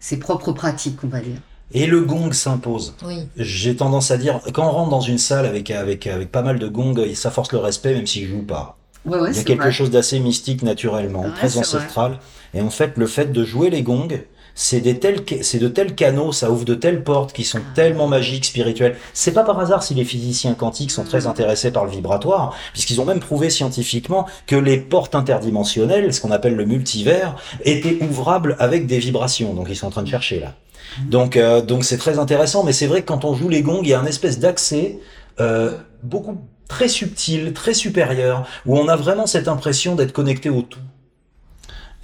ses 0.00 0.18
propres 0.18 0.52
pratiques, 0.52 0.98
on 1.04 1.08
va 1.08 1.20
dire. 1.20 1.38
Et 1.72 1.86
le 1.86 2.00
gong 2.02 2.32
s'impose. 2.32 2.94
Oui. 3.04 3.28
J'ai 3.36 3.76
tendance 3.76 4.10
à 4.10 4.18
dire, 4.18 4.40
quand 4.54 4.66
on 4.66 4.70
rentre 4.70 4.90
dans 4.90 5.00
une 5.00 5.18
salle 5.18 5.46
avec, 5.46 5.70
avec, 5.70 6.06
avec 6.06 6.30
pas 6.30 6.42
mal 6.42 6.58
de 6.58 6.68
gongs, 6.68 6.94
ça 7.14 7.30
force 7.30 7.52
le 7.52 7.58
respect 7.58 7.94
même 7.94 8.06
s'ils 8.06 8.28
jouent 8.28 8.42
pas. 8.46 8.78
Ouais, 9.04 9.18
ouais, 9.18 9.30
Il 9.30 9.36
y 9.36 9.38
a 9.38 9.40
c'est 9.40 9.44
quelque 9.44 9.62
vrai. 9.62 9.72
chose 9.72 9.90
d'assez 9.90 10.18
mystique 10.20 10.62
naturellement, 10.62 11.22
Ouais, 11.22 11.30
très 11.34 11.58
ancestral. 11.58 12.18
Et 12.54 12.60
en 12.60 12.70
fait, 12.70 12.96
le 12.96 13.06
fait 13.06 13.32
de 13.32 13.44
jouer 13.44 13.70
les 13.70 13.82
gongs, 13.82 14.08
c'est 14.56 14.80
des 14.80 14.98
tels, 14.98 15.20
c'est 15.42 15.58
de 15.58 15.68
tels 15.68 15.94
canaux, 15.94 16.32
ça 16.32 16.50
ouvre 16.50 16.64
de 16.64 16.74
telles 16.74 17.04
portes 17.04 17.34
qui 17.34 17.44
sont 17.44 17.60
tellement 17.74 18.08
magiques, 18.08 18.46
spirituelles. 18.46 18.96
C'est 19.12 19.32
pas 19.32 19.44
par 19.44 19.60
hasard 19.60 19.82
si 19.82 19.94
les 19.94 20.04
physiciens 20.04 20.54
quantiques 20.54 20.90
sont 20.90 21.04
très 21.04 21.26
intéressés 21.26 21.70
par 21.70 21.84
le 21.84 21.90
vibratoire, 21.90 22.56
puisqu'ils 22.72 23.00
ont 23.00 23.04
même 23.04 23.20
prouvé 23.20 23.50
scientifiquement 23.50 24.26
que 24.46 24.56
les 24.56 24.78
portes 24.78 25.14
interdimensionnelles, 25.14 26.12
ce 26.12 26.22
qu'on 26.22 26.30
appelle 26.30 26.56
le 26.56 26.64
multivers, 26.64 27.36
étaient 27.64 27.98
ouvrables 28.02 28.56
avec 28.58 28.86
des 28.86 28.98
vibrations. 28.98 29.52
Donc 29.52 29.66
ils 29.68 29.76
sont 29.76 29.88
en 29.88 29.90
train 29.90 30.02
de 30.02 30.08
chercher 30.08 30.40
là. 30.40 30.54
Mm. 31.02 31.10
Donc 31.10 31.36
euh, 31.36 31.60
donc 31.60 31.84
c'est 31.84 31.98
très 31.98 32.18
intéressant, 32.18 32.64
mais 32.64 32.72
c'est 32.72 32.86
vrai 32.86 33.02
que 33.02 33.06
quand 33.06 33.26
on 33.26 33.34
joue 33.34 33.50
les 33.50 33.60
gongs, 33.60 33.82
il 33.82 33.90
y 33.90 33.94
a 33.94 34.00
un 34.00 34.06
espèce 34.06 34.38
d'accès 34.38 34.98
euh, 35.38 35.76
beaucoup 36.02 36.38
très 36.66 36.88
subtil, 36.88 37.52
très 37.52 37.74
supérieur, 37.74 38.48
où 38.64 38.78
on 38.78 38.88
a 38.88 38.96
vraiment 38.96 39.26
cette 39.26 39.48
impression 39.48 39.94
d'être 39.94 40.12
connecté 40.12 40.48
au 40.48 40.62
tout. 40.62 40.80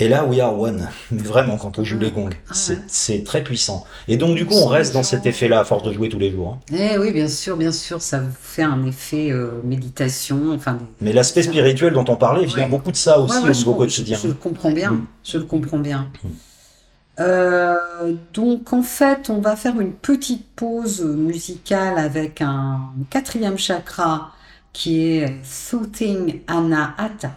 Et 0.02 0.08
là, 0.08 0.24
we 0.24 0.40
are 0.40 0.58
one. 0.58 0.88
Mais 1.12 1.22
Vraiment, 1.32 1.56
quand 1.56 1.78
on 1.78 1.84
joue 1.84 1.98
les 1.98 2.10
gongs, 2.10 2.30
Ah 2.48 2.54
c'est 2.54 2.72
ouais. 2.74 2.78
c'est 2.88 3.22
très 3.24 3.44
puissant. 3.44 3.84
Et 4.08 4.16
donc, 4.16 4.34
du 4.36 4.44
coup, 4.46 4.54
on 4.54 4.66
reste 4.66 4.92
dans 4.94 5.04
cet 5.04 5.26
effet-là 5.26 5.60
à 5.60 5.64
force 5.64 5.84
de 5.84 5.92
jouer 5.92 6.08
tous 6.08 6.18
les 6.18 6.30
jours. 6.32 6.58
hein. 6.72 6.74
Eh 6.76 6.98
oui, 6.98 7.12
bien 7.12 7.28
sûr, 7.28 7.56
bien 7.56 7.70
sûr, 7.70 8.02
ça 8.02 8.18
vous 8.18 8.32
fait 8.40 8.62
un 8.64 8.84
effet 8.84 9.30
euh, 9.30 9.60
méditation. 9.62 10.52
Enfin, 10.54 10.78
Mais 11.00 11.12
l'aspect 11.12 11.42
spirituel 11.44 11.92
dont 11.92 12.04
on 12.08 12.16
parlait 12.16 12.46
vient 12.46 12.64
Ouais. 12.64 12.68
beaucoup 12.68 12.90
de 12.90 12.96
ça 12.96 13.20
aussi 13.20 13.36
Ouais, 13.44 13.50
au 13.50 13.52
niveau 13.52 13.74
quotidien. 13.74 14.18
je 14.20 14.26
le 14.28 14.34
comprends 14.34 14.72
bien. 14.72 14.90
Mm. 14.90 15.06
Je 15.22 15.38
le 15.38 15.44
comprends 15.44 15.78
bien. 15.78 16.08
Mm. 16.24 16.28
Euh, 17.20 17.76
donc, 18.34 18.72
en 18.72 18.82
fait, 18.82 19.28
on 19.30 19.38
va 19.38 19.54
faire 19.54 19.78
une 19.80 19.92
petite 19.92 20.46
pause 20.56 21.02
musicale 21.02 21.98
avec 21.98 22.40
un 22.40 22.80
quatrième 23.10 23.58
chakra 23.58 24.32
qui 24.72 25.18
est 25.18 25.36
Soothing 25.44 26.40
Anahata. 26.48 27.32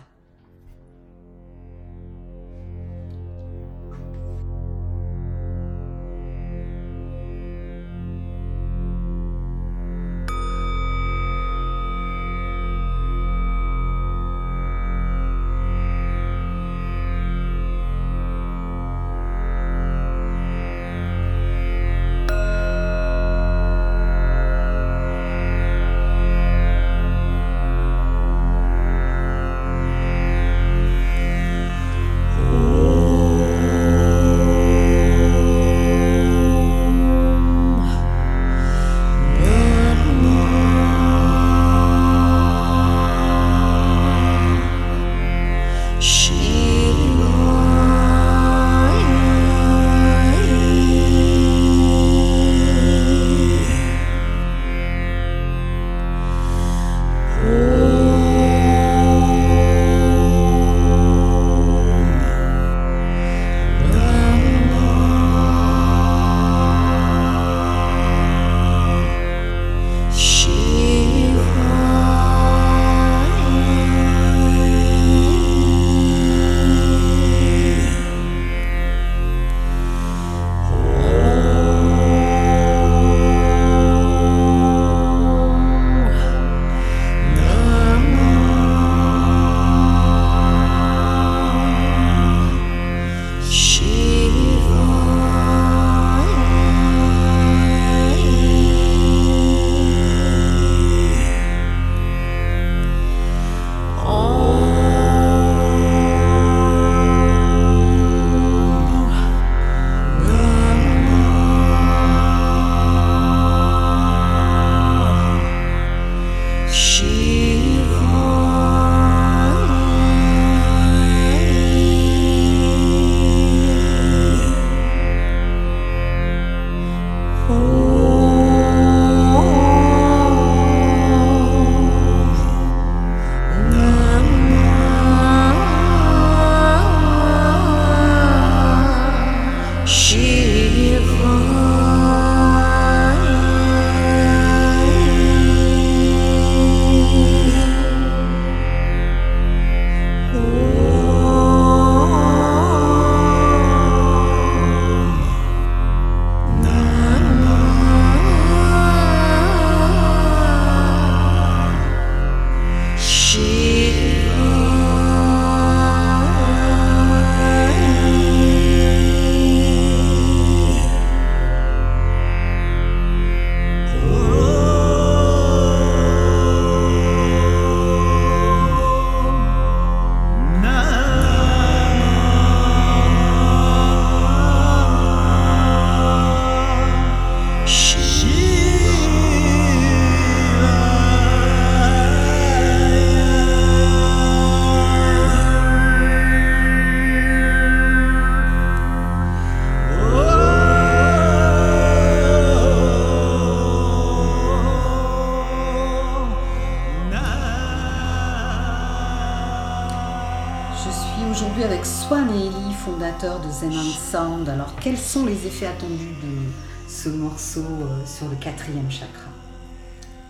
Sound. 213.56 214.50
Alors, 214.50 214.76
quels 214.82 214.98
sont 214.98 215.26
les 215.26 215.48
effets 215.48 215.68
attendus 215.68 216.16
de 216.22 216.90
ce 216.90 217.08
morceau 217.08 217.62
euh, 217.62 218.06
sur 218.06 218.28
le 218.28 218.36
quatrième 218.36 218.92
chakra? 218.92 219.30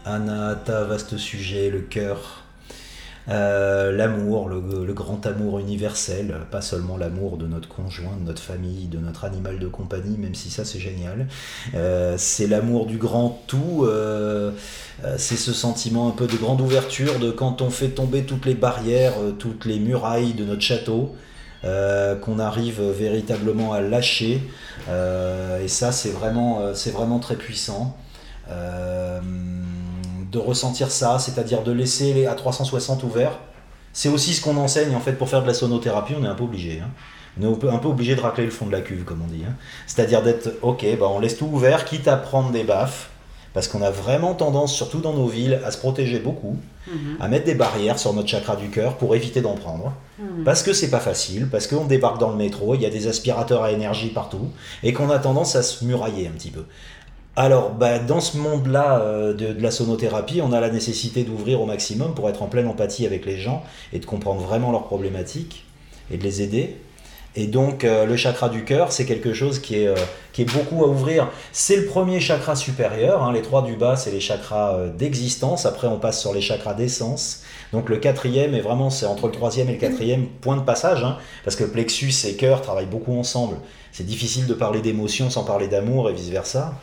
Anahata, 0.05 0.83
vaste 0.83 1.17
sujet, 1.17 1.71
le 1.71 1.79
cœur, 1.79 2.43
euh, 3.27 3.91
l'amour, 3.91 4.47
le, 4.47 4.93
grand 4.93 5.25
amour 5.25 5.57
universel, 5.57 6.35
pas 6.51 6.61
seulement 6.61 6.97
l'amour 6.97 7.37
de 7.37 7.47
notre 7.47 7.67
conjoint, 7.67 8.15
de 8.15 8.27
notre 8.27 8.43
famille, 8.43 8.85
de 8.85 8.99
notre 8.99 9.25
animal 9.25 9.57
de 9.57 9.67
compagnie, 9.67 10.19
même 10.19 10.35
si 10.35 10.51
ça 10.51 10.63
c'est 10.63 10.79
génial. 10.79 11.27
Euh, 11.73 12.13
c'est 12.19 12.45
l'amour 12.45 12.85
du 12.85 12.97
grand 12.97 13.41
tout, 13.47 13.87
c'est 15.17 15.35
ce 15.35 15.51
sentiment 15.51 16.07
un 16.09 16.11
peu 16.11 16.27
de 16.27 16.37
grande 16.37 16.61
ouverture, 16.61 17.17
de 17.17 17.31
quand 17.31 17.63
on 17.63 17.71
fait 17.71 17.89
tomber 17.89 18.21
toutes 18.21 18.45
les 18.45 18.53
barrières, 18.53 19.13
toutes 19.39 19.65
les 19.65 19.79
murailles 19.79 20.33
de 20.33 20.45
notre 20.45 20.61
château. 20.61 21.15
Euh, 21.65 22.15
qu'on 22.15 22.37
arrive 22.37 22.79
véritablement 22.79 23.73
à 23.73 23.81
lâcher. 23.81 24.43
Euh, 24.87 25.63
et 25.63 25.67
ça, 25.67 25.91
c'est 25.91 26.11
vraiment, 26.11 26.59
euh, 26.61 27.19
très 27.19 27.35
puissant. 27.35 27.97
de 30.31 30.37
ressentir 30.39 30.91
ça, 30.91 31.17
c'est-à-dire 31.17 31.63
de 31.63 31.71
laisser 31.71 32.13
les 32.13 32.25
A360 32.25 33.03
ouverts. 33.03 33.39
C'est 33.93 34.09
aussi 34.09 34.33
ce 34.33 34.41
qu'on 34.41 34.57
enseigne 34.57 34.93
en 34.93 34.99
fait 34.99 35.13
pour 35.13 35.29
faire 35.29 35.41
de 35.41 35.47
la 35.47 35.53
sonothérapie, 35.53 36.13
on 36.19 36.25
est 36.25 36.27
un 36.27 36.35
peu 36.35 36.43
obligé. 36.43 36.81
Hein. 36.81 36.89
On 37.39 37.43
est 37.43 37.69
un 37.69 37.77
peu 37.77 37.87
obligé 37.87 38.15
de 38.15 38.21
racler 38.21 38.43
le 38.43 38.51
fond 38.51 38.65
de 38.65 38.73
la 38.73 38.81
cuve, 38.81 39.05
comme 39.05 39.21
on 39.23 39.27
dit. 39.27 39.43
Hein. 39.47 39.53
C'est-à-dire 39.87 40.21
d'être, 40.21 40.49
ok, 40.61 40.85
bah 40.99 41.07
on 41.09 41.19
laisse 41.19 41.37
tout 41.37 41.45
ouvert, 41.45 41.85
quitte 41.85 42.09
à 42.09 42.17
prendre 42.17 42.51
des 42.51 42.65
baffes, 42.65 43.09
parce 43.55 43.69
qu'on 43.69 43.81
a 43.81 43.89
vraiment 43.89 44.33
tendance, 44.33 44.75
surtout 44.75 44.99
dans 44.99 45.13
nos 45.13 45.27
villes, 45.27 45.61
à 45.65 45.71
se 45.71 45.77
protéger 45.77 46.19
beaucoup, 46.19 46.57
mhm. 46.87 47.15
à 47.21 47.29
mettre 47.29 47.45
des 47.45 47.55
barrières 47.55 47.97
sur 47.97 48.13
notre 48.13 48.27
chakra 48.27 48.57
du 48.57 48.67
cœur 48.67 48.97
pour 48.97 49.15
éviter 49.15 49.39
d'en 49.39 49.55
prendre. 49.55 49.93
Mhm. 50.19 50.43
Parce 50.43 50.61
que 50.61 50.73
c'est 50.73 50.89
pas 50.89 50.99
facile, 50.99 51.47
parce 51.49 51.65
qu'on 51.65 51.85
débarque 51.85 52.19
dans 52.19 52.31
le 52.31 52.35
métro, 52.35 52.75
il 52.75 52.81
y 52.81 52.85
a 52.85 52.89
des 52.89 53.07
aspirateurs 53.07 53.63
à 53.63 53.71
énergie 53.71 54.09
partout, 54.09 54.49
et 54.83 54.91
qu'on 54.91 55.09
a 55.09 55.19
tendance 55.19 55.55
à 55.55 55.63
se 55.63 55.85
murailler 55.85 56.27
un 56.27 56.31
petit 56.31 56.51
peu. 56.51 56.65
Alors, 57.37 57.71
bah, 57.71 57.97
dans 57.97 58.19
ce 58.19 58.37
monde-là 58.37 58.99
euh, 58.99 59.33
de, 59.33 59.53
de, 59.53 59.61
la 59.61 59.71
sonothérapie, 59.71 60.41
on 60.41 60.51
a 60.51 60.59
la 60.59 60.69
nécessité 60.69 61.23
d'ouvrir 61.23 61.61
au 61.61 61.65
maximum 61.65 62.13
pour 62.13 62.29
être 62.29 62.43
en 62.43 62.47
pleine 62.47 62.67
empathie 62.67 63.05
avec 63.05 63.25
les 63.25 63.37
gens 63.37 63.63
et 63.93 63.99
de 63.99 64.05
comprendre 64.05 64.41
vraiment 64.41 64.73
leurs 64.73 64.83
problématiques 64.83 65.63
et 66.11 66.17
de 66.17 66.23
les 66.23 66.41
aider. 66.41 66.75
Et 67.37 67.47
donc 67.47 67.83
euh, 67.83 68.05
le 68.05 68.15
chakra 68.15 68.47
du 68.47 68.63
cœur, 68.63 68.91
c'est 68.91 69.05
quelque 69.05 69.33
chose 69.33 69.59
qui 69.59 69.79
est, 69.79 69.87
euh, 69.87 69.95
qui 70.31 70.43
est 70.43 70.53
beaucoup 70.53 70.85
à 70.85 70.87
ouvrir. 70.87 71.29
C'est 71.51 71.75
le 71.75 71.85
premier 71.85 72.21
chakra 72.21 72.55
supérieur, 72.55 73.23
hein. 73.23 73.33
les 73.33 73.41
trois 73.41 73.61
du 73.61 73.75
bas, 73.75 73.97
c'est 73.97 74.11
les 74.11 74.21
chakras 74.21 74.75
euh, 74.75 74.89
d'existence, 74.89 75.65
après 75.65 75.87
on 75.87 75.99
passe 75.99 76.19
sur 76.19 76.33
les 76.33 76.39
chakras 76.41 76.73
d'essence. 76.73 77.43
Donc 77.73 77.89
le 77.89 77.97
quatrième 77.97 78.55
est 78.55 78.61
vraiment, 78.61 78.89
c'est 78.89 79.05
entre 79.05 79.25
le 79.25 79.33
troisième 79.33 79.67
et 79.69 79.73
le 79.73 79.79
quatrième 79.79 80.27
point 80.27 80.55
de 80.55 80.61
passage, 80.61 81.03
hein, 81.03 81.17
parce 81.43 81.57
que 81.57 81.65
plexus 81.65 82.13
et 82.25 82.35
cœur 82.35 82.61
travaillent 82.61 82.85
beaucoup 82.85 83.17
ensemble. 83.17 83.57
C'est 83.91 84.05
difficile 84.05 84.47
de 84.47 84.53
parler 84.53 84.79
d'émotion 84.79 85.29
sans 85.29 85.43
parler 85.43 85.67
d'amour 85.67 86.09
et 86.09 86.13
vice-versa. 86.13 86.73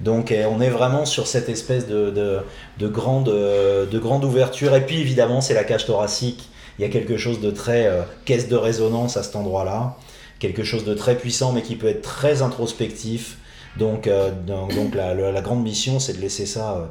Donc 0.00 0.34
on 0.50 0.60
est 0.60 0.70
vraiment 0.70 1.04
sur 1.04 1.26
cette 1.26 1.48
espèce 1.48 1.86
de, 1.86 2.10
de, 2.10 2.38
de, 2.78 2.88
grande, 2.88 3.26
de 3.26 3.98
grande 3.98 4.24
ouverture. 4.24 4.74
Et 4.74 4.80
puis 4.80 4.98
évidemment, 4.98 5.40
c'est 5.40 5.54
la 5.54 5.64
cage 5.64 5.84
thoracique 5.86 6.48
il 6.82 6.86
y 6.86 6.88
a 6.88 6.92
quelque 6.92 7.16
chose 7.16 7.40
de 7.40 7.52
très 7.52 7.86
euh, 7.86 8.02
caisse 8.24 8.48
de 8.48 8.56
résonance 8.56 9.16
à 9.16 9.22
cet 9.22 9.36
endroit-là, 9.36 9.96
quelque 10.40 10.64
chose 10.64 10.84
de 10.84 10.94
très 10.94 11.16
puissant 11.16 11.52
mais 11.52 11.62
qui 11.62 11.76
peut 11.76 11.86
être 11.86 12.02
très 12.02 12.42
introspectif. 12.42 13.38
Donc, 13.76 14.08
euh, 14.08 14.32
donc, 14.32 14.96
la, 14.96 15.40
grande 15.42 15.62
mission, 15.62 16.00
c'est 16.00 16.14
de 16.14 16.20
laisser 16.20 16.44
ça 16.44 16.72
euh, 16.72 16.86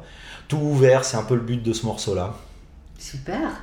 tout 0.47 0.59
ouvert. 0.59 1.03
C'est 1.03 1.17
un 1.17 1.23
peu 1.23 1.35
le 1.35 1.41
but 1.41 1.61
de 1.61 1.73
ce 1.73 1.85
morceau-là. 1.85 2.35
Super. 2.97 3.61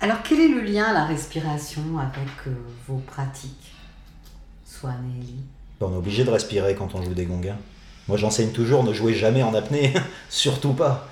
Alors, 0.00 0.18
quel 0.22 0.38
est 0.38 0.48
le 0.48 0.60
lien 0.60 0.84
à 0.84 0.92
la 0.92 1.04
respiration 1.04 1.82
avec 1.98 2.54
vos 2.86 2.98
pratiques, 2.98 3.72
Swan 4.64 4.94
et 5.12 5.20
Ellie? 5.20 5.44
On 5.80 5.92
est 5.92 5.96
obligé 5.96 6.22
de 6.22 6.30
respirer 6.30 6.76
quand 6.76 6.94
on 6.94 7.02
joue 7.02 7.14
des 7.14 7.26
gongas. 7.26 7.56
Moi, 8.06 8.16
j'enseigne 8.16 8.50
toujours 8.50 8.84
ne 8.84 8.92
jouez 8.92 9.12
jamais 9.12 9.42
en 9.42 9.52
apnée, 9.54 9.92
surtout 10.30 10.72
pas 10.72 11.08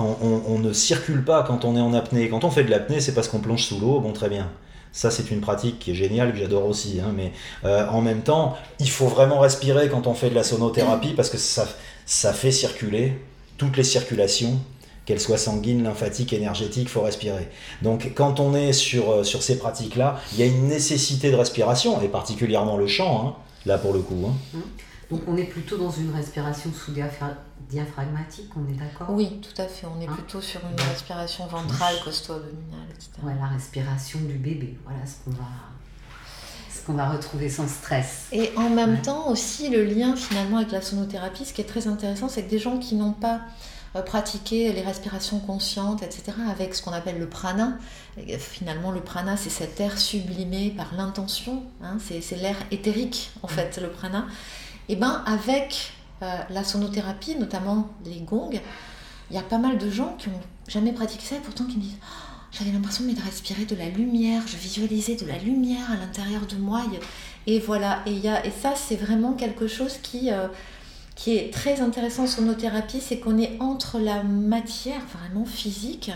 on, 0.00 0.58
ne 0.58 0.72
circule 0.72 1.24
pas 1.24 1.42
quand 1.42 1.64
on 1.64 1.76
est 1.76 1.80
en 1.80 1.94
apnée. 1.94 2.28
Quand 2.28 2.44
on 2.44 2.50
fait 2.50 2.64
de 2.64 2.70
l'apnée, 2.70 3.00
c'est 3.00 3.12
parce 3.12 3.28
qu'on 3.28 3.38
plonge 3.38 3.64
sous 3.64 3.78
l'eau, 3.78 4.00
bon 4.00 4.12
très 4.12 4.28
bien. 4.28 4.48
Ça, 4.92 5.10
c'est 5.10 5.30
une 5.30 5.40
pratique 5.40 5.78
qui 5.78 5.90
est 5.92 5.94
géniale, 5.94 6.32
que 6.32 6.38
j'adore 6.38 6.66
aussi. 6.66 7.00
Hein, 7.00 7.12
mais 7.14 7.32
euh, 7.64 7.86
en 7.88 8.00
même 8.00 8.22
temps, 8.22 8.56
il 8.80 8.90
faut 8.90 9.06
vraiment 9.06 9.38
respirer 9.38 9.88
quand 9.88 10.06
on 10.06 10.14
fait 10.14 10.30
de 10.30 10.34
la 10.34 10.42
sonothérapie 10.42 11.12
parce 11.14 11.30
que 11.30 11.36
ça, 11.38 11.66
fait 12.32 12.50
circuler 12.50 13.18
toutes 13.58 13.76
les 13.76 13.84
circulations, 13.84 14.58
qu'elles 15.04 15.20
soient 15.20 15.38
sanguines, 15.38 15.82
lymphatiques, 15.82 16.32
énergétiques, 16.32 16.84
il 16.84 16.88
faut 16.88 17.02
respirer. 17.02 17.48
Donc 17.82 18.12
quand 18.14 18.40
on 18.40 18.54
est 18.54 18.72
sur, 18.72 19.10
euh, 19.10 19.24
sur 19.24 19.42
ces 19.42 19.58
pratiques-là, 19.58 20.20
il 20.32 20.38
y 20.38 20.42
a 20.42 20.46
une 20.46 20.68
nécessité 20.68 21.30
de 21.30 21.36
respiration, 21.36 22.00
et 22.02 22.08
particulièrement 22.08 22.76
le 22.76 22.86
chant, 22.86 23.26
hein, 23.26 23.34
là 23.66 23.78
pour 23.78 23.92
le 23.92 24.00
coup. 24.00 24.26
Hein. 24.26 24.34
Mmh. 24.54 24.60
Donc 25.10 25.22
on 25.26 25.36
est 25.36 25.44
plutôt 25.44 25.78
dans 25.78 25.90
une 25.90 26.14
respiration 26.14 26.70
sous 26.72 26.92
diaphragmatique, 27.68 28.50
on 28.56 28.68
est 28.68 28.76
d'accord? 28.76 29.08
Oui, 29.10 29.40
tout 29.40 29.60
à 29.60 29.66
fait. 29.66 29.86
On 29.86 30.00
est 30.00 30.06
hein? 30.06 30.12
plutôt 30.12 30.40
sur 30.40 30.60
une 30.60 30.80
respiration 30.80 31.46
ventrale, 31.46 31.94
costo-abdominale, 32.04 32.88
etc. 32.94 33.10
Ouais, 33.22 33.34
la 33.40 33.46
respiration 33.46 34.20
du 34.20 34.34
bébé. 34.34 34.78
Voilà 34.84 35.04
ce 35.06 35.24
qu'on 35.24 35.36
va 35.36 35.48
ce 36.70 36.86
qu'on 36.86 36.94
va 36.94 37.08
retrouver 37.10 37.48
sans 37.48 37.68
stress. 37.68 38.28
Et 38.32 38.52
en 38.56 38.70
même 38.70 39.02
temps 39.02 39.28
aussi 39.28 39.68
le 39.68 39.84
lien 39.84 40.16
finalement 40.16 40.58
avec 40.58 40.70
la 40.70 40.80
sonothérapie, 40.80 41.44
ce 41.44 41.52
qui 41.52 41.60
est 41.60 41.64
très 41.64 41.86
intéressant, 41.86 42.28
c'est 42.28 42.44
que 42.44 42.50
des 42.50 42.58
gens 42.58 42.78
qui 42.78 42.94
n'ont 42.94 43.12
pas 43.12 43.40
euh, 43.96 44.02
pratiqué 44.02 44.70
les 44.72 44.82
respirations 44.82 45.40
conscientes, 45.40 46.02
etc., 46.02 46.32
avec 46.50 46.74
ce 46.74 46.82
qu'on 46.82 46.92
appelle 46.92 47.18
le 47.18 47.28
prana. 47.28 47.78
finalement, 48.38 48.90
le 48.90 49.00
prana, 49.00 49.36
c'est 49.36 49.50
cet 49.50 49.80
air 49.80 49.98
sublimé 49.98 50.70
par 50.70 50.94
l'intention, 50.94 51.62
hein, 51.82 51.96
c'est 51.98 52.36
l'air 52.36 52.56
éthérique, 52.70 53.30
en 53.42 53.48
fait, 53.48 53.78
le 53.80 53.88
prana. 53.88 54.26
Et 54.90 54.96
ben 54.96 55.22
avec 55.26 55.92
la 56.20 56.64
sonothérapie, 56.64 57.36
notamment 57.36 57.88
les 58.04 58.20
gongs, 58.20 58.60
il 59.30 59.36
y 59.36 59.38
a 59.38 59.42
pas 59.42 59.58
mal 59.58 59.78
de 59.78 59.90
gens 59.90 60.14
qui 60.18 60.30
n'ont 60.30 60.40
jamais 60.66 60.92
pratiqué 60.92 61.24
ça 61.24 61.36
et 61.36 61.40
pourtant 61.40 61.64
qui 61.64 61.76
me 61.76 61.82
disent 61.82 61.98
oh, 62.02 62.38
j'avais 62.50 62.72
l'impression 62.72 63.04
de 63.04 63.20
respirer 63.20 63.64
de 63.64 63.76
la 63.76 63.88
lumière, 63.88 64.42
je 64.46 64.56
visualisais 64.56 65.16
de 65.16 65.26
la 65.26 65.38
lumière 65.38 65.90
à 65.90 65.96
l'intérieur 65.96 66.46
de 66.46 66.56
moi. 66.56 66.82
Et 67.46 67.58
voilà, 67.60 68.02
et, 68.06 68.12
y 68.12 68.28
a, 68.28 68.44
et 68.44 68.50
ça 68.50 68.74
c'est 68.74 68.96
vraiment 68.96 69.32
quelque 69.32 69.68
chose 69.68 69.98
qui, 70.02 70.32
euh, 70.32 70.48
qui 71.14 71.36
est 71.36 71.52
très 71.52 71.80
intéressant 71.80 72.24
en 72.24 72.26
sonothérapie, 72.26 73.00
c'est 73.00 73.18
qu'on 73.18 73.38
est 73.38 73.56
entre 73.60 73.98
la 73.98 74.22
matière 74.22 75.00
vraiment 75.18 75.44
physique 75.44 76.10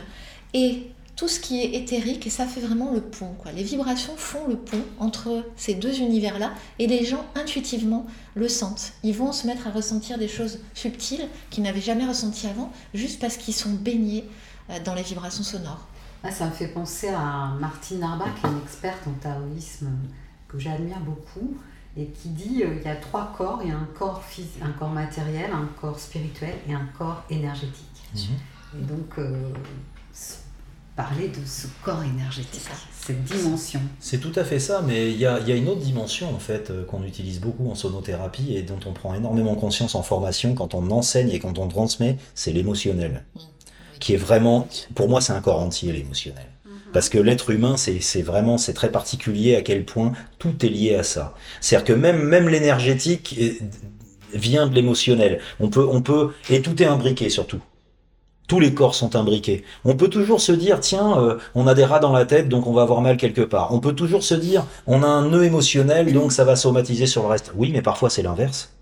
et 0.55 0.92
tout 1.15 1.29
ce 1.29 1.41
qui 1.41 1.61
est 1.61 1.75
éthérique 1.75 2.27
et 2.27 2.31
ça 2.31 2.47
fait 2.47 2.61
vraiment 2.61 2.91
le 2.91 3.01
pont. 3.01 3.35
Quoi. 3.39 3.53
Les 3.53 3.63
vibrations 3.63 4.15
font 4.17 4.47
le 4.49 4.57
pont 4.57 4.83
entre 4.99 5.45
ces 5.57 5.75
deux 5.75 6.01
univers-là 6.01 6.53
et 6.79 6.87
les 6.87 7.05
gens 7.05 7.25
intuitivement 7.35 8.07
le 8.35 8.49
sentent. 8.49 8.93
Ils 9.03 9.15
vont 9.15 9.31
se 9.33 9.47
mettre 9.47 9.67
à 9.67 9.71
ressentir 9.71 10.17
des 10.19 10.29
choses 10.29 10.59
subtiles 10.75 11.29
qu'ils 11.51 11.65
n'avaient 11.65 11.83
jamais 11.83 12.07
ressenties 12.07 12.47
avant 12.47 12.73
juste 12.95 13.21
parce 13.21 13.37
qu'ils 13.37 13.55
sont 13.55 13.71
baignés 13.73 14.25
euh, 14.71 14.79
dans 14.85 14.95
les 14.95 15.03
vibrations 15.03 15.43
sonores. 15.45 15.87
Ah, 16.25 16.31
ça 16.31 16.47
me 16.47 16.53
fait 16.53 16.69
penser 16.69 17.09
à 17.09 17.57
Martine 17.61 18.03
Arbach, 18.03 18.29
une 18.45 18.59
experte 18.63 19.07
en 19.07 19.13
taoïsme 19.21 19.91
que 20.49 20.59
j'admire 20.59 21.01
beaucoup, 21.01 21.57
et 21.97 22.07
qui 22.07 22.29
dit 22.31 22.63
euh, 22.63 22.77
il 22.81 22.83
y 22.87 22.89
a 22.89 22.97
trois 22.97 23.35
corps, 23.37 23.61
il 23.63 23.69
y 23.69 23.73
a 23.73 23.77
un 23.77 23.89
corps, 23.99 24.23
phys- 24.31 24.63
un 24.65 24.71
corps 24.71 24.89
matériel, 24.91 25.51
un 25.53 25.69
corps 25.81 25.99
spirituel 25.99 26.55
et 26.69 26.73
un 26.75 26.89
corps 26.97 27.23
énergétique. 27.29 28.03
Et 28.79 28.83
donc, 28.85 29.19
euh, 29.19 29.51
parler 30.97 31.29
de 31.29 31.47
ce 31.47 31.67
corps 31.83 32.03
énergétique, 32.03 32.69
cette 33.01 33.25
dimension. 33.25 33.81
C'est 33.99 34.19
tout 34.19 34.33
à 34.37 34.45
fait 34.45 34.59
ça, 34.59 34.83
mais 34.87 35.11
il 35.11 35.19
y 35.19 35.27
a, 35.27 35.39
il 35.41 35.49
y 35.49 35.53
a 35.53 35.57
une 35.57 35.69
autre 35.69 35.81
dimension 35.81 36.35
en 36.35 36.39
fait 36.39 36.71
euh, 36.71 36.85
qu'on 36.85 37.03
utilise 37.03 37.41
beaucoup 37.41 37.71
en 37.71 37.75
sonothérapie 37.75 38.55
et 38.55 38.63
dont 38.63 38.81
on 38.87 38.93
prend 38.93 39.15
énormément 39.15 39.55
conscience 39.55 39.95
en 39.95 40.03
formation 40.03 40.55
quand 40.55 40.75
on 40.75 40.91
enseigne 40.91 41.31
et 41.31 41.39
quand 41.39 41.59
on 41.59 41.69
transmet, 41.69 42.19
c'est 42.35 42.53
l'émotionnel, 42.53 43.25
qui 44.01 44.15
est 44.15 44.19
vraiment, 44.19 44.69
pour 44.95 45.09
moi, 45.09 45.21
c'est 45.21 45.33
un 45.33 45.41
corps 45.41 45.61
entier 45.61 45.93
l'émotionnel. 45.93 46.47
Parce 46.93 47.09
que 47.09 47.17
l'être 47.17 47.49
humain, 47.49 47.77
c'est 47.79 48.21
vraiment, 48.21 48.59
c'est 48.59 48.75
très 48.75 48.93
particulier 48.93 49.57
à 49.57 49.63
quel 49.63 49.87
point 49.87 50.13
tout 50.39 50.55
est 50.65 50.69
lié 50.69 50.95
à 50.95 51.03
ça. 51.03 51.35
C'est-à-dire 51.63 51.87
que 51.87 51.93
même, 51.95 52.23
même 52.23 52.51
l'énergétique 52.51 53.41
vient 54.35 54.67
de 54.67 54.75
l'émotionnel. 54.75 55.41
On 55.59 55.71
peut, 55.71 55.87
on 55.91 56.03
peut, 56.03 56.33
et 56.51 56.61
tout 56.61 56.83
est 56.83 56.87
imbriqué 56.87 57.31
surtout. 57.31 57.61
Tous 58.49 58.61
les 58.61 58.75
corps 58.75 58.95
sont 58.95 59.17
imbriqués. 59.17 59.65
On 59.85 59.97
peut 59.97 60.09
toujours 60.09 60.41
se 60.41 60.53
dire, 60.53 60.81
tiens, 60.81 61.19
euh, 61.19 61.39
on 61.55 61.67
a 61.67 61.75
des 61.75 61.85
rats 61.85 62.01
dans 62.01 62.13
la 62.13 62.27
tête, 62.27 62.49
donc 62.49 62.67
on 62.67 62.73
va 62.73 62.83
avoir 62.83 63.01
mal 63.01 63.17
quelque 63.17 63.41
part. 63.41 63.73
On 63.73 63.81
peut 63.81 63.95
toujours 63.95 64.23
se 64.23 64.35
dire, 64.35 64.67
on 64.87 65.03
a 65.03 65.07
un 65.07 65.29
nœud 65.29 65.45
émotionnel, 65.45 66.13
donc 66.13 66.33
ça 66.33 66.45
va 66.45 66.57
somatiser 66.57 67.07
sur 67.07 67.23
le 67.23 67.29
reste. 67.29 67.53
Oui, 67.57 67.71
mais 67.73 67.83
parfois 67.83 68.11
c'est 68.11 68.23
l'inverse. 68.23 68.73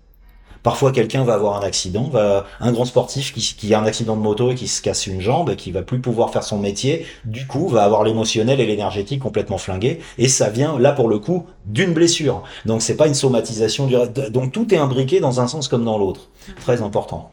Parfois, 0.63 0.91
quelqu'un 0.91 1.23
va 1.23 1.33
avoir 1.33 1.57
un 1.57 1.65
accident, 1.65 2.03
va 2.03 2.45
un 2.59 2.71
grand 2.71 2.85
sportif 2.85 3.33
qui, 3.33 3.41
qui 3.41 3.73
a 3.73 3.79
un 3.79 3.85
accident 3.85 4.15
de 4.15 4.21
moto 4.21 4.51
et 4.51 4.55
qui 4.55 4.67
se 4.67 4.81
casse 4.81 5.07
une 5.07 5.19
jambe, 5.19 5.55
qui 5.55 5.71
va 5.71 5.81
plus 5.81 5.99
pouvoir 5.99 6.29
faire 6.31 6.43
son 6.43 6.59
métier, 6.59 7.05
du 7.25 7.47
coup, 7.47 7.67
va 7.67 7.83
avoir 7.83 8.03
l'émotionnel 8.03 8.59
et 8.59 8.67
l'énergétique 8.67 9.21
complètement 9.21 9.57
flingués, 9.57 9.99
et 10.19 10.27
ça 10.27 10.49
vient 10.49 10.77
là 10.77 10.91
pour 10.91 11.09
le 11.09 11.17
coup 11.17 11.47
d'une 11.65 11.93
blessure. 11.93 12.43
Donc 12.65 12.83
c'est 12.83 12.95
pas 12.95 13.07
une 13.07 13.15
somatisation 13.15 13.87
du 13.87 13.95
donc 14.29 14.51
tout 14.51 14.71
est 14.73 14.77
imbriqué 14.77 15.19
dans 15.19 15.41
un 15.41 15.47
sens 15.47 15.67
comme 15.67 15.83
dans 15.83 15.97
l'autre. 15.97 16.29
Très 16.61 16.81
important. 16.83 17.31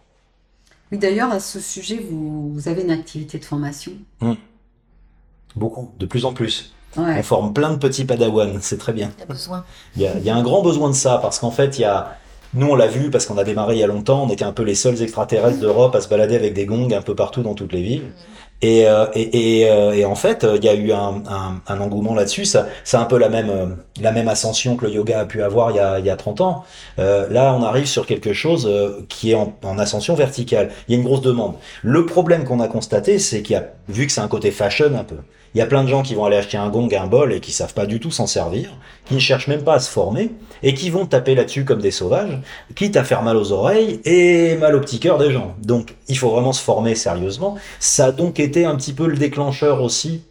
Oui, 0.90 0.98
d'ailleurs, 0.98 1.30
à 1.30 1.40
ce 1.40 1.60
sujet, 1.60 2.04
vous, 2.10 2.52
vous 2.52 2.68
avez 2.68 2.82
une 2.82 2.90
activité 2.90 3.38
de 3.38 3.44
formation. 3.44 3.92
Beaucoup, 5.56 5.90
de 5.98 6.06
plus 6.06 6.24
en 6.24 6.32
plus. 6.32 6.72
Ouais. 6.96 7.16
On 7.18 7.22
forme 7.22 7.52
plein 7.52 7.70
de 7.70 7.76
petits 7.76 8.04
padawans, 8.04 8.58
c'est 8.60 8.78
très 8.78 8.92
bien. 8.92 9.10
Il 9.18 9.20
y 9.20 9.22
a 9.22 9.26
besoin. 9.26 9.64
Il 9.96 10.02
y 10.02 10.06
a, 10.06 10.16
il 10.16 10.24
y 10.24 10.30
a 10.30 10.36
un 10.36 10.42
grand 10.42 10.62
besoin 10.62 10.88
de 10.88 10.94
ça 10.94 11.18
parce 11.18 11.38
qu'en 11.38 11.50
fait, 11.50 11.78
il 11.78 11.82
y 11.82 11.84
a, 11.84 12.16
nous 12.54 12.68
on 12.68 12.74
l'a 12.74 12.86
vu 12.86 13.10
parce 13.10 13.26
qu'on 13.26 13.36
a 13.36 13.44
démarré 13.44 13.74
il 13.74 13.80
y 13.80 13.82
a 13.82 13.86
longtemps, 13.86 14.24
on 14.24 14.30
était 14.30 14.44
un 14.44 14.52
peu 14.52 14.62
les 14.62 14.74
seuls 14.74 15.02
extraterrestres 15.02 15.58
d'Europe 15.58 15.94
à 15.94 16.00
se 16.00 16.08
balader 16.08 16.34
avec 16.34 16.54
des 16.54 16.64
gongs 16.64 16.90
un 16.92 17.02
peu 17.02 17.14
partout 17.14 17.42
dans 17.42 17.54
toutes 17.54 17.72
les 17.72 17.82
villes. 17.82 18.12
Et, 18.60 18.88
euh, 18.88 19.06
et, 19.14 19.60
et, 19.60 19.70
euh, 19.70 19.92
et 19.92 20.04
en 20.04 20.16
fait, 20.16 20.44
il 20.56 20.64
y 20.64 20.68
a 20.68 20.74
eu 20.74 20.90
un, 20.92 21.22
un, 21.28 21.60
un 21.68 21.80
engouement 21.80 22.14
là-dessus. 22.14 22.44
Ça, 22.44 22.66
c'est 22.82 22.96
un 22.96 23.04
peu 23.04 23.16
la 23.16 23.28
même, 23.28 23.50
euh, 23.50 23.66
la 24.00 24.10
même 24.10 24.26
ascension 24.26 24.76
que 24.76 24.86
le 24.86 24.92
yoga 24.92 25.20
a 25.20 25.24
pu 25.26 25.42
avoir 25.42 25.70
il 25.70 25.76
y 25.76 25.80
a, 25.80 26.00
il 26.00 26.04
y 26.04 26.10
a 26.10 26.16
30 26.16 26.40
ans. 26.40 26.64
Euh, 26.98 27.28
là, 27.30 27.54
on 27.54 27.62
arrive 27.62 27.86
sur 27.86 28.04
quelque 28.04 28.32
chose 28.32 28.66
euh, 28.68 29.06
qui 29.08 29.30
est 29.30 29.34
en, 29.34 29.56
en 29.62 29.78
ascension 29.78 30.14
verticale. 30.16 30.70
Il 30.88 30.92
y 30.92 30.96
a 30.96 30.98
une 30.98 31.04
grosse 31.06 31.22
demande. 31.22 31.54
Le 31.82 32.04
problème 32.04 32.44
qu'on 32.44 32.58
a 32.58 32.66
constaté, 32.66 33.20
c'est 33.20 33.42
qu'il 33.42 33.54
y 33.54 33.56
a, 33.56 33.68
vu 33.88 34.06
que 34.06 34.12
c'est 34.12 34.20
un 34.20 34.28
côté 34.28 34.50
fashion 34.50 34.92
un 34.98 35.04
peu, 35.04 35.16
il 35.58 35.60
y 35.60 35.64
a 35.64 35.66
plein 35.66 35.82
de 35.82 35.88
gens 35.88 36.02
qui 36.02 36.14
vont 36.14 36.24
aller 36.24 36.36
acheter 36.36 36.56
un 36.56 36.68
gong, 36.68 36.88
un 36.94 37.08
bol 37.08 37.32
et 37.32 37.40
qui 37.40 37.50
savent 37.50 37.74
pas 37.74 37.86
du 37.86 37.98
tout 37.98 38.12
s'en 38.12 38.28
servir, 38.28 38.70
qui 39.06 39.14
ne 39.14 39.18
cherchent 39.18 39.48
même 39.48 39.64
pas 39.64 39.74
à 39.74 39.80
se 39.80 39.90
former 39.90 40.30
et 40.62 40.72
qui 40.72 40.88
vont 40.88 41.04
taper 41.04 41.34
là-dessus 41.34 41.64
comme 41.64 41.80
des 41.80 41.90
sauvages, 41.90 42.38
quitte 42.76 42.96
à 42.96 43.02
faire 43.02 43.24
mal 43.24 43.36
aux 43.36 43.50
oreilles 43.50 44.00
et 44.04 44.56
mal 44.56 44.76
au 44.76 44.80
petit 44.80 45.00
cœur 45.00 45.18
des 45.18 45.32
gens. 45.32 45.56
Donc, 45.60 45.96
il 46.06 46.16
faut 46.16 46.30
vraiment 46.30 46.52
se 46.52 46.62
former 46.62 46.94
sérieusement. 46.94 47.56
Ça 47.80 48.06
a 48.06 48.12
donc 48.12 48.38
été 48.38 48.66
un 48.66 48.76
petit 48.76 48.92
peu 48.92 49.08
le 49.08 49.16
déclencheur 49.16 49.82
aussi. 49.82 50.22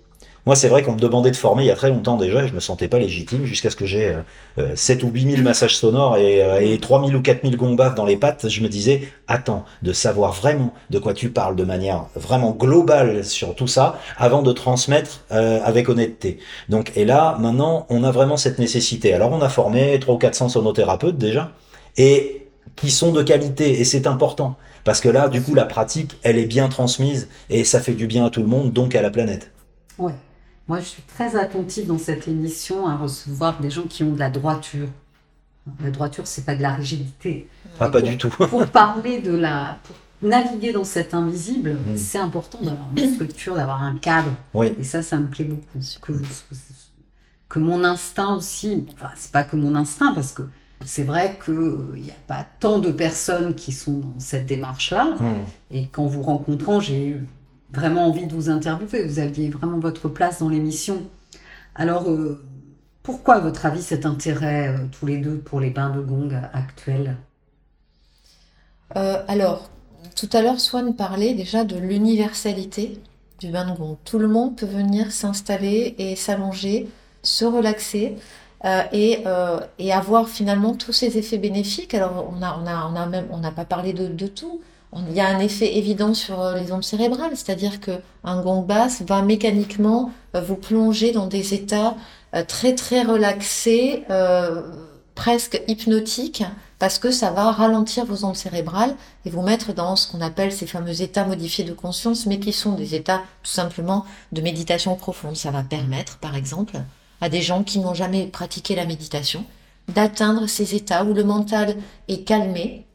Moi, 0.47 0.55
c'est 0.55 0.69
vrai 0.69 0.81
qu'on 0.81 0.93
me 0.93 0.99
demandait 0.99 1.31
de 1.31 1.35
former 1.35 1.65
il 1.65 1.67
y 1.67 1.71
a 1.71 1.75
très 1.75 1.89
longtemps 1.89 2.15
déjà 2.15 2.41
et 2.41 2.47
je 2.47 2.53
me 2.53 2.61
sentais 2.61 2.87
pas 2.87 2.99
légitime 2.99 3.43
jusqu'à 3.43 3.69
ce 3.69 3.75
que 3.75 3.85
j'ai 3.85 4.05
euh, 4.05 4.21
euh, 4.59 4.71
7 4.77 5.03
ou 5.03 5.09
8 5.09 5.31
000 5.31 5.41
massages 5.41 5.75
sonores 5.75 6.15
et, 6.15 6.41
euh, 6.41 6.61
et 6.61 6.77
3 6.77 7.05
000 7.05 7.19
ou 7.19 7.21
4 7.21 7.41
000 7.41 7.57
gongs 7.57 7.75
baffes 7.75 7.95
dans 7.95 8.05
les 8.05 8.15
pattes. 8.15 8.47
Je 8.47 8.63
me 8.63 8.69
disais, 8.69 9.09
attends, 9.27 9.65
de 9.81 9.91
savoir 9.91 10.31
vraiment 10.31 10.73
de 10.89 10.99
quoi 10.99 11.13
tu 11.13 11.31
parles 11.31 11.57
de 11.57 11.65
manière 11.65 12.05
vraiment 12.15 12.51
globale 12.51 13.25
sur 13.25 13.55
tout 13.55 13.67
ça 13.67 13.99
avant 14.17 14.41
de 14.41 14.53
transmettre 14.53 15.25
euh, 15.33 15.59
avec 15.65 15.89
honnêteté. 15.89 16.39
Donc, 16.69 16.93
et 16.95 17.03
là, 17.03 17.35
maintenant, 17.41 17.85
on 17.89 18.05
a 18.05 18.11
vraiment 18.11 18.37
cette 18.37 18.57
nécessité. 18.57 19.13
Alors, 19.13 19.33
on 19.33 19.41
a 19.41 19.49
formé 19.49 19.99
300 19.99 20.13
ou 20.13 20.17
400 20.17 20.49
sonothérapeutes 20.49 21.17
déjà 21.17 21.51
et 21.97 22.47
qui 22.77 22.89
sont 22.89 23.11
de 23.11 23.21
qualité 23.21 23.81
et 23.81 23.83
c'est 23.83 24.07
important 24.07 24.55
parce 24.85 25.01
que 25.01 25.09
là, 25.09 25.27
du 25.27 25.41
coup, 25.41 25.55
la 25.55 25.65
pratique, 25.65 26.17
elle 26.23 26.37
est 26.37 26.45
bien 26.45 26.69
transmise 26.69 27.27
et 27.49 27.65
ça 27.65 27.81
fait 27.81 27.95
du 27.95 28.07
bien 28.07 28.25
à 28.25 28.29
tout 28.29 28.39
le 28.39 28.47
monde, 28.47 28.71
donc 28.71 28.95
à 28.95 29.01
la 29.01 29.09
planète. 29.09 29.51
Ouais. 29.97 30.13
Moi, 30.67 30.79
je 30.79 30.85
suis 30.85 31.03
très 31.03 31.35
attentive 31.35 31.87
dans 31.87 31.97
cette 31.97 32.27
émission 32.27 32.87
à 32.87 32.97
recevoir 32.97 33.59
des 33.59 33.69
gens 33.69 33.83
qui 33.83 34.03
ont 34.03 34.11
de 34.11 34.19
la 34.19 34.29
droiture. 34.29 34.89
La 35.81 35.91
droiture, 35.91 36.27
c'est 36.27 36.45
pas 36.45 36.55
de 36.55 36.61
la 36.61 36.73
rigidité. 36.73 37.47
Ah, 37.79 37.89
pas 37.89 38.01
du 38.01 38.17
tout. 38.17 38.29
Pour 38.29 38.67
parler 38.67 39.19
de 39.21 39.35
la, 39.35 39.77
pour 39.83 39.95
naviguer 40.29 40.73
dans 40.73 40.83
cet 40.83 41.13
invisible, 41.13 41.73
Mm. 41.73 41.97
c'est 41.97 42.17
important 42.17 42.59
d'avoir 42.61 42.87
une 42.95 43.13
structure, 43.13 43.55
d'avoir 43.55 43.83
un 43.83 43.97
cadre. 43.97 44.31
Oui. 44.53 44.73
Et 44.79 44.83
ça, 44.83 45.01
ça 45.01 45.17
me 45.17 45.27
plaît 45.27 45.45
beaucoup. 45.45 45.79
Que, 47.49 47.59
mon 47.59 47.83
instinct 47.83 48.35
aussi, 48.35 48.85
enfin, 48.93 49.09
c'est 49.15 49.31
pas 49.31 49.43
que 49.43 49.55
mon 49.55 49.73
instinct, 49.75 50.13
parce 50.13 50.31
que 50.31 50.43
c'est 50.85 51.03
vrai 51.03 51.39
qu'il 51.43 51.55
n'y 52.01 52.11
a 52.11 52.21
pas 52.27 52.45
tant 52.59 52.79
de 52.79 52.91
personnes 52.91 53.55
qui 53.55 53.71
sont 53.71 53.99
dans 53.99 54.19
cette 54.19 54.45
démarche-là. 54.45 55.15
Hmm. 55.19 55.43
Et 55.71 55.87
qu'en 55.87 56.05
vous 56.07 56.21
rencontrant, 56.21 56.79
j'ai 56.79 57.07
eu 57.07 57.27
vraiment 57.71 58.07
envie 58.07 58.27
de 58.27 58.33
vous 58.33 58.49
interviewer. 58.49 59.03
Vous 59.03 59.19
aviez 59.19 59.49
vraiment 59.49 59.79
votre 59.79 60.09
place 60.09 60.39
dans 60.39 60.49
l'émission. 60.49 61.03
Alors, 61.75 62.09
euh, 62.09 62.43
pourquoi, 63.03 63.35
à 63.35 63.39
votre 63.39 63.65
avis, 63.65 63.81
cet 63.81 64.05
intérêt, 64.05 64.69
euh, 64.69 64.85
tous 64.97 65.05
les 65.05 65.17
deux, 65.17 65.37
pour 65.37 65.59
les 65.59 65.69
bains 65.69 65.89
de 65.89 66.01
gong 66.01 66.29
actuels? 66.53 67.17
Euh, 68.95 69.21
alors, 69.27 69.69
tout 70.15 70.29
à 70.33 70.41
l'heure, 70.41 70.59
Swan 70.59 70.95
parlait 70.95 71.33
déjà 71.33 71.63
de 71.63 71.77
l'universalité 71.77 72.99
du 73.39 73.51
bain 73.51 73.69
de 73.69 73.77
gong. 73.77 73.97
Tout 74.05 74.17
le 74.17 74.27
monde 74.27 74.55
peut 74.55 74.65
venir 74.65 75.11
s'installer 75.11 75.95
et 75.97 76.15
s'allonger, 76.15 76.89
se 77.21 77.45
relaxer 77.45 78.15
et, 78.91 79.23
avoir 79.91 80.27
finalement 80.27 80.73
tous 80.73 80.93
ces 80.93 81.17
effets 81.17 81.37
bénéfiques. 81.37 81.93
Alors, 81.93 82.33
on 82.35 82.41
a, 82.41 82.57
on 82.57 82.65
a, 82.65 82.89
on 82.91 82.95
a 82.95 83.05
même, 83.05 83.27
on 83.29 83.37
n'a 83.37 83.51
pas 83.51 83.65
parlé 83.65 83.93
de 83.93 84.27
tout. 84.27 84.61
Il 84.95 85.13
y 85.13 85.19
a 85.19 85.27
un 85.27 85.39
effet 85.39 85.77
évident 85.77 86.13
sur 86.13 86.41
euh, 86.41 86.57
les 86.57 86.71
ondes 86.71 86.83
cérébrales, 86.83 87.35
c'est-à-dire 87.35 87.79
que 87.79 87.99
un 88.23 88.41
gong 88.41 88.61
basse 88.61 89.01
va 89.01 89.21
mécaniquement 89.21 90.11
euh, 90.35 90.41
vous 90.41 90.55
plonger 90.55 91.11
dans 91.11 91.27
des 91.27 91.53
états 91.53 91.95
euh, 92.35 92.43
très 92.43 92.75
très 92.75 93.03
relaxés, 93.03 94.03
euh, 94.09 94.61
presque 95.15 95.61
hypnotiques, 95.67 96.43
parce 96.79 96.99
que 96.99 97.09
ça 97.09 97.31
va 97.31 97.51
ralentir 97.51 98.05
vos 98.05 98.25
ondes 98.25 98.35
cérébrales 98.35 98.95
et 99.25 99.29
vous 99.29 99.41
mettre 99.41 99.73
dans 99.73 99.95
ce 99.95 100.11
qu'on 100.11 100.21
appelle 100.21 100.51
ces 100.51 100.67
fameux 100.67 101.01
états 101.01 101.25
modifiés 101.25 101.63
de 101.63 101.73
conscience, 101.73 102.25
mais 102.25 102.39
qui 102.39 102.53
sont 102.53 102.73
des 102.73 102.95
états 102.95 103.21
tout 103.43 103.51
simplement 103.51 104.05
de 104.31 104.41
méditation 104.41 104.95
profonde. 104.95 105.35
Ça 105.35 105.51
va 105.51 105.63
permettre, 105.63 106.17
par 106.17 106.35
exemple, 106.35 106.79
à 107.21 107.29
des 107.29 107.41
gens 107.41 107.63
qui 107.63 107.79
n'ont 107.79 107.93
jamais 107.93 108.27
pratiqué 108.27 108.75
la 108.75 108.85
méditation, 108.85 109.43
d'atteindre 109.87 110.47
ces 110.47 110.75
états 110.75 111.03
où 111.03 111.13
le 111.13 111.23
mental 111.23 111.75
est 112.09 112.23
calmé 112.23 112.85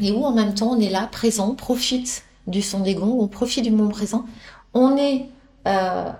et 0.00 0.12
où 0.12 0.24
en 0.24 0.32
même 0.32 0.54
temps 0.54 0.70
on 0.70 0.80
est 0.80 0.90
là, 0.90 1.06
présent, 1.06 1.50
on 1.50 1.54
profite 1.54 2.24
du 2.46 2.62
son 2.62 2.80
des 2.80 2.94
gongs, 2.94 3.18
on 3.18 3.28
profite 3.28 3.64
du 3.64 3.70
moment 3.70 3.90
présent. 3.90 4.24
On 4.74 4.96
est 4.96 5.26
euh, 5.66 6.10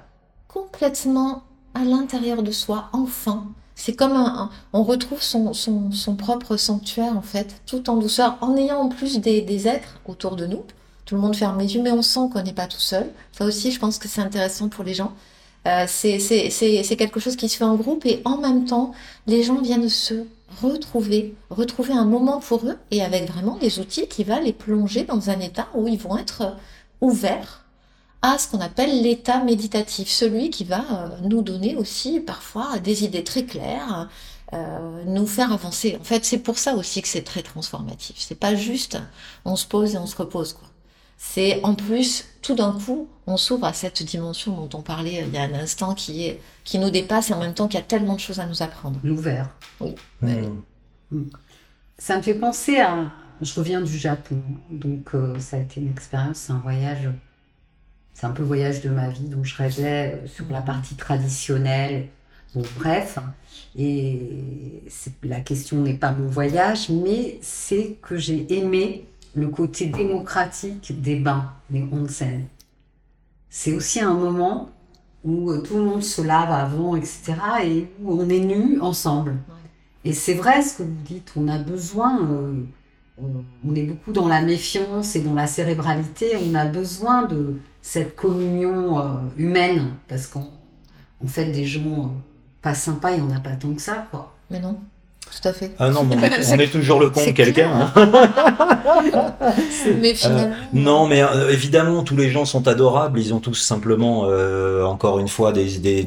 complètement 0.48 1.42
à 1.74 1.84
l'intérieur 1.84 2.42
de 2.42 2.50
soi, 2.50 2.88
enfin. 2.92 3.46
C'est 3.78 3.94
comme 3.94 4.12
un, 4.12 4.50
on 4.72 4.82
retrouve 4.82 5.22
son, 5.22 5.52
son, 5.52 5.92
son 5.92 6.16
propre 6.16 6.56
sanctuaire 6.56 7.14
en 7.14 7.22
fait, 7.22 7.60
tout 7.66 7.90
en 7.90 7.96
douceur, 7.98 8.38
en 8.40 8.56
ayant 8.56 8.78
en 8.78 8.88
plus 8.88 9.20
des, 9.20 9.42
des 9.42 9.68
êtres 9.68 10.00
autour 10.06 10.36
de 10.36 10.46
nous. 10.46 10.64
Tout 11.04 11.14
le 11.14 11.20
monde 11.20 11.36
ferme 11.36 11.58
les 11.60 11.74
yeux, 11.74 11.82
mais 11.82 11.92
on 11.92 12.02
sent 12.02 12.28
qu'on 12.32 12.42
n'est 12.42 12.54
pas 12.54 12.66
tout 12.66 12.80
seul. 12.80 13.10
Ça 13.32 13.44
aussi, 13.44 13.70
je 13.70 13.78
pense 13.78 13.98
que 13.98 14.08
c'est 14.08 14.22
intéressant 14.22 14.68
pour 14.70 14.82
les 14.82 14.94
gens. 14.94 15.12
Euh, 15.66 15.84
c'est 15.88 16.96
quelque 16.96 17.20
chose 17.20 17.36
qui 17.36 17.48
se 17.48 17.56
fait 17.56 17.64
en 17.64 17.74
groupe 17.76 18.06
et 18.06 18.22
en 18.24 18.38
même 18.38 18.64
temps, 18.64 18.92
les 19.26 19.42
gens 19.42 19.60
viennent 19.60 19.88
se 19.88 20.24
retrouver, 20.62 21.34
retrouver 21.50 21.92
un 21.92 22.04
moment 22.04 22.40
pour 22.40 22.64
eux 22.66 22.78
et 22.90 23.02
avec 23.02 23.30
vraiment 23.30 23.56
des 23.56 23.78
outils 23.78 24.08
qui 24.08 24.24
va 24.24 24.40
les 24.40 24.52
plonger 24.52 25.04
dans 25.04 25.30
un 25.30 25.40
état 25.40 25.68
où 25.74 25.88
ils 25.88 25.98
vont 25.98 26.16
être 26.16 26.56
ouverts 27.00 27.64
à 28.22 28.38
ce 28.38 28.48
qu'on 28.48 28.60
appelle 28.60 29.02
l'état 29.02 29.42
méditatif, 29.44 30.08
celui 30.08 30.50
qui 30.50 30.64
va 30.64 30.84
euh, 30.90 31.08
nous 31.22 31.42
donner 31.42 31.76
aussi 31.76 32.20
parfois 32.20 32.78
des 32.78 33.04
idées 33.04 33.24
très 33.24 33.44
claires, 33.44 34.08
euh, 34.52 35.04
nous 35.06 35.26
faire 35.26 35.52
avancer. 35.52 35.96
En 36.00 36.04
fait, 36.04 36.24
c'est 36.24 36.38
pour 36.38 36.58
ça 36.58 36.74
aussi 36.74 37.02
que 37.02 37.08
c'est 37.08 37.22
très 37.22 37.42
transformatif. 37.42 38.16
C'est 38.18 38.38
pas 38.38 38.54
juste 38.54 38.98
on 39.44 39.56
se 39.56 39.66
pose 39.66 39.94
et 39.94 39.98
on 39.98 40.06
se 40.06 40.16
repose 40.16 40.54
quoi. 40.54 40.65
C'est 41.16 41.62
en 41.64 41.74
plus 41.74 42.26
tout 42.42 42.54
d'un 42.54 42.72
coup 42.72 43.08
on 43.26 43.36
s'ouvre 43.36 43.66
à 43.66 43.72
cette 43.72 44.02
dimension 44.02 44.54
dont 44.54 44.78
on 44.78 44.82
parlait 44.82 45.22
euh, 45.22 45.26
il 45.26 45.34
y 45.34 45.38
a 45.38 45.42
un 45.42 45.54
instant 45.54 45.94
qui 45.94 46.26
est 46.26 46.40
qui 46.64 46.78
nous 46.78 46.90
dépasse 46.90 47.30
et 47.30 47.34
en 47.34 47.40
même 47.40 47.54
temps 47.54 47.66
qu'il 47.66 47.80
y 47.80 47.82
a 47.82 47.86
tellement 47.86 48.14
de 48.14 48.20
choses 48.20 48.38
à 48.38 48.46
nous 48.46 48.62
apprendre. 48.62 49.00
L'ouvert. 49.02 49.50
Hmm. 49.80 51.24
Ça 51.98 52.16
me 52.16 52.22
fait 52.22 52.34
penser 52.34 52.78
à. 52.78 53.10
Je 53.42 53.52
reviens 53.54 53.82
du 53.82 53.98
Japon, 53.98 54.40
donc 54.70 55.14
euh, 55.14 55.38
ça 55.38 55.58
a 55.58 55.60
été 55.60 55.80
une 55.80 55.90
expérience, 55.90 56.38
c'est 56.38 56.52
un 56.52 56.58
voyage. 56.58 57.10
C'est 58.14 58.24
un 58.24 58.30
peu 58.30 58.40
le 58.40 58.48
voyage 58.48 58.80
de 58.80 58.88
ma 58.88 59.10
vie, 59.10 59.28
donc 59.28 59.44
je 59.44 59.54
rêvais 59.56 60.14
euh, 60.14 60.26
sur 60.26 60.46
la 60.50 60.62
partie 60.62 60.94
traditionnelle, 60.94 62.08
Bon, 62.54 62.62
bref. 62.78 63.18
Et 63.76 64.82
la 65.22 65.40
question 65.40 65.82
n'est 65.82 65.94
pas 65.94 66.12
mon 66.12 66.26
voyage, 66.26 66.88
mais 66.88 67.38
c'est 67.42 67.96
que 68.00 68.16
j'ai 68.16 68.46
aimé 68.58 69.06
le 69.36 69.48
côté 69.48 69.86
démocratique 69.86 71.00
des 71.00 71.16
bains, 71.16 71.52
des 71.68 71.86
onsen. 71.92 72.46
C'est 73.50 73.74
aussi 73.74 74.00
un 74.00 74.14
moment 74.14 74.70
où 75.24 75.50
euh, 75.50 75.60
tout 75.60 75.76
le 75.76 75.84
monde 75.84 76.02
se 76.02 76.22
lave 76.22 76.50
avant, 76.50 76.96
etc. 76.96 77.34
et 77.62 77.88
où 78.02 78.20
on 78.20 78.28
est 78.28 78.40
nus 78.40 78.80
ensemble. 78.80 79.36
Et 80.04 80.12
c'est 80.12 80.34
vrai 80.34 80.62
ce 80.62 80.78
que 80.78 80.82
vous 80.84 81.02
dites, 81.04 81.32
on 81.36 81.48
a 81.48 81.58
besoin, 81.58 82.18
euh, 82.22 82.62
on 83.18 83.74
est 83.74 83.82
beaucoup 83.82 84.12
dans 84.12 84.26
la 84.26 84.40
méfiance 84.40 85.16
et 85.16 85.20
dans 85.20 85.34
la 85.34 85.46
cérébralité, 85.46 86.32
on 86.50 86.54
a 86.54 86.64
besoin 86.64 87.26
de 87.26 87.56
cette 87.82 88.16
communion 88.16 88.98
euh, 88.98 89.18
humaine, 89.36 89.90
parce 90.08 90.26
qu'en 90.26 90.48
fait, 91.26 91.52
des 91.52 91.66
gens 91.66 92.14
pas 92.62 92.74
sympas, 92.74 93.12
il 93.12 93.22
n'y 93.22 93.32
en 93.32 93.36
a 93.36 93.40
pas 93.40 93.56
tant 93.56 93.74
que 93.74 93.82
ça, 93.82 94.06
quoi. 94.10 94.34
Mais 94.50 94.60
non. 94.60 94.80
Tout 95.30 95.48
à 95.48 95.52
fait. 95.52 95.72
Ah 95.78 95.90
non, 95.90 96.04
mais 96.04 96.16
on, 96.16 96.58
est, 96.58 96.68
toujours 96.68 97.00
le 97.00 97.10
con 97.10 97.24
de 97.24 97.32
quelqu'un. 97.32 97.90
Hein. 97.94 97.94
mais 100.00 100.14
finalement. 100.14 100.42
Euh, 100.42 100.50
non, 100.72 101.06
mais 101.06 101.22
euh, 101.22 101.50
évidemment, 101.50 102.04
tous 102.04 102.16
les 102.16 102.30
gens 102.30 102.44
sont 102.44 102.68
adorables. 102.68 103.18
Ils 103.18 103.34
ont 103.34 103.40
tous 103.40 103.54
simplement, 103.54 104.24
euh, 104.26 104.84
encore 104.84 105.18
une 105.18 105.28
fois, 105.28 105.52
des, 105.52 105.78
des, 105.78 106.04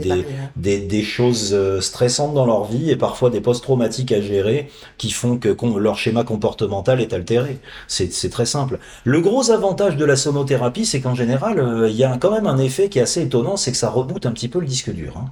des, 0.55 0.79
des, 0.79 1.03
choses 1.03 1.55
stressantes 1.79 2.33
dans 2.33 2.45
leur 2.45 2.65
vie 2.65 2.89
et 2.89 2.95
parfois 2.95 3.29
des 3.29 3.41
post-traumatiques 3.41 4.11
à 4.11 4.21
gérer 4.21 4.69
qui 4.97 5.11
font 5.11 5.37
que 5.37 5.55
leur 5.77 5.97
schéma 5.97 6.23
comportemental 6.23 7.01
est 7.01 7.13
altéré. 7.13 7.59
C'est 7.87 8.31
très 8.31 8.45
simple. 8.45 8.79
Le 9.03 9.21
gros 9.21 9.51
avantage 9.51 9.97
de 9.97 10.05
la 10.05 10.15
sonothérapie, 10.15 10.85
c'est 10.85 11.01
qu'en 11.01 11.15
général, 11.15 11.87
il 11.89 11.95
y 11.95 12.03
a 12.03 12.17
quand 12.17 12.31
même 12.31 12.47
un 12.47 12.57
effet 12.57 12.89
qui 12.89 12.99
est 12.99 13.03
assez 13.03 13.21
étonnant, 13.21 13.57
c'est 13.57 13.71
que 13.71 13.77
ça 13.77 13.89
reboot 13.89 14.25
un 14.25 14.31
petit 14.31 14.47
peu 14.47 14.59
le 14.59 14.65
disque 14.65 14.91
dur. 14.91 15.17
Hein. 15.17 15.31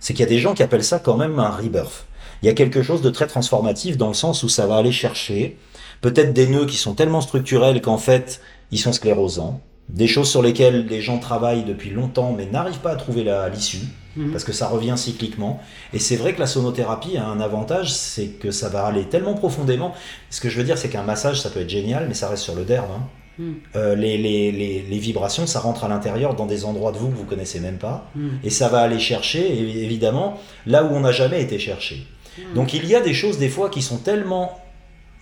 C'est 0.00 0.14
qu'il 0.14 0.20
y 0.20 0.26
a 0.26 0.30
des 0.30 0.38
gens 0.38 0.54
qui 0.54 0.62
appellent 0.62 0.84
ça 0.84 0.98
quand 0.98 1.16
même 1.16 1.38
un 1.38 1.50
rebirth 1.50 2.06
il 2.42 2.46
y 2.46 2.48
a 2.48 2.54
quelque 2.54 2.82
chose 2.82 3.02
de 3.02 3.10
très 3.10 3.26
transformatif 3.26 3.96
dans 3.96 4.08
le 4.08 4.14
sens 4.14 4.42
où 4.42 4.48
ça 4.48 4.66
va 4.66 4.76
aller 4.76 4.92
chercher 4.92 5.56
peut-être 6.00 6.32
des 6.32 6.46
nœuds 6.46 6.66
qui 6.66 6.76
sont 6.76 6.94
tellement 6.94 7.20
structurels 7.20 7.80
qu'en 7.80 7.98
fait, 7.98 8.40
ils 8.70 8.78
sont 8.78 8.92
sclérosants, 8.92 9.60
des 9.88 10.06
choses 10.06 10.30
sur 10.30 10.42
lesquelles 10.42 10.86
les 10.86 11.00
gens 11.00 11.18
travaillent 11.18 11.64
depuis 11.64 11.90
longtemps 11.90 12.34
mais 12.36 12.46
n'arrivent 12.46 12.80
pas 12.80 12.92
à 12.92 12.96
trouver 12.96 13.24
l'issue, 13.52 13.86
mhm. 14.16 14.30
parce 14.30 14.44
que 14.44 14.52
ça 14.52 14.68
revient 14.68 14.94
cycliquement. 14.96 15.60
Et 15.92 15.98
c'est 15.98 16.16
vrai 16.16 16.34
que 16.34 16.40
la 16.40 16.46
sonothérapie 16.46 17.16
a 17.16 17.26
un 17.26 17.40
avantage, 17.40 17.92
c'est 17.92 18.26
que 18.26 18.50
ça 18.50 18.68
va 18.68 18.84
aller 18.84 19.04
tellement 19.04 19.34
profondément. 19.34 19.94
Ce 20.30 20.40
que 20.40 20.48
je 20.48 20.58
veux 20.58 20.64
dire, 20.64 20.78
c'est 20.78 20.88
qu'un 20.88 21.02
massage, 21.02 21.40
ça 21.40 21.50
peut 21.50 21.60
être 21.60 21.70
génial, 21.70 22.06
mais 22.08 22.14
ça 22.14 22.28
reste 22.28 22.42
sur 22.42 22.54
le 22.54 22.64
derme. 22.64 22.90
Hein. 22.90 23.08
Mhm. 23.38 23.54
Euh, 23.76 23.94
les, 23.94 24.16
les, 24.16 24.50
les, 24.50 24.82
les, 24.82 24.98
vibrations, 24.98 25.46
ça 25.46 25.60
rentre 25.60 25.84
à 25.84 25.88
l'intérieur 25.88 26.34
dans 26.34 26.46
des 26.46 26.64
endroits 26.64 26.90
de 26.90 26.96
vous 26.96 27.10
que 27.10 27.16
vous 27.16 27.24
connaissez 27.24 27.60
même 27.60 27.76
pas, 27.76 28.10
mhm. 28.14 28.38
et 28.42 28.50
ça 28.50 28.68
va 28.68 28.80
aller 28.80 28.98
chercher, 28.98 29.60
évidemment, 29.60 30.40
là 30.66 30.84
où 30.84 30.88
on 30.94 31.00
n'a 31.00 31.12
jamais 31.12 31.42
été 31.42 31.58
cherché. 31.58 32.06
Donc 32.54 32.74
il 32.74 32.86
y 32.86 32.94
a 32.94 33.00
des 33.00 33.14
choses 33.14 33.38
des 33.38 33.48
fois 33.48 33.70
qui 33.70 33.82
sont 33.82 33.98
tellement... 33.98 34.60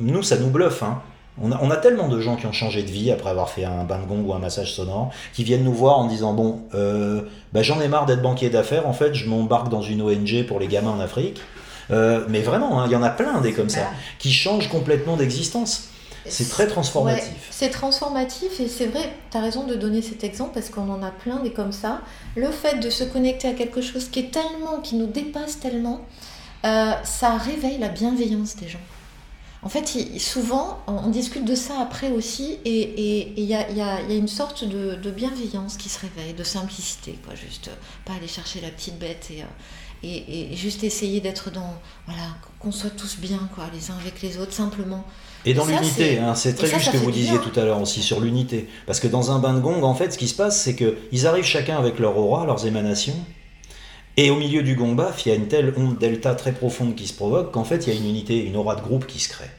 Nous, 0.01 0.23
ça 0.23 0.37
nous 0.37 0.49
bluffe. 0.49 0.83
Hein. 0.83 1.03
On, 1.43 1.71
a, 1.71 1.77
tellement 1.77 2.09
de 2.09 2.21
gens 2.21 2.37
qui 2.37 2.47
ont 2.47 2.53
changé 2.53 2.85
de 2.85 2.91
vie 2.91 3.11
après 3.11 3.31
avoir 3.31 3.51
fait 3.51 3.65
un 3.65 3.83
bain 3.83 3.99
de 3.99 4.07
gong 4.07 4.23
ou 4.25 4.33
un 4.35 4.39
massage 4.39 4.73
sonore, 4.73 5.11
qui 5.33 5.43
viennent 5.43 5.65
nous 5.65 5.75
voir 5.75 5.99
en 5.99 6.07
disant, 6.07 6.33
bon, 6.33 6.61
euh, 6.75 7.23
bah, 7.53 7.63
j'en 7.63 7.81
ai 7.81 7.89
marre 7.89 8.07
d'être 8.07 8.23
banquier 8.23 8.51
d'affaires, 8.51 8.87
en 8.87 8.93
fait, 8.93 9.15
je 9.15 9.29
m'embarque 9.29 9.69
dans 9.69 9.83
une 9.83 10.01
ONG 10.01 10.45
pour 10.47 10.61
les 10.61 10.69
gamins 10.69 10.93
en 10.93 11.01
Afrique. 11.01 11.41
Euh, 11.91 12.25
mais 12.29 12.41
vraiment, 12.41 12.81
hein, 12.81 12.85
il 12.87 12.93
y 12.93 12.97
en 12.97 13.03
a 13.03 13.11
plein 13.11 13.41
des 13.41 13.53
comme 13.53 13.69
ça, 13.69 13.91
qui 14.21 14.33
changent 14.33 14.69
complètement 14.69 15.17
d'existence. 15.17 15.89
C'est 16.27 16.49
très 16.49 16.67
transformatif. 16.67 17.49
c'est 17.51 17.69
transformatif 17.69 18.59
et 18.59 18.67
c'est 18.67 18.87
vrai, 18.87 19.13
tu 19.31 19.37
as 19.37 19.43
raison 19.43 19.67
de 19.67 19.75
donner 19.75 20.01
cet 20.01 20.25
exemple 20.25 20.53
parce 20.55 20.71
qu'on 20.71 20.89
en 20.89 21.03
a 21.03 21.11
plein 21.11 21.41
des 21.41 21.53
comme 21.53 21.73
ça. 21.73 22.01
Le 22.35 22.51
fait 22.51 22.81
de 22.81 22.89
se 22.89 23.05
connecter 23.05 23.49
à 23.49 23.53
quelque 23.53 23.83
chose 23.83 24.09
qui 24.09 24.21
est 24.21 24.31
tellement, 24.33 24.81
qui 24.83 24.95
nous 24.95 25.07
dépasse 25.07 25.61
tellement, 25.61 26.01
euh, 26.65 26.93
ça 27.05 27.37
réveille 27.37 27.79
la 27.79 27.89
bienveillance 27.89 28.57
des 28.57 28.69
gens. 28.69 28.81
En 29.63 29.71
fait, 29.71 29.87
souvent, 30.19 30.83
on, 30.87 31.09
discute 31.09 31.47
de 31.47 31.55
ça 31.55 31.81
après 31.81 32.11
aussi, 32.11 32.59
et 32.67 33.33
il 33.39 33.45
y, 33.45 33.55
a, 33.55 34.01
une 34.11 34.29
sorte 34.29 34.65
de, 34.65 35.11
bienveillance 35.11 35.79
qui 35.79 35.89
se 35.89 36.01
réveille, 36.01 36.35
de 36.35 36.45
simplicité, 36.45 37.19
quoi, 37.25 37.35
juste 37.35 37.71
pas 38.05 38.13
aller 38.13 38.29
chercher 38.29 38.61
la 38.61 38.69
petite 38.69 38.99
bête 38.99 39.29
et, 39.31 39.41
euh, 39.41 39.47
et, 40.03 40.55
juste 40.55 40.85
essayer 40.85 41.23
d'être 41.23 41.51
dans, 41.51 41.75
voilà, 42.07 42.23
qu'on 42.61 42.73
soit 42.73 42.91
tous 42.91 43.17
bien, 43.19 43.49
quoi, 43.55 43.65
les 43.73 43.91
uns 43.91 43.97
avec 43.99 44.21
les 44.21 44.37
autres, 44.37 44.53
simplement. 44.53 45.03
Et 45.47 45.55
dans 45.55 45.65
l'unité, 45.65 46.19
hein, 46.19 46.35
c'est 46.35 46.55
très 46.55 46.69
juste 46.69 46.87
ce 46.87 46.91
que 46.91 46.97
vous 46.99 47.11
disiez 47.11 47.39
tout 47.39 47.59
à 47.59 47.65
l'heure 47.65 47.81
aussi 47.81 48.03
sur 48.03 48.21
l'unité. 48.21 48.69
Parce 48.87 49.01
que 49.01 49.09
dans 49.09 49.31
un 49.31 49.39
bain 49.39 49.55
de 49.55 49.61
gong, 49.61 49.83
en 49.83 49.95
fait, 49.95 50.13
ce 50.13 50.19
qui 50.19 50.29
se 50.29 50.35
passe, 50.35 50.61
c'est 50.61 50.77
qu'ils 50.77 51.27
arrivent 51.27 51.45
chacun 51.45 51.79
avec 51.79 51.99
leur 51.99 52.19
aura, 52.19 52.45
leurs 52.45 52.67
émanations, 52.67 53.17
et 54.17 54.31
au 54.31 54.37
milieu 54.37 54.63
du 54.63 54.75
gombaf, 54.77 55.27
il 55.27 55.31
y 55.31 55.33
a 55.33 55.35
une 55.35 55.49
telle 55.49 55.73
onde 55.77 55.99
delta 55.99 56.35
très 56.35 56.53
profonde 56.53 56.95
qui 56.95 57.07
se 57.07 57.15
provoque 57.15 57.53
qu'en 57.53 57.65
fait, 57.65 57.87
il 57.87 57.93
y 57.93 57.97
a 57.97 57.99
une 57.99 58.09
unité, 58.09 58.45
une 58.45 58.57
aura 58.57 58.77
de 58.77 58.81
groupe 58.81 59.07
qui 59.07 59.21
se 59.21 59.29
crée. 59.29 59.51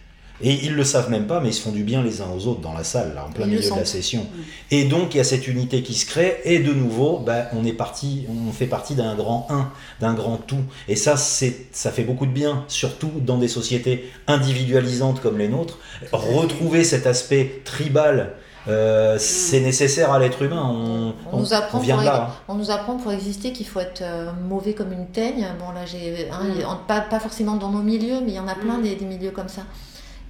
Et 0.42 0.54
ils 0.66 0.74
le 0.74 0.84
savent 0.84 1.10
même 1.10 1.28
pas, 1.28 1.40
mais 1.40 1.50
ils 1.50 1.54
se 1.54 1.62
font 1.62 1.72
du 1.72 1.84
bien 1.84 2.04
les 2.04 2.22
uns 2.22 2.28
aux 2.30 2.48
autres 2.48 2.60
dans 2.60 2.74
la 2.74 2.84
salle, 2.84 3.14
là, 3.16 3.26
en 3.26 3.32
plein 3.32 3.46
milieu 3.46 3.62
de 3.62 3.70
la 3.70 3.86
session. 3.86 4.24
Mm. 4.24 4.42
Et 4.72 4.84
donc, 4.84 5.14
il 5.14 5.18
y 5.18 5.20
a 5.22 5.24
cette 5.24 5.48
unité 5.48 5.82
qui 5.82 5.94
se 5.94 6.06
crée, 6.06 6.42
et 6.44 6.60
de 6.60 6.74
nouveau, 6.74 7.20
ben, 7.20 7.46
on 7.54 7.66
est 7.66 7.74
parti, 7.74 8.26
on 8.30 8.52
fait 8.52 8.66
partie 8.66 8.96
d'un 8.96 9.16
grand 9.16 9.48
un, 9.50 9.72
d'un 10.02 10.14
grand 10.14 10.38
tout. 10.38 10.64
Et 10.90 10.98
ça, 10.98 11.16
c'est, 11.16 11.68
ça 11.72 11.92
fait 11.92 12.04
beaucoup 12.04 12.26
de 12.26 12.34
bien, 12.34 12.66
surtout 12.68 13.12
dans 13.22 13.38
des 13.38 13.48
sociétés 13.48 14.12
individualisantes 14.28 15.22
comme 15.22 15.38
les 15.38 15.48
nôtres. 15.48 15.80
Retrouver 16.12 16.84
cet 16.84 17.08
aspect 17.08 17.62
tribal 17.64 18.34
euh, 18.68 19.18
c'est 19.20 19.60
nécessaire 19.60 20.12
à 20.12 20.20
l'être 20.20 20.42
humain. 20.42 21.14
On, 21.32 21.40
nous 21.40 21.54
apprend 21.54 21.80
vient 21.80 21.96
pour, 21.96 22.06
là. 22.06 22.36
On 22.48 22.56
nous 22.56 22.72
apprend 22.72 22.98
pour 22.98 23.12
exister 23.12 23.54
qu'il 23.54 23.68
faut 23.68 23.80
être 23.80 24.02
euh, 24.02 24.32
mauvais 24.48 24.74
comme 24.74 24.92
une 24.92 25.08
teigne. 25.08 25.48
Bon, 25.60 25.72
là, 25.72 25.86
j'ai, 25.86 26.30
hein, 26.32 26.44
mm. 26.44 26.88
pas, 26.88 27.02
pas, 27.02 27.20
forcément 27.20 27.56
dans 27.56 27.70
nos 27.70 27.84
milieux, 27.84 28.22
mais 28.22 28.32
il 28.32 28.36
y 28.36 28.40
en 28.40 28.48
a 28.48 28.56
plein 28.56 28.78
mm. 28.78 28.84
des, 28.84 28.96
des, 28.96 29.06
milieux 29.06 29.32
comme 29.32 29.50
ça. 29.50 29.62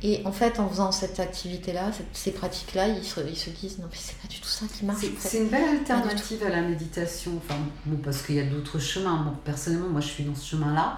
Et 0.03 0.21
en 0.25 0.31
fait, 0.31 0.59
en 0.59 0.67
faisant 0.67 0.91
cette 0.91 1.19
activité-là, 1.19 1.91
ces 2.11 2.31
pratiques-là, 2.31 2.89
ils 2.89 3.03
se, 3.03 3.21
ils 3.21 3.37
se, 3.37 3.49
disent 3.49 3.79
non, 3.79 3.85
mais 3.89 3.97
c'est 3.97 4.17
pas 4.17 4.27
du 4.27 4.39
tout 4.39 4.47
ça 4.47 4.65
qui 4.71 4.85
marche. 4.85 5.05
C'est, 5.19 5.39
une 5.39 5.47
belle 5.47 5.79
alternative 5.79 6.43
à 6.45 6.49
la 6.49 6.61
méditation. 6.61 7.31
Enfin, 7.37 7.59
bon, 7.85 7.97
parce 8.03 8.21
qu'il 8.21 8.35
y 8.35 8.39
a 8.39 8.43
d'autres 8.43 8.79
chemins. 8.79 9.33
personnellement, 9.45 9.87
moi, 9.87 10.01
je 10.01 10.07
suis 10.07 10.23
dans 10.23 10.35
ce 10.35 10.49
chemin-là. 10.49 10.97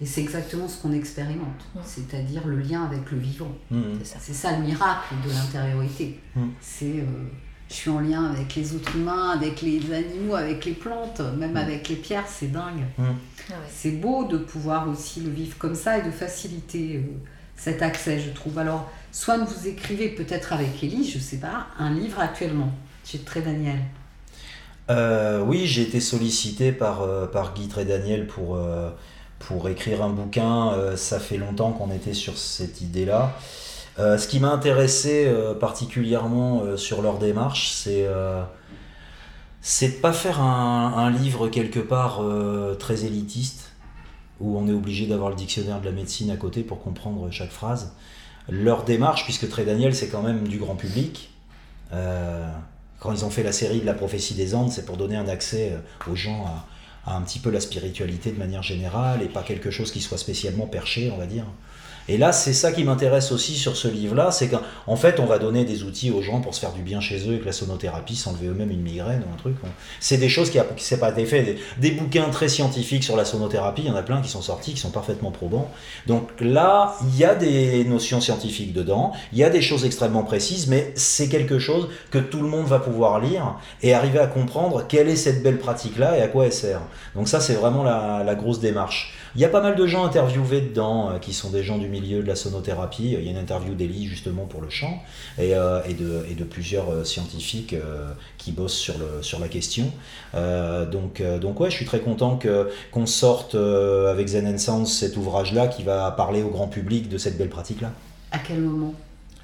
Et 0.00 0.06
c'est 0.06 0.20
exactement 0.20 0.68
ce 0.68 0.80
qu'on 0.82 0.92
expérimente, 0.92 1.64
c'est-à-dire 1.82 2.46
le 2.46 2.58
lien 2.58 2.84
avec 2.84 3.10
le 3.10 3.18
vivant. 3.18 3.52
Mmh. 3.70 3.82
C'est 4.04 4.34
ça. 4.34 4.52
le 4.52 4.64
miracle 4.64 5.14
de 5.26 5.32
l'intériorité. 5.32 6.20
Mmh. 6.34 6.46
C'est 6.60 7.00
euh, 7.00 7.04
je 7.70 7.74
suis 7.74 7.90
en 7.90 8.00
lien 8.00 8.24
avec 8.26 8.54
les 8.54 8.74
autres 8.74 8.94
humains, 8.94 9.30
avec 9.30 9.62
les 9.62 9.80
animaux, 9.92 10.34
avec 10.34 10.66
les 10.66 10.74
plantes, 10.74 11.20
même 11.38 11.54
mmh. 11.54 11.56
avec 11.56 11.88
les 11.88 11.96
pierres, 11.96 12.26
c'est 12.28 12.52
dingue. 12.52 12.84
Ah 12.98 13.54
c'est 13.70 13.92
beau 13.92 14.24
de 14.24 14.36
pouvoir 14.36 14.88
aussi 14.88 15.20
le 15.20 15.30
vivre 15.30 15.56
comme 15.56 15.74
ça 15.74 15.98
et 15.98 16.02
de 16.02 16.10
faciliter 16.10 16.96
euh, 16.96 17.00
cet 17.56 17.80
accès, 17.80 18.20
je 18.20 18.30
trouve. 18.30 18.58
Alors, 18.58 18.90
soit 19.12 19.38
vous 19.38 19.66
écrivez 19.66 20.10
peut-être 20.10 20.52
avec 20.52 20.82
Élie, 20.84 21.08
je 21.08 21.18
sais 21.18 21.38
pas, 21.38 21.68
un 21.78 21.94
livre 21.94 22.20
actuellement 22.20 22.70
chez 23.02 23.20
Très 23.20 23.40
Daniel. 23.40 23.78
Euh, 24.90 25.40
oui, 25.40 25.66
j'ai 25.66 25.82
été 25.82 26.00
sollicité 26.00 26.70
par, 26.70 27.30
par 27.30 27.54
Guy 27.54 27.66
Très 27.66 27.86
Daniel 27.86 28.26
pour 28.26 28.56
pour 29.46 29.68
écrire 29.68 30.02
un 30.02 30.10
bouquin, 30.10 30.72
euh, 30.72 30.96
ça 30.96 31.20
fait 31.20 31.36
longtemps 31.36 31.70
qu'on 31.70 31.92
était 31.92 32.14
sur 32.14 32.36
cette 32.36 32.80
idée-là. 32.80 33.32
Euh, 33.98 34.18
ce 34.18 34.26
qui 34.26 34.40
m'a 34.40 34.50
intéressé 34.50 35.26
euh, 35.26 35.54
particulièrement 35.54 36.76
sur 36.76 37.00
leur 37.00 37.18
démarche, 37.18 37.70
c'est 37.70 38.06
c'est 39.60 39.88
de 39.88 39.94
pas 39.94 40.12
faire 40.12 40.40
un, 40.40 41.10
livre 41.10 41.48
quelque 41.48 41.80
part 41.80 42.22
très 42.78 43.04
élitiste, 43.04 43.72
où 44.40 44.56
on 44.56 44.68
est 44.68 44.72
obligé 44.72 45.06
d'avoir 45.06 45.30
le 45.30 45.34
dictionnaire 45.34 45.80
de 45.80 45.86
la 45.86 45.92
médecine 45.92 46.30
à 46.30 46.36
côté 46.36 46.62
pour 46.62 46.82
comprendre 46.82 47.28
chaque 47.32 47.50
phrase. 47.50 47.92
Leur 48.48 48.84
démarche, 48.84 49.24
puisque 49.24 49.48
Très 49.48 49.64
Daniel, 49.64 49.92
c'est 49.92 50.06
quand 50.06 50.22
même 50.22 50.46
du 50.46 50.58
grand 50.58 50.76
public, 50.76 51.30
quand 51.90 53.12
ils 53.12 53.24
ont 53.24 53.30
fait 53.30 53.42
la 53.42 53.50
série 53.50 53.80
de 53.80 53.86
la 53.86 53.94
prophétie 53.94 54.34
des 54.34 54.54
Andes, 54.54 54.70
c'est 54.70 54.84
pour 54.84 54.96
donner 54.96 55.16
un 55.16 55.26
accès 55.26 55.76
aux 56.08 56.14
gens 56.14 56.46
à, 56.46 56.64
un 57.06 57.20
petit 57.22 57.38
peu 57.38 57.50
la 57.50 57.60
spiritualité 57.60 58.32
de 58.32 58.38
manière 58.38 58.62
générale 58.62 59.22
et 59.22 59.28
pas 59.28 59.42
quelque 59.42 59.70
chose 59.70 59.92
qui 59.92 60.00
soit 60.00 60.18
spécialement 60.18 60.66
perché, 60.66 61.10
on 61.10 61.16
va 61.16 61.26
dire. 61.26 61.44
Et 62.08 62.18
là, 62.18 62.32
c'est 62.32 62.52
ça 62.52 62.72
qui 62.72 62.84
m'intéresse 62.84 63.32
aussi 63.32 63.54
sur 63.54 63.76
ce 63.76 63.88
livre-là, 63.88 64.30
c'est 64.30 64.48
qu'en 64.48 64.96
fait, 64.96 65.18
on 65.18 65.26
va 65.26 65.38
donner 65.38 65.64
des 65.64 65.82
outils 65.82 66.10
aux 66.10 66.22
gens 66.22 66.40
pour 66.40 66.54
se 66.54 66.60
faire 66.60 66.72
du 66.72 66.82
bien 66.82 67.00
chez 67.00 67.26
eux 67.26 67.32
avec 67.32 67.44
la 67.44 67.52
sonothérapie, 67.52 68.14
s'enlever 68.14 68.46
eux-mêmes 68.46 68.70
une 68.70 68.82
migraine 68.82 69.22
ou 69.28 69.34
un 69.34 69.36
truc. 69.36 69.56
C'est 70.00 70.18
des 70.18 70.28
choses 70.28 70.50
qui 70.50 70.58
s'est 70.76 70.98
pas 70.98 71.10
été 71.10 71.26
fait. 71.26 71.56
Des, 71.78 71.90
bouquins 71.90 72.28
très 72.28 72.48
scientifiques 72.48 73.04
sur 73.04 73.16
la 73.16 73.24
sonothérapie, 73.24 73.82
il 73.82 73.88
y 73.88 73.90
en 73.90 73.96
a 73.96 74.02
plein 74.02 74.20
qui 74.20 74.28
sont 74.28 74.42
sortis, 74.42 74.74
qui 74.74 74.80
sont 74.80 74.90
parfaitement 74.90 75.30
probants. 75.30 75.70
Donc 76.06 76.28
là, 76.40 76.96
il 77.02 77.18
y 77.18 77.24
a 77.24 77.34
des 77.34 77.84
notions 77.84 78.20
scientifiques 78.20 78.72
dedans, 78.72 79.12
il 79.32 79.38
y 79.38 79.44
a 79.44 79.50
des 79.50 79.62
choses 79.62 79.84
extrêmement 79.84 80.22
précises, 80.22 80.68
mais 80.68 80.92
c'est 80.94 81.28
quelque 81.28 81.58
chose 81.58 81.88
que 82.10 82.18
tout 82.18 82.42
le 82.42 82.48
monde 82.48 82.66
va 82.66 82.78
pouvoir 82.78 83.18
lire 83.20 83.56
et 83.82 83.94
arriver 83.94 84.18
à 84.18 84.26
comprendre 84.26 84.84
quelle 84.86 85.08
est 85.08 85.16
cette 85.16 85.42
belle 85.42 85.58
pratique-là 85.58 86.18
et 86.18 86.22
à 86.22 86.28
quoi 86.28 86.44
elle 86.44 86.52
sert. 86.52 86.82
Donc 87.14 87.28
ça, 87.28 87.40
c'est 87.40 87.54
vraiment 87.54 87.82
la 87.82 88.34
grosse 88.34 88.60
démarche. 88.60 89.14
Il 89.36 89.40
y 89.40 89.44
a 89.44 89.50
pas 89.50 89.60
mal 89.60 89.76
de 89.76 89.86
gens 89.86 90.06
interviewés 90.06 90.62
dedans 90.62 91.10
euh, 91.10 91.18
qui 91.18 91.34
sont 91.34 91.50
des 91.50 91.62
gens 91.62 91.76
du 91.76 91.88
milieu 91.88 92.22
de 92.22 92.26
la 92.26 92.36
sonothérapie. 92.36 93.12
Il 93.18 93.22
y 93.22 93.28
a 93.28 93.30
une 93.30 93.36
interview 93.36 93.74
d'Elie 93.74 94.06
justement 94.06 94.46
pour 94.46 94.62
le 94.62 94.70
chant 94.70 95.02
et, 95.38 95.54
euh, 95.54 95.82
et, 95.86 95.92
de, 95.92 96.24
et 96.30 96.34
de 96.34 96.42
plusieurs 96.44 96.90
euh, 96.90 97.04
scientifiques 97.04 97.74
qui 98.38 98.52
bossent 98.52 98.72
sur, 98.78 98.94
le, 98.96 99.22
sur 99.22 99.38
la 99.38 99.48
question. 99.48 99.92
Donc, 100.34 101.22
donc 101.40 101.60
ouais, 101.60 101.70
je 101.70 101.76
suis 101.76 101.84
très 101.84 102.00
content 102.00 102.38
qu'on 102.92 103.06
sorte 103.06 103.54
avec 103.54 104.28
Zen 104.28 104.46
and 104.46 104.58
Sounds 104.58 104.86
cet 104.86 105.16
ouvrage-là 105.16 105.66
qui 105.68 105.82
va 105.82 106.10
parler 106.12 106.42
au 106.42 106.48
grand 106.48 106.68
public 106.68 107.08
de 107.08 107.18
cette 107.18 107.36
belle 107.36 107.48
pratique-là. 107.48 107.90
À 108.32 108.38
quel 108.38 108.60
moment? 108.60 108.94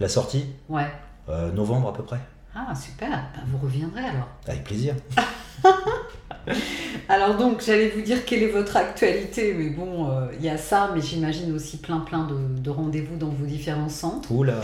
La 0.00 0.08
sortie, 0.08 0.46
Ouais. 0.68 0.86
novembre 1.54 1.88
à 1.88 1.92
peu 1.92 2.02
près. 2.02 2.20
Ah, 2.54 2.74
super. 2.74 3.08
Ben, 3.08 3.42
vous 3.50 3.58
reviendrez 3.58 4.02
alors. 4.04 4.28
Avec 4.46 4.64
plaisir. 4.64 4.94
Alors 7.08 7.36
donc, 7.36 7.62
j'allais 7.64 7.88
vous 7.88 8.00
dire 8.00 8.24
quelle 8.24 8.42
est 8.42 8.48
votre 8.50 8.76
actualité, 8.76 9.54
mais 9.54 9.68
bon, 9.70 10.10
euh, 10.10 10.26
il 10.38 10.44
y 10.44 10.48
a 10.48 10.56
ça, 10.58 10.90
mais 10.94 11.00
j'imagine 11.00 11.54
aussi 11.54 11.76
plein 11.76 12.00
plein 12.00 12.24
de, 12.26 12.60
de 12.60 12.70
rendez-vous 12.70 13.16
dans 13.16 13.28
vos 13.28 13.46
différents 13.46 13.88
centres. 13.88 14.30
Oula. 14.32 14.60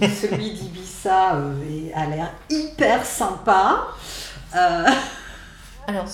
Celui 0.00 0.52
d'Ibiza 0.52 1.34
euh, 1.36 1.54
est- 1.88 1.92
a 1.94 2.06
l'air 2.06 2.32
hyper 2.50 3.04
sympa. 3.04 3.88
Euh, 4.54 4.84
Alors, 5.88 6.06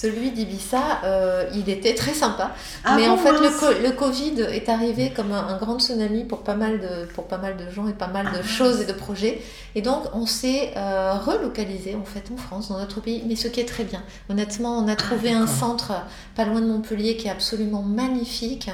celui 0.00 0.30
d'Ibiza, 0.30 0.82
euh, 1.04 1.44
il 1.54 1.68
était 1.70 1.94
très 1.94 2.12
sympa. 2.12 2.52
ah 2.84 2.96
mais 2.96 3.06
bon, 3.06 3.14
en 3.14 3.16
fait, 3.16 3.32
le, 3.32 3.50
co- 3.58 3.80
le 3.82 3.92
Covid 3.92 4.40
est 4.42 4.68
arrivé 4.68 5.12
comme 5.16 5.32
un, 5.32 5.46
un 5.48 5.56
grand 5.56 5.78
tsunami 5.80 6.24
pour 6.24 6.40
pas, 6.42 6.54
mal 6.54 6.78
de, 6.80 7.06
pour 7.14 7.24
pas 7.28 7.38
mal 7.38 7.56
de 7.56 7.70
gens 7.70 7.88
et 7.88 7.94
pas 7.94 8.06
mal 8.08 8.26
de 8.26 8.38
Ah. 8.40 8.46
choses 8.46 8.80
et 8.82 8.84
de 8.84 8.92
projets. 8.92 9.40
Et 9.74 9.82
donc, 9.82 10.02
on 10.14 10.26
s'est 10.26 10.72
euh, 10.76 11.14
relocalisé 11.14 11.94
en 11.94 12.04
fait 12.04 12.24
en 12.32 12.36
France, 12.36 12.68
dans 12.68 12.78
notre 12.78 13.00
pays, 13.00 13.22
mais 13.26 13.36
ce 13.36 13.48
qui 13.48 13.60
est 13.60 13.64
très 13.76 13.84
bien. 13.84 14.02
Honnêtement, 14.28 14.78
on 14.78 14.88
a 14.88 14.96
trouvé 14.96 15.32
un 15.32 15.44
Ah, 15.44 15.60
centre 15.60 15.92
pas 16.34 16.44
loin 16.44 16.60
de 16.60 16.66
Montpellier 16.66 17.16
qui 17.16 17.28
est 17.28 17.30
absolument 17.30 17.82
magnifique. 17.82 18.70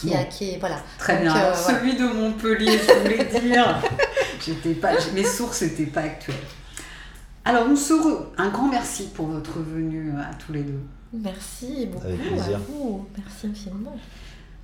Qui, 0.00 0.14
a, 0.14 0.24
qui 0.24 0.50
est, 0.50 0.58
voilà. 0.58 0.76
Très 0.98 1.14
Donc, 1.14 1.22
bien. 1.22 1.36
euh. 1.36 1.54
Celui 1.54 1.94
de 1.96 2.04
Montpellier, 2.04 2.78
je 2.86 2.92
voulais 3.00 3.24
dire. 3.40 3.80
Pas, 4.82 4.90
mes 5.14 5.24
sources 5.24 5.62
n'étaient 5.62 5.86
pas 5.86 6.02
actuelles. 6.02 6.36
Alors, 7.46 7.66
on 7.70 7.76
se 7.76 7.94
re- 7.94 8.24
un 8.36 8.48
grand 8.50 8.68
merci 8.68 9.08
pour 9.14 9.26
votre 9.26 9.60
venue 9.60 10.10
à 10.18 10.34
tous 10.34 10.52
les 10.52 10.62
deux. 10.62 10.80
Merci 11.12 11.86
beaucoup 11.86 12.06
Avec 12.06 12.20
plaisir. 12.20 12.56
à 12.56 12.58
vous. 12.58 13.06
Merci 13.16 13.46
infiniment. 13.46 13.96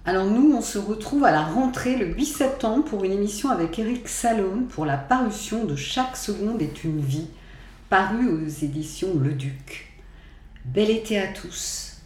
Alors 0.05 0.26
nous, 0.26 0.53
on 0.57 0.61
se 0.61 0.78
retrouve 0.78 1.24
à 1.24 1.30
la 1.30 1.43
rentrée 1.43 1.97
le 1.97 2.07
8 2.07 2.26
septembre 2.26 2.85
pour 2.85 3.05
une 3.05 3.12
émission 3.12 3.51
avec 3.51 3.78
Eric 3.78 4.09
Salone 4.09 4.66
pour 4.66 4.85
la 4.85 4.97
parution 4.99 5.64
de 5.64 5.76
Chaque 5.76 6.16
seconde 6.16 6.61
est 6.61 6.83
une 6.83 7.01
vie, 7.01 7.28
paru 7.89 8.28
aux 8.28 8.49
éditions 8.49 9.11
Le 9.22 9.33
Duc. 9.33 9.93
Bel 10.64 10.91
été 10.91 11.20
à 11.20 11.28
tous, 11.28 11.99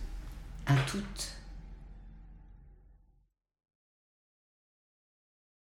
à 0.67 0.75
toutes 0.87 1.26